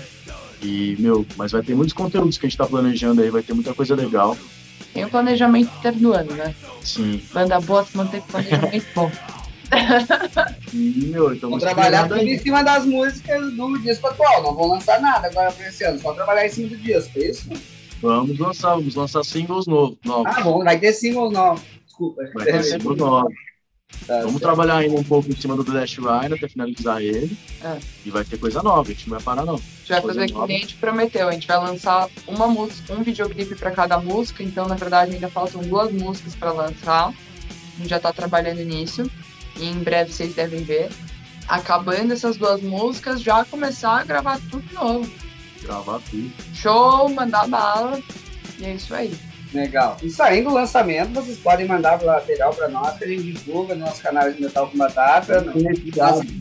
E, 0.63 0.97
meu, 0.99 1.27
mas 1.37 1.53
vai 1.53 1.63
ter 1.63 1.75
muitos 1.75 1.93
conteúdos 1.93 2.39
que 2.39 2.47
a 2.47 2.49
gente 2.49 2.59
tá 2.59 2.67
planejando 2.67 3.21
aí, 3.21 3.31
vai 3.31 3.43
ter 3.43 3.53
muita 3.53 3.75
coisa 3.75 3.95
legal. 3.95 4.37
Tem 4.95 5.05
o 5.05 5.09
planejamento 5.11 5.71
inteiro 5.79 5.97
do 5.99 6.13
ano, 6.13 6.33
né? 6.35 6.55
Sim. 6.83 7.21
Banda 7.33 7.59
boa 7.61 7.85
se 7.85 7.97
mantém 7.97 8.21
com 8.21 8.27
planejamento 8.29 8.87
bom. 8.95 9.11
E, 10.73 11.07
meu, 11.07 11.25
Vão 11.25 11.33
estamos 11.35 11.63
trabalhar 11.63 12.01
trabalhando 12.07 12.21
tudo 12.21 12.29
em 12.29 12.33
aí. 12.33 12.39
cima 12.39 12.63
das 12.63 12.85
músicas 12.85 13.53
do 13.55 13.79
disco 13.79 14.07
atual. 14.07 14.43
Não 14.43 14.55
vão 14.55 14.69
lançar 14.69 15.01
nada 15.01 15.29
agora 15.29 15.51
pra 15.51 15.69
esse 15.69 15.83
ano, 15.85 15.99
só 15.99 16.13
trabalhar 16.13 16.47
em 16.47 16.51
cima 16.51 16.69
do 16.69 16.77
disco, 16.77 17.11
é 17.19 17.31
isso? 17.31 17.49
Vamos 18.03 18.39
lançar, 18.39 18.75
vamos 18.75 18.95
lançar 18.95 19.25
singles 19.25 19.67
novos. 19.67 19.97
novos. 20.05 20.33
Ah, 20.37 20.41
bom, 20.43 20.63
vai 20.63 20.79
ter 20.79 20.93
single 20.93 21.31
novo. 21.31 21.63
Desculpa. 21.87 22.23
Vai 22.35 22.45
ter 22.45 22.63
singles 22.65 22.99
novos. 22.99 23.33
Tá 24.07 24.19
Vamos 24.19 24.33
certo. 24.33 24.43
trabalhar 24.43 24.77
ainda 24.79 24.99
um 24.99 25.05
pouco 25.05 25.31
em 25.31 25.37
cima 25.37 25.57
do 25.57 25.65
The 25.65 25.73
Last 25.73 26.01
Rhino 26.01 26.35
até 26.35 26.49
finalizar 26.49 27.01
ele. 27.01 27.37
É. 27.63 27.79
E 28.05 28.11
vai 28.11 28.25
ter 28.25 28.37
coisa 28.37 28.63
nova, 28.63 28.91
a 28.91 28.93
gente 28.93 29.09
não 29.09 29.17
vai 29.17 29.25
parar 29.25 29.45
não. 29.45 29.55
A 29.55 29.59
gente 29.59 29.89
vai 29.89 30.01
fazer 30.03 30.27
que 30.27 30.47
nem 30.47 30.57
a 30.57 30.61
gente 30.61 30.75
prometeu. 30.77 31.29
A 31.29 31.33
gente 31.33 31.47
vai 31.47 31.59
lançar 31.59 32.09
uma 32.27 32.49
música, 32.49 32.93
um 32.95 33.03
videoclipe 33.03 33.55
para 33.55 33.71
cada 33.71 33.99
música. 33.99 34.43
Então, 34.43 34.67
na 34.67 34.75
verdade, 34.75 35.13
ainda 35.15 35.29
faltam 35.29 35.63
duas 35.63 35.93
músicas 35.93 36.35
para 36.35 36.53
lançar. 36.53 37.09
A 37.09 37.79
gente 37.79 37.91
já 37.91 38.01
tá 38.01 38.13
trabalhando 38.13 38.65
nisso. 38.65 39.09
E 39.57 39.67
em 39.67 39.79
breve 39.79 40.13
vocês 40.13 40.35
devem 40.35 40.63
ver. 40.63 40.91
Acabando 41.49 42.13
essas 42.13 42.37
duas 42.37 42.61
músicas, 42.63 43.21
já 43.21 43.45
começar 43.45 44.01
a 44.01 44.05
gravar 44.05 44.41
tudo 44.51 44.65
novo. 44.73 45.11
Gravar 45.63 46.01
tudo. 46.11 46.31
Show, 46.55 47.09
mandar 47.09 47.47
bala. 47.49 48.01
E 48.59 48.65
é 48.65 48.75
isso 48.75 48.95
aí. 48.95 49.13
Legal. 49.53 49.97
E 50.03 50.09
saindo 50.09 50.49
do 50.49 50.55
lançamento, 50.55 51.13
vocês 51.13 51.39
podem 51.39 51.67
mandar 51.67 52.01
o 52.01 52.07
lateral 52.07 52.55
pra 52.55 52.69
nós, 52.69 52.97
que 52.97 53.05
a 53.05 53.09
gente 53.09 53.23
divulga 53.23 53.75
nos 53.75 53.85
nossos 53.85 54.03
canais 54.03 54.35
de 54.35 54.43
Metal 54.43 54.67
com 54.67 54.79
Batata, 54.79 55.41
no 55.43 55.53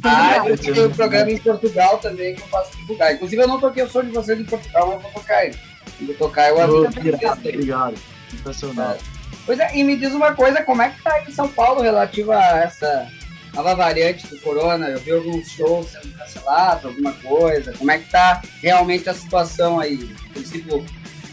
rádio, 0.04 0.58
tem 0.58 0.86
o 0.86 0.90
programa 0.90 1.32
em 1.32 1.38
Portugal 1.38 1.98
também 1.98 2.36
que 2.36 2.42
eu 2.42 2.48
posso 2.48 2.78
divulgar. 2.78 3.14
Inclusive, 3.14 3.42
eu 3.42 3.48
não 3.48 3.60
toquei 3.60 3.84
o 3.84 3.90
som 3.90 4.04
de 4.04 4.12
vocês 4.12 4.40
em 4.40 4.46
Portugal, 4.46 4.88
mas 4.88 4.96
eu 4.96 5.02
vou 5.02 5.12
tocar 5.12 5.46
ele. 5.46 5.58
Eu 6.00 6.08
Vou 6.08 6.16
tocar 6.16 6.50
eu 6.50 6.56
vocês 6.56 6.98
Obrigado, 6.98 7.40
obrigado. 7.40 7.96
Sensacional. 8.30 8.98
Pois 9.46 9.60
é, 9.60 9.76
e 9.76 9.84
me 9.84 9.98
diz 9.98 10.14
uma 10.14 10.34
coisa, 10.34 10.64
como 10.64 10.82
é 10.82 10.90
que 10.90 11.02
tá 11.02 11.14
aí 11.14 11.26
em 11.28 11.32
São 11.32 11.48
Paulo 11.50 11.82
relativo 11.82 12.32
a 12.32 12.60
essa 12.60 13.08
nova 13.54 13.76
variante 13.76 14.28
do 14.28 14.40
corona? 14.40 14.88
Eu 14.88 15.00
vi 15.00 15.12
alguns 15.12 15.50
shows 15.50 15.88
sendo 15.88 16.18
cancelados, 16.18 16.86
alguma 16.86 17.12
coisa. 17.14 17.74
Como 17.74 17.92
é 17.92 17.98
que 17.98 18.10
tá 18.10 18.42
realmente 18.62 19.10
a 19.10 19.14
situação 19.14 19.80
aí? 19.80 20.16
A 20.30 20.34
princípio, 20.34 20.86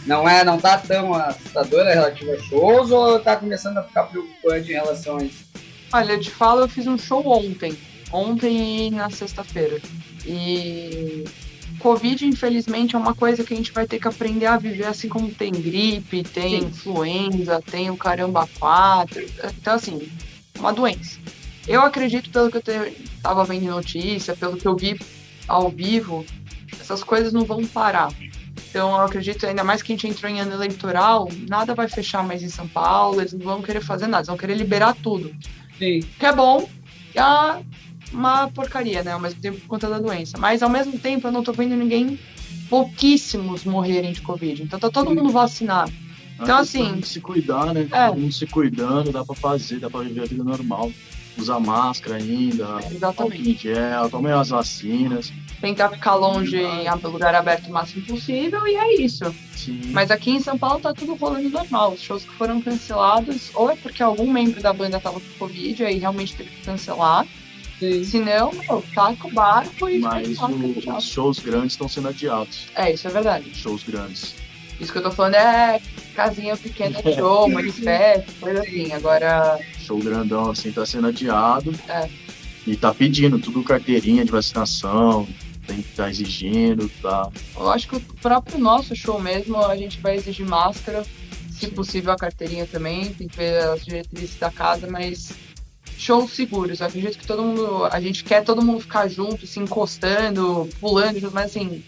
não 0.08 0.28
é, 0.28 0.42
não 0.42 0.58
tá 0.58 0.78
tão 0.78 1.14
assustadora 1.14 1.92
relativa 1.92 2.32
a 2.32 2.38
shows 2.44 2.90
ou 2.90 3.20
tá 3.20 3.36
começando 3.36 3.78
a 3.78 3.82
ficar 3.82 4.04
preocupante 4.04 4.70
em 4.70 4.74
relação 4.74 5.18
a 5.18 5.24
isso? 5.24 5.44
Olha, 5.92 6.12
eu 6.12 6.20
te 6.20 6.30
falo, 6.30 6.62
eu 6.62 6.68
fiz 6.68 6.86
um 6.86 6.98
show 6.98 7.26
ontem. 7.28 7.76
Ontem 8.10 8.86
e 8.86 8.90
na 8.90 9.10
sexta-feira. 9.10 9.80
E 10.26 11.24
Covid, 11.78 12.24
infelizmente, 12.26 12.96
é 12.96 12.98
uma 12.98 13.14
coisa 13.14 13.44
que 13.44 13.52
a 13.52 13.56
gente 13.56 13.70
vai 13.72 13.86
ter 13.86 13.98
que 13.98 14.08
aprender 14.08 14.46
a 14.46 14.56
viver, 14.56 14.86
assim 14.86 15.08
como 15.08 15.30
tem 15.30 15.52
gripe, 15.52 16.22
tem 16.24 16.60
Sim. 16.60 16.66
influenza, 16.66 17.62
tem 17.70 17.90
o 17.90 17.96
caramba 17.96 18.48
4. 18.58 19.22
Então, 19.60 19.74
assim, 19.74 20.08
uma 20.58 20.72
doença. 20.72 21.18
Eu 21.66 21.82
acredito, 21.82 22.30
pelo 22.30 22.50
que 22.50 22.56
eu 22.56 22.62
te- 22.62 22.96
tava 23.22 23.44
vendo 23.44 23.64
em 23.64 23.68
notícia, 23.68 24.34
pelo 24.34 24.56
que 24.56 24.66
eu 24.66 24.74
vi 24.74 24.98
ao 25.46 25.68
vivo, 25.68 26.24
essas 26.80 27.04
coisas 27.04 27.32
não 27.32 27.44
vão 27.44 27.64
parar. 27.66 28.08
Então, 28.68 28.90
eu 28.90 29.00
acredito, 29.02 29.46
ainda 29.46 29.64
mais 29.64 29.82
que 29.82 29.92
a 29.92 29.94
gente 29.94 30.06
entrou 30.06 30.30
em 30.30 30.40
ano 30.40 30.52
eleitoral, 30.52 31.28
nada 31.48 31.74
vai 31.74 31.88
fechar 31.88 32.22
mais 32.22 32.42
em 32.42 32.48
São 32.48 32.66
Paulo, 32.68 33.20
eles 33.20 33.32
não 33.32 33.40
vão 33.40 33.62
querer 33.62 33.80
fazer 33.80 34.06
nada, 34.06 34.20
eles 34.20 34.28
vão 34.28 34.36
querer 34.36 34.54
liberar 34.56 34.94
tudo 35.02 35.34
Sim. 35.78 36.00
que 36.18 36.26
é 36.26 36.32
bom, 36.32 36.68
e 37.14 37.18
é 37.18 37.62
uma 38.12 38.48
porcaria, 38.48 39.02
né? 39.02 39.12
Ao 39.12 39.20
mesmo 39.20 39.40
tempo 39.40 39.60
por 39.60 39.66
conta 39.66 39.88
da 39.88 39.98
doença. 39.98 40.38
Mas 40.38 40.62
ao 40.62 40.70
mesmo 40.70 40.98
tempo 40.98 41.28
eu 41.28 41.32
não 41.32 41.42
tô 41.42 41.52
vendo 41.52 41.76
ninguém, 41.76 42.18
pouquíssimos 42.68 43.64
morrerem 43.64 44.12
de 44.12 44.20
Covid. 44.20 44.62
Então 44.62 44.78
tá 44.78 44.90
todo 44.90 45.14
mundo 45.14 45.30
vacinado. 45.30 45.92
Então, 46.40 46.56
A 46.56 46.60
assim, 46.60 47.02
se 47.02 47.20
cuidar, 47.20 47.74
né? 47.74 47.88
é. 47.90 48.08
Todo 48.08 48.20
mundo 48.20 48.32
se 48.32 48.46
cuidando, 48.46 49.10
dá 49.10 49.24
pra 49.24 49.34
fazer, 49.34 49.80
dá 49.80 49.90
pra 49.90 50.00
viver 50.00 50.22
a 50.22 50.26
vida 50.26 50.44
normal. 50.44 50.92
Usar 51.38 51.60
máscara 51.60 52.16
ainda, 52.16 52.80
Exatamente. 52.90 53.54
gel, 53.62 54.10
tomar 54.10 54.40
as 54.40 54.48
vacinas. 54.48 55.32
Tentar 55.60 55.88
ficar 55.90 56.14
longe 56.14 56.56
em 56.60 56.88
lugar 57.08 57.34
aberto 57.34 57.68
o 57.68 57.72
máximo 57.72 58.04
possível 58.06 58.66
e 58.66 58.74
é 58.76 59.00
isso. 59.00 59.24
Sim. 59.54 59.80
Mas 59.92 60.10
aqui 60.10 60.30
em 60.32 60.40
São 60.40 60.58
Paulo 60.58 60.80
tá 60.80 60.92
tudo 60.92 61.14
rolando 61.14 61.48
normal. 61.48 61.92
Os 61.92 62.00
shows 62.02 62.24
que 62.24 62.32
foram 62.34 62.60
cancelados, 62.60 63.50
ou 63.54 63.70
é 63.70 63.76
porque 63.76 64.02
algum 64.02 64.30
membro 64.30 64.60
da 64.62 64.72
banda 64.72 64.98
tava 65.00 65.20
com 65.20 65.26
Covid, 65.38 65.84
aí 65.84 65.98
realmente 65.98 66.34
teve 66.36 66.50
que 66.50 66.62
cancelar. 66.64 67.26
Sim. 67.78 68.04
Se 68.04 68.18
não, 68.18 68.52
meu, 68.52 68.84
taca 68.92 69.28
o 69.28 69.30
barco 69.32 69.88
e 69.88 70.00
Mas 70.00 70.36
o- 70.40 70.96
os 70.96 71.04
shows 71.04 71.38
grandes 71.38 71.72
estão 71.72 71.88
sendo 71.88 72.08
adiados. 72.08 72.66
É, 72.74 72.92
isso 72.92 73.06
é 73.06 73.10
verdade. 73.10 73.54
Shows 73.54 73.84
grandes. 73.84 74.34
Isso 74.80 74.92
que 74.92 74.98
eu 74.98 75.02
tô 75.02 75.10
falando 75.10 75.34
é 75.34 75.80
casinha 76.14 76.56
pequena 76.56 77.02
de 77.02 77.14
show, 77.16 77.48
manifesto, 77.48 78.32
coisa 78.40 78.60
assim. 78.60 78.92
Agora, 78.92 79.58
Show 79.78 79.98
grandão 79.98 80.50
assim 80.50 80.70
tá 80.70 80.84
sendo 80.84 81.08
adiado. 81.08 81.74
É. 81.88 82.08
E 82.66 82.76
tá 82.76 82.92
pedindo 82.92 83.38
tudo 83.38 83.62
carteirinha 83.64 84.24
de 84.24 84.30
vacinação, 84.30 85.26
tem 85.66 85.82
que 85.82 85.94
tá 85.94 86.10
exigindo, 86.10 86.90
tá. 87.00 87.30
eu 87.56 87.70
acho 87.70 87.88
que 87.88 87.96
o 87.96 88.00
próprio 88.00 88.58
nosso 88.58 88.94
show 88.94 89.20
mesmo, 89.20 89.56
a 89.64 89.76
gente 89.76 89.98
vai 90.00 90.16
exigir 90.16 90.46
máscara, 90.46 91.04
se 91.50 91.68
possível 91.68 92.12
a 92.12 92.16
carteirinha 92.16 92.66
também, 92.66 93.12
tem 93.14 93.26
que 93.26 93.36
ver 93.36 93.62
as 93.64 93.84
diretrizes 93.84 94.38
da 94.38 94.50
casa, 94.50 94.86
mas 94.86 95.32
shows 95.96 96.32
seguros. 96.32 96.80
Eu 96.80 96.86
acredito 96.86 97.18
que 97.18 97.26
todo 97.26 97.42
mundo, 97.42 97.84
a 97.86 98.00
gente 98.00 98.22
quer 98.22 98.44
todo 98.44 98.62
mundo 98.62 98.80
ficar 98.80 99.08
junto, 99.08 99.46
se 99.46 99.58
encostando, 99.58 100.68
pulando, 100.80 101.20
mas 101.32 101.46
assim, 101.46 101.82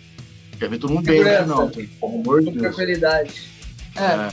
Quer 0.61 0.69
ver 0.69 0.79
todo 0.79 0.93
mundo 0.95 1.07
bem, 1.07 1.25
né? 1.25 1.41
Não, 1.45 1.69
tem- 1.71 1.87
pelo 1.87 2.21
amor 2.21 2.41
de 2.41 2.47
Com 2.47 2.53
Deus. 2.53 2.63
tranquilidade. 2.67 3.49
é, 3.97 4.03
É. 4.05 4.31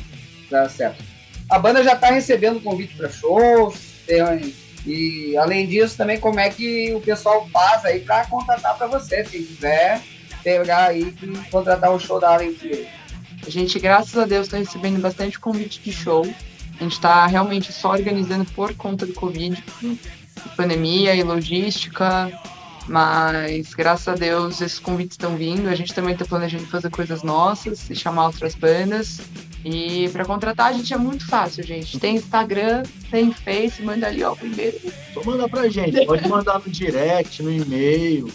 Tá 0.50 0.70
certo. 0.70 1.04
A 1.50 1.58
banda 1.58 1.84
já 1.84 1.96
tá 1.96 2.12
recebendo 2.12 2.62
convite 2.62 2.96
para 2.96 3.10
shows, 3.10 3.76
tem- 4.06 4.54
e 4.86 5.36
além 5.38 5.66
disso, 5.68 5.98
também 5.98 6.20
como 6.20 6.40
é 6.40 6.50
que 6.50 6.94
o 6.94 7.02
pessoal 7.02 7.48
faz 7.52 7.84
aí 7.86 8.02
para 8.02 8.26
contratar 8.28 8.78
para 8.78 8.88
você, 8.88 9.24
se 9.26 9.40
quiser 9.40 10.02
pegar 10.44 10.88
aí 10.88 11.14
e 11.22 11.50
contratar 11.50 11.92
o 11.92 12.00
show 12.00 12.20
da 12.20 12.34
Allen 12.34 12.54
Key. 12.54 12.88
a 13.46 13.50
gente, 13.50 13.80
graças 13.80 14.18
a 14.18 14.26
Deus, 14.26 14.48
tá 14.50 14.58
recebendo 14.58 15.00
bastante 15.02 15.40
convite 15.40 15.80
de 15.82 15.92
show. 15.94 16.26
A 16.80 16.84
gente 16.84 17.00
tá 17.00 17.26
realmente 17.26 17.72
só 17.74 17.92
organizando 17.92 18.46
por 18.52 18.74
conta 18.76 19.06
do 19.06 19.14
Covid, 19.14 19.64
pandemia 20.56 21.16
e 21.16 21.24
logística, 21.24 22.32
mas 22.88 23.74
graças 23.74 24.08
a 24.08 24.16
Deus 24.16 24.62
esses 24.62 24.80
convites 24.80 25.16
estão 25.16 25.36
vindo. 25.36 25.68
A 25.68 25.76
gente 25.76 25.94
também 25.94 26.16
tá 26.16 26.26
planejando 26.26 26.66
fazer 26.68 26.90
coisas 26.90 27.24
nossas 27.24 27.90
e 27.90 27.96
chamar 27.96 28.28
outras 28.28 28.56
bandas. 28.56 29.20
E 29.66 30.08
para 30.10 30.24
contratar 30.24 30.68
a 30.68 30.74
gente 30.74 30.94
é 30.94 30.98
muito 30.98 31.28
fácil, 31.28 31.64
gente. 31.64 32.00
Tem 32.00 32.16
Instagram, 32.16 32.84
tem 33.12 33.34
Face, 33.34 33.82
manda 33.82 34.08
ali, 34.08 34.24
ó, 34.24 34.34
primeiro. 34.36 34.80
Só 35.14 35.24
manda 35.24 35.50
pra 35.50 35.68
gente. 35.68 36.06
Pode 36.06 36.28
mandar 36.30 36.60
no 36.60 36.72
direct, 36.72 37.44
no 37.44 37.52
e-mail. 37.52 38.32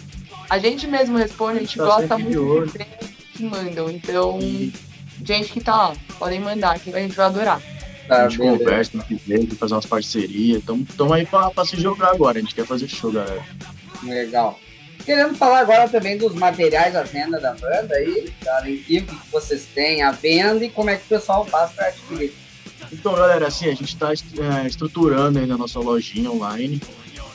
A 0.49 0.59
gente 0.59 0.85
mesmo 0.85 1.17
responde, 1.17 1.57
a 1.57 1.61
gente 1.61 1.77
Tá 1.77 1.85
gosta 1.85 2.07
sempre 2.17 2.31
de 2.31 2.37
muito 2.37 2.71
de 2.71 2.77
ver 2.77 2.87
que 3.33 3.43
mandam. 3.43 3.89
Então, 3.89 4.39
E 4.39 4.71
gente 5.25 5.51
que 5.51 5.61
tá 5.61 5.75
lá, 5.75 5.93
podem 6.19 6.39
mandar, 6.39 6.77
que 6.79 6.93
a 6.93 6.99
gente 6.99 7.15
vai 7.15 7.25
adorar. 7.25 7.61
Tá, 8.07 8.25
a 8.25 8.29
gente 8.29 8.39
beleza. 8.39 8.57
conversa, 8.59 8.91
tem 8.91 9.01
que 9.01 9.15
ver, 9.15 9.47
fazer 9.55 9.73
umas 9.73 9.85
parcerias. 9.85 10.59
Estamos 10.59 11.11
aí 11.11 11.25
pra 11.25 11.65
se 11.65 11.77
jogar 11.77 12.09
agora. 12.11 12.37
A 12.37 12.41
gente 12.41 12.53
quer 12.53 12.65
fazer 12.65 12.87
show, 12.87 13.11
galera. 13.11 13.41
Legal. 14.05 14.59
Querendo 15.05 15.35
falar 15.35 15.59
agora 15.59 15.89
também 15.89 16.17
dos 16.17 16.33
materiais 16.33 16.95
à 16.95 17.03
venda 17.03 17.39
da 17.39 17.53
banda 17.53 17.93
aí, 17.95 18.31
da 18.41 18.61
o 18.61 18.63
que 18.63 19.05
vocês 19.31 19.67
têm 19.73 20.01
à 20.01 20.11
venda 20.11 20.63
e 20.63 20.69
como 20.69 20.89
é 20.89 20.95
que 20.95 21.03
o 21.03 21.07
pessoal 21.09 21.45
faz 21.45 21.71
para 21.71 21.87
adquirir. 21.87 22.33
Então, 22.91 23.13
galera, 23.13 23.47
assim, 23.47 23.65
a 23.65 23.73
gente 23.73 23.93
está 23.93 24.13
estruturando 24.65 25.39
ainda 25.39 25.55
a 25.55 25.57
nossa 25.57 25.79
lojinha 25.79 26.31
online. 26.31 26.81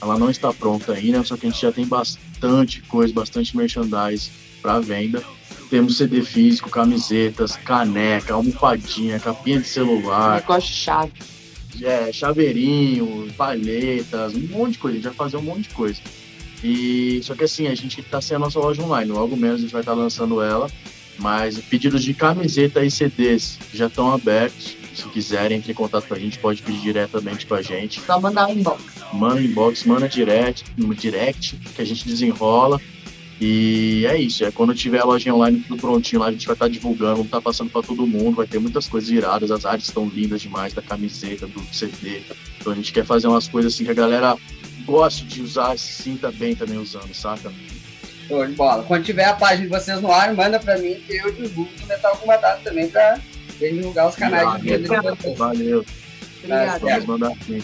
Ela 0.00 0.18
não 0.18 0.30
está 0.30 0.52
pronta 0.52 0.92
ainda, 0.92 1.22
só 1.24 1.36
que 1.36 1.46
a 1.46 1.50
gente 1.50 1.60
já 1.60 1.72
tem 1.72 1.86
bastante 1.86 2.80
coisa, 2.82 3.12
bastante 3.12 3.56
merchandise 3.56 4.30
para 4.62 4.78
venda. 4.78 5.22
Temos 5.68 5.98
CD 5.98 6.22
físico, 6.22 6.70
camisetas, 6.70 7.56
caneca, 7.56 8.32
almofadinha, 8.32 9.18
capinha 9.20 9.60
de 9.60 9.66
celular, 9.66 10.36
Negócio 10.36 10.70
de 10.70 10.76
chave. 10.76 11.12
é, 11.82 12.10
chaveirinho, 12.12 13.30
palhetas, 13.36 14.34
um 14.34 14.46
monte 14.48 14.72
de 14.72 14.78
coisa. 14.78 14.96
A 14.96 15.00
gente 15.00 15.08
vai 15.08 15.14
fazer 15.14 15.36
um 15.36 15.42
monte 15.42 15.68
de 15.68 15.74
coisa. 15.74 16.00
E 16.62 17.20
só 17.22 17.34
que 17.34 17.44
assim, 17.44 17.66
a 17.68 17.74
gente 17.74 18.02
tá 18.02 18.20
sem 18.20 18.36
a 18.36 18.40
nossa 18.40 18.58
loja 18.58 18.82
online. 18.82 19.10
Logo 19.10 19.36
menos 19.36 19.58
a 19.58 19.62
gente 19.62 19.72
vai 19.72 19.82
estar 19.82 19.94
lançando 19.94 20.42
ela. 20.42 20.70
Mas 21.18 21.58
pedidos 21.58 22.02
de 22.02 22.14
camiseta 22.14 22.84
e 22.84 22.90
CDs 22.90 23.58
já 23.74 23.86
estão 23.86 24.12
abertos. 24.12 24.76
Se 24.94 25.08
quiserem, 25.08 25.58
entre 25.58 25.72
em 25.72 25.74
contato 25.74 26.08
com 26.08 26.14
a 26.14 26.18
gente, 26.18 26.38
pode 26.38 26.62
pedir 26.62 26.80
diretamente 26.80 27.46
com 27.46 27.54
a 27.54 27.62
gente. 27.62 28.00
Só 28.00 28.20
mandar 28.20 28.48
um 28.48 28.52
inbox. 28.52 28.82
Manda 29.12 29.40
inbox, 29.40 29.84
manda 29.84 30.08
direct, 30.08 30.64
no 30.76 30.94
direct, 30.94 31.56
que 31.56 31.82
a 31.82 31.84
gente 31.84 32.06
desenrola. 32.06 32.80
E 33.40 34.04
é 34.06 34.16
isso. 34.20 34.44
É 34.44 34.50
quando 34.50 34.74
tiver 34.74 34.98
a 34.98 35.04
lojinha 35.04 35.34
online 35.34 35.64
tudo 35.66 35.80
prontinho 35.80 36.20
lá, 36.20 36.28
a 36.28 36.32
gente 36.32 36.46
vai 36.46 36.54
estar 36.54 36.68
divulgando, 36.68 37.12
vamos 37.12 37.26
estar 37.26 37.40
passando 37.40 37.70
para 37.70 37.82
todo 37.82 38.06
mundo. 38.06 38.36
Vai 38.36 38.46
ter 38.46 38.58
muitas 38.58 38.88
coisas 38.88 39.08
iradas, 39.08 39.50
as 39.50 39.64
artes 39.64 39.88
estão 39.88 40.08
lindas 40.08 40.40
demais 40.40 40.72
da 40.72 40.82
camiseta, 40.82 41.46
do 41.46 41.62
CD. 41.72 42.20
Então 42.60 42.72
a 42.72 42.76
gente 42.76 42.92
quer 42.92 43.04
fazer 43.04 43.28
umas 43.28 43.46
coisas 43.46 43.72
assim 43.72 43.84
que 43.84 43.90
a 43.90 43.94
galera 43.94 44.36
goste 44.88 45.24
de 45.24 45.42
usar 45.42 45.74
e 45.74 45.78
se 45.78 46.02
sinta 46.02 46.32
bem 46.32 46.54
também 46.56 46.78
usando, 46.78 47.12
saca? 47.14 47.52
Show 48.26 48.46
de 48.46 48.52
bola. 48.54 48.82
Quando 48.84 49.04
tiver 49.04 49.24
a 49.24 49.34
página 49.34 49.62
de 49.62 49.68
vocês 49.68 50.00
no 50.00 50.10
ar, 50.10 50.32
manda 50.34 50.58
pra 50.58 50.78
mim 50.78 50.94
que 51.06 51.16
eu 51.16 51.30
divulgo 51.32 51.70
no 51.80 51.86
Metal 51.86 52.16
com 52.16 52.26
Batata 52.26 52.60
também 52.64 52.88
pra 52.88 53.18
divulgar 53.58 54.08
os 54.08 54.16
canais 54.16 54.60
de 54.60 54.68
venda 54.68 54.88
de 55.00 55.08
vocês. 55.16 55.38
Valeu, 55.38 55.84
Obrigada. 56.38 56.78
vamos 56.78 57.06
mandar 57.06 57.32
sim. 57.44 57.62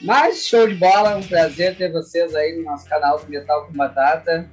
Mas 0.00 0.46
show 0.46 0.66
de 0.66 0.74
bola, 0.74 1.16
um 1.16 1.22
prazer 1.22 1.76
ter 1.76 1.90
vocês 1.92 2.34
aí 2.34 2.56
no 2.56 2.64
nosso 2.64 2.86
canal 2.88 3.18
do 3.18 3.30
Metal 3.30 3.66
com 3.66 3.72
Batata. 3.72 4.48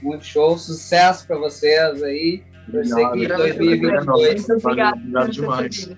Muito 0.00 0.24
show, 0.24 0.56
sucesso 0.58 1.26
pra 1.26 1.36
vocês 1.36 2.02
aí. 2.02 2.42
Torcer 2.70 2.96
que 2.96 3.02
Obrigado. 3.04 3.38
2022 3.38 4.46
Muito 4.48 4.66
obrigada 4.66 4.96
Obrigado 4.96 5.26
ter 5.26 5.32
demais. 5.32 5.90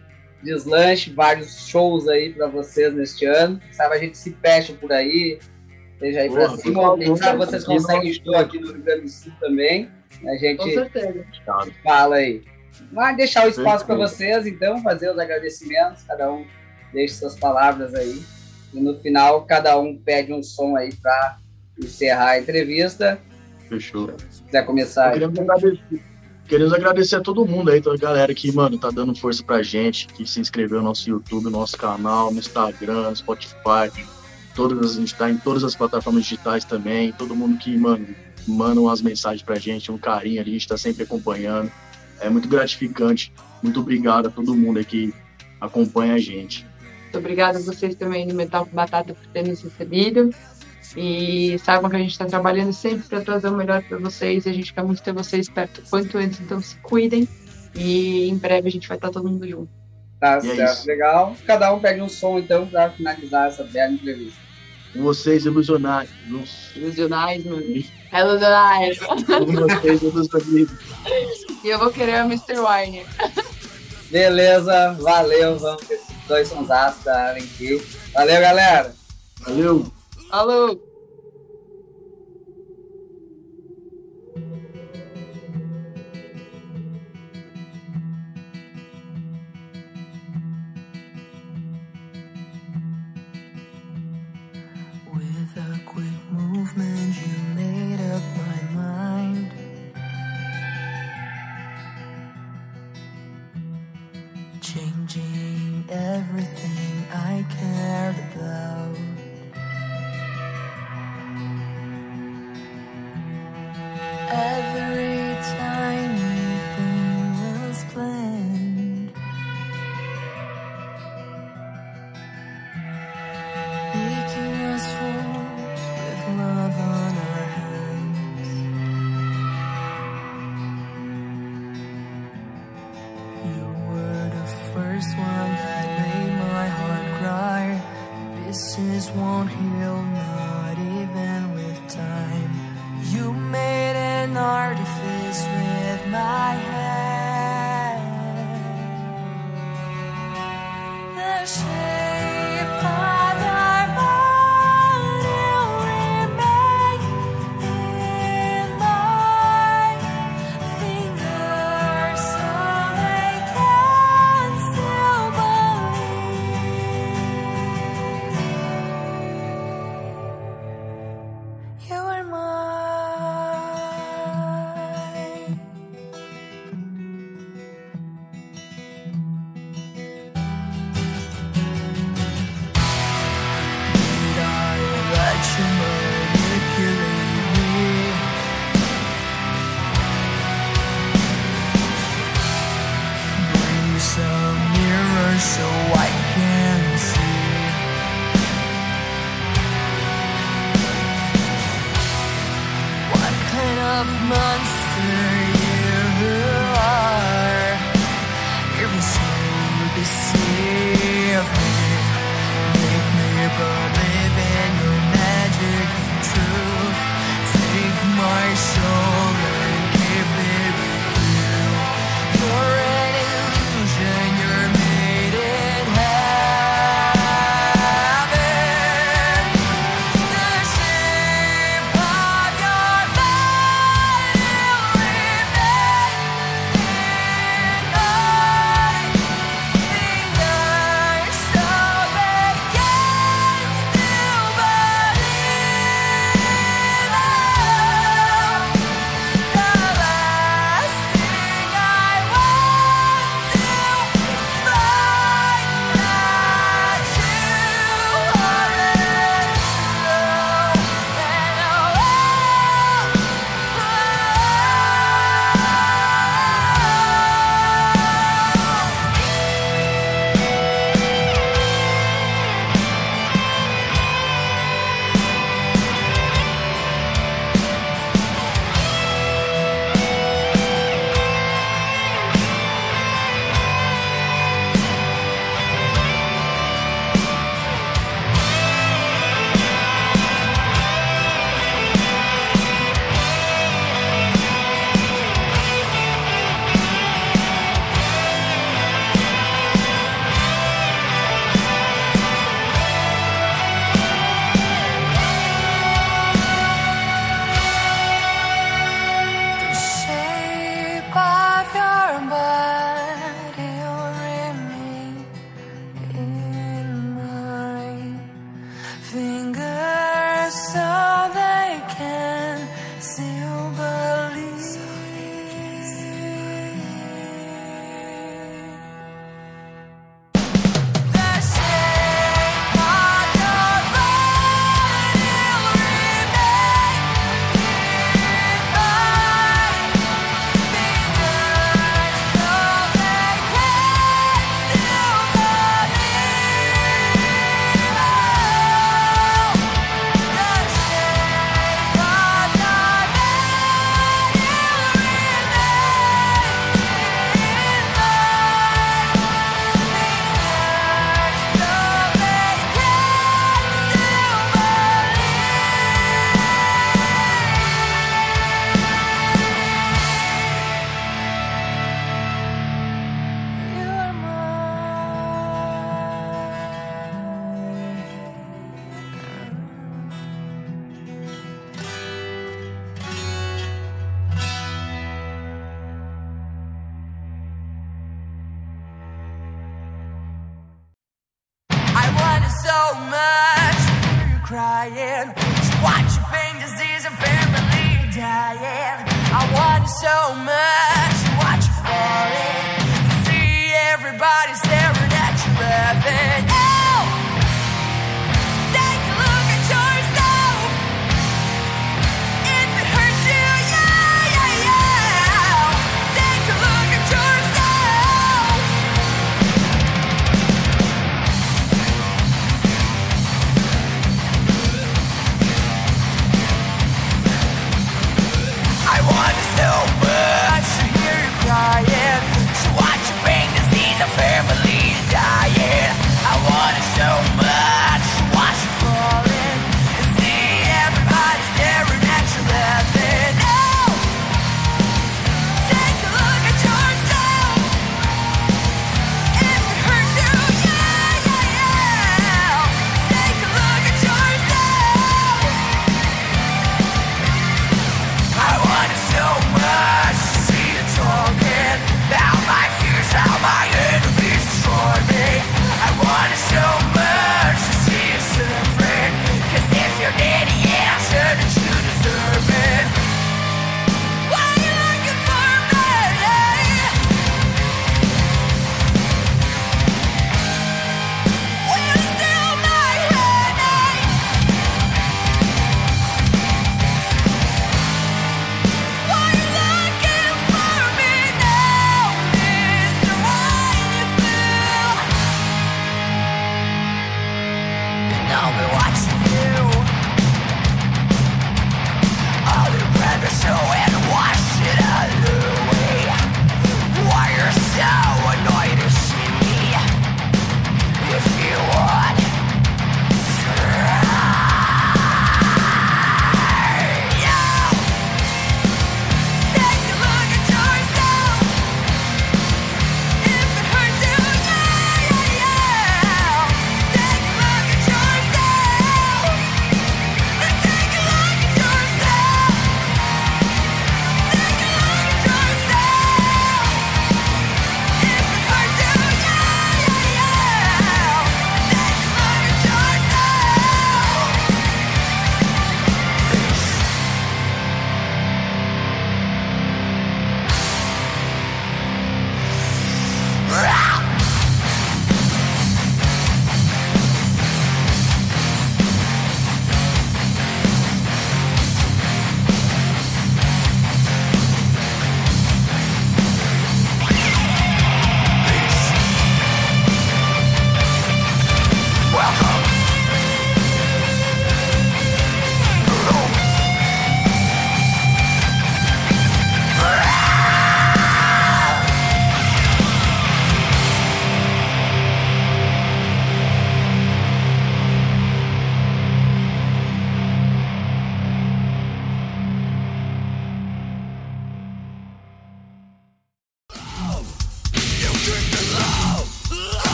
deslanche, 0.43 1.11
vários 1.13 1.67
shows 1.69 2.09
aí 2.09 2.33
pra 2.33 2.47
vocês 2.47 2.95
neste 2.95 3.27
ano. 3.27 3.61
Sabe, 3.73 3.95
a 3.95 3.99
gente 3.99 4.17
se 4.17 4.35
fecha 4.43 4.73
por 4.73 4.91
aí, 4.93 5.39
seja 5.99 6.21
aí 6.21 6.31
pra 6.31 6.49
Porra, 6.49 6.57
cima. 6.59 7.37
vocês 7.37 7.65
conseguem 7.65 8.13
show 8.15 8.37
aqui 8.37 8.59
no 8.59 8.73
Rio 8.73 8.83
Grande 8.83 9.03
do 9.03 9.09
Sul 9.09 9.33
também. 9.41 9.91
A 10.23 10.27
Com 10.27 10.39
gente 10.39 10.75
certeza. 10.75 11.25
fala 11.83 12.17
aí. 12.17 12.43
Mas 12.93 13.17
deixar 13.17 13.47
o 13.47 13.49
espaço 13.49 13.87
para 13.87 13.95
vocês, 13.95 14.47
então, 14.47 14.83
fazer 14.83 15.11
os 15.11 15.19
agradecimentos, 15.19 16.03
cada 16.05 16.33
um 16.33 16.45
deixe 16.93 17.15
suas 17.15 17.37
palavras 17.37 17.95
aí. 17.95 18.23
E 18.73 18.81
no 18.81 18.99
final, 19.01 19.45
cada 19.45 19.79
um 19.79 19.97
pede 19.97 20.33
um 20.33 20.43
som 20.43 20.77
aí 20.77 20.93
para 20.95 21.39
encerrar 21.79 22.31
a 22.31 22.39
entrevista. 22.39 23.19
Fechou. 23.69 24.13
Se 24.31 24.43
quiser 24.43 24.65
começar 24.65 25.11
aí. 25.11 25.13
Queremos 25.15 25.39
agradecer, 25.39 26.03
queremos 26.49 26.73
agradecer 26.73 27.17
a 27.17 27.21
todo 27.21 27.47
mundo 27.47 27.71
aí, 27.71 27.81
toda 27.81 27.97
a 27.97 27.99
galera 27.99 28.35
que, 28.35 28.51
mano, 28.53 28.79
tá 28.79 28.91
dando 28.91 29.15
força 29.15 29.43
pra 29.43 29.63
gente, 29.63 30.07
que 30.09 30.27
se 30.27 30.41
inscreveu 30.41 30.79
no 30.79 30.85
nosso 30.85 31.09
YouTube, 31.09 31.45
no 31.45 31.51
nosso 31.51 31.77
canal, 31.77 32.33
no 32.33 32.39
Instagram, 32.39 33.11
no 33.11 33.17
Spotify. 33.17 33.91
Todas, 34.55 34.97
a 34.97 35.01
gente 35.01 35.15
tá 35.15 35.31
em 35.31 35.37
todas 35.37 35.65
as 35.65 35.75
plataformas 35.75 36.25
digitais 36.25 36.65
também. 36.65 37.13
Todo 37.13 37.35
mundo 37.35 37.59
que, 37.59 37.77
mano, 37.77 38.07
manda 38.47 38.81
umas 38.81 39.03
mensagens 39.03 39.43
pra 39.43 39.57
gente, 39.57 39.91
um 39.91 39.99
carinho 39.99 40.41
ali, 40.41 40.51
a 40.51 40.55
gente 40.55 40.69
tá 40.69 40.77
sempre 40.77 41.03
acompanhando. 41.03 41.71
É 42.21 42.29
muito 42.31 42.49
gratificante. 42.49 43.33
Muito 43.63 43.81
obrigado 43.81 44.29
a 44.29 44.31
todo 44.31 44.55
mundo 44.55 44.85
que 44.85 45.13
acompanha 45.61 46.15
a 46.15 46.19
gente. 46.19 46.67
Muito 47.03 47.19
obrigada 47.19 47.59
a 47.59 47.63
vocês 47.63 47.95
também 47.95 48.27
do 48.27 48.35
Metal 48.35 48.67
com 48.67 48.75
Batata 48.75 49.15
por 49.15 49.27
terem 49.29 49.51
nos 49.51 49.63
recebido. 49.63 50.31
E 50.97 51.59
saibam 51.59 51.91
que 51.91 51.97
a 51.97 51.99
gente 51.99 52.13
está 52.13 52.25
trabalhando 52.25 52.73
sempre 52.73 53.09
para 53.09 53.21
trazer 53.21 53.49
o 53.49 53.57
melhor 53.57 53.83
para 53.83 53.99
vocês. 53.99 54.47
E 54.47 54.49
a 54.49 54.53
gente 54.53 54.73
quer 54.73 54.85
muito 54.85 55.03
ter 55.03 55.13
vocês 55.13 55.49
perto 55.49 55.83
quanto 55.91 56.19
antes, 56.19 56.41
então 56.41 56.61
se 56.61 56.77
cuidem. 56.77 57.29
E 57.75 58.29
em 58.29 58.37
breve 58.37 58.69
a 58.69 58.71
gente 58.71 58.87
vai 58.87 58.97
estar 58.97 59.11
todo 59.11 59.29
mundo 59.29 59.49
junto. 59.49 59.71
Tá 60.21 60.37
é 60.37 60.41
certo, 60.41 60.73
isso. 60.73 60.87
legal. 60.87 61.37
Cada 61.47 61.73
um 61.73 61.81
pede 61.81 62.01
um 62.01 62.09
som, 62.09 62.39
então, 62.39 62.67
para 62.67 62.91
finalizar 62.91 63.49
essa 63.49 63.65
bela 63.65 63.93
entrevista. 63.93 64.44
Com 64.95 65.03
vocês, 65.03 65.45
ilusionários. 65.45 66.13
Ilusionais, 66.77 67.45
mano. 67.45 67.63
É 68.13 68.21
Ilusionais. 68.21 68.99
Com 69.01 69.17
vocês, 69.47 70.03
ilusionários. 70.03 70.71
E 71.65 71.69
eu 71.69 71.79
vou 71.79 71.91
querer 71.91 72.15
a 72.15 72.25
Mr. 72.25 72.55
Wine. 72.61 73.05
Beleza, 74.11 74.93
valeu. 75.01 75.59
Vamos 75.59 75.83
com 75.83 75.93
esses 75.95 76.07
dois 76.29 76.49
sonsaços 76.49 77.03
da 77.05 77.31
Allen 77.31 77.47
Key. 77.59 77.83
Valeu, 78.15 78.41
galera. 78.41 78.95
Valeu! 79.41 79.93
Alô! 80.31 80.94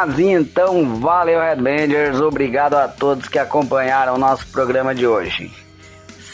Mas 0.00 0.18
então, 0.18 0.98
valeu 0.98 1.38
Redlanders, 1.38 2.18
obrigado 2.22 2.72
a 2.72 2.88
todos 2.88 3.28
que 3.28 3.38
acompanharam 3.38 4.14
o 4.14 4.18
nosso 4.18 4.46
programa 4.46 4.94
de 4.94 5.06
hoje. 5.06 5.52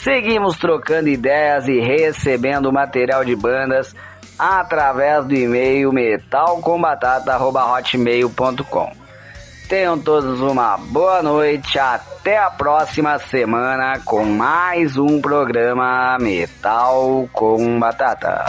Seguimos 0.05 0.57
trocando 0.57 1.09
ideias 1.09 1.67
e 1.67 1.81
recebendo 1.81 2.73
material 2.73 3.25
de 3.25 3.35
bandas 3.35 3.93
através 4.39 5.25
do 5.25 5.35
e-mail 5.35 5.93
metalcombatata.hotmail.com. 5.93 8.93
Tenham 9.69 9.99
todos 9.99 10.41
uma 10.41 10.77
boa 10.77 11.21
noite, 11.21 11.77
até 11.77 12.39
a 12.39 12.53
próxima 12.53 13.19
semana 13.19 13.99
com 14.05 14.25
mais 14.25 14.97
um 14.97 15.21
programa 15.21 16.17
Metal 16.21 17.29
com 17.33 17.81
Batata. 17.81 18.45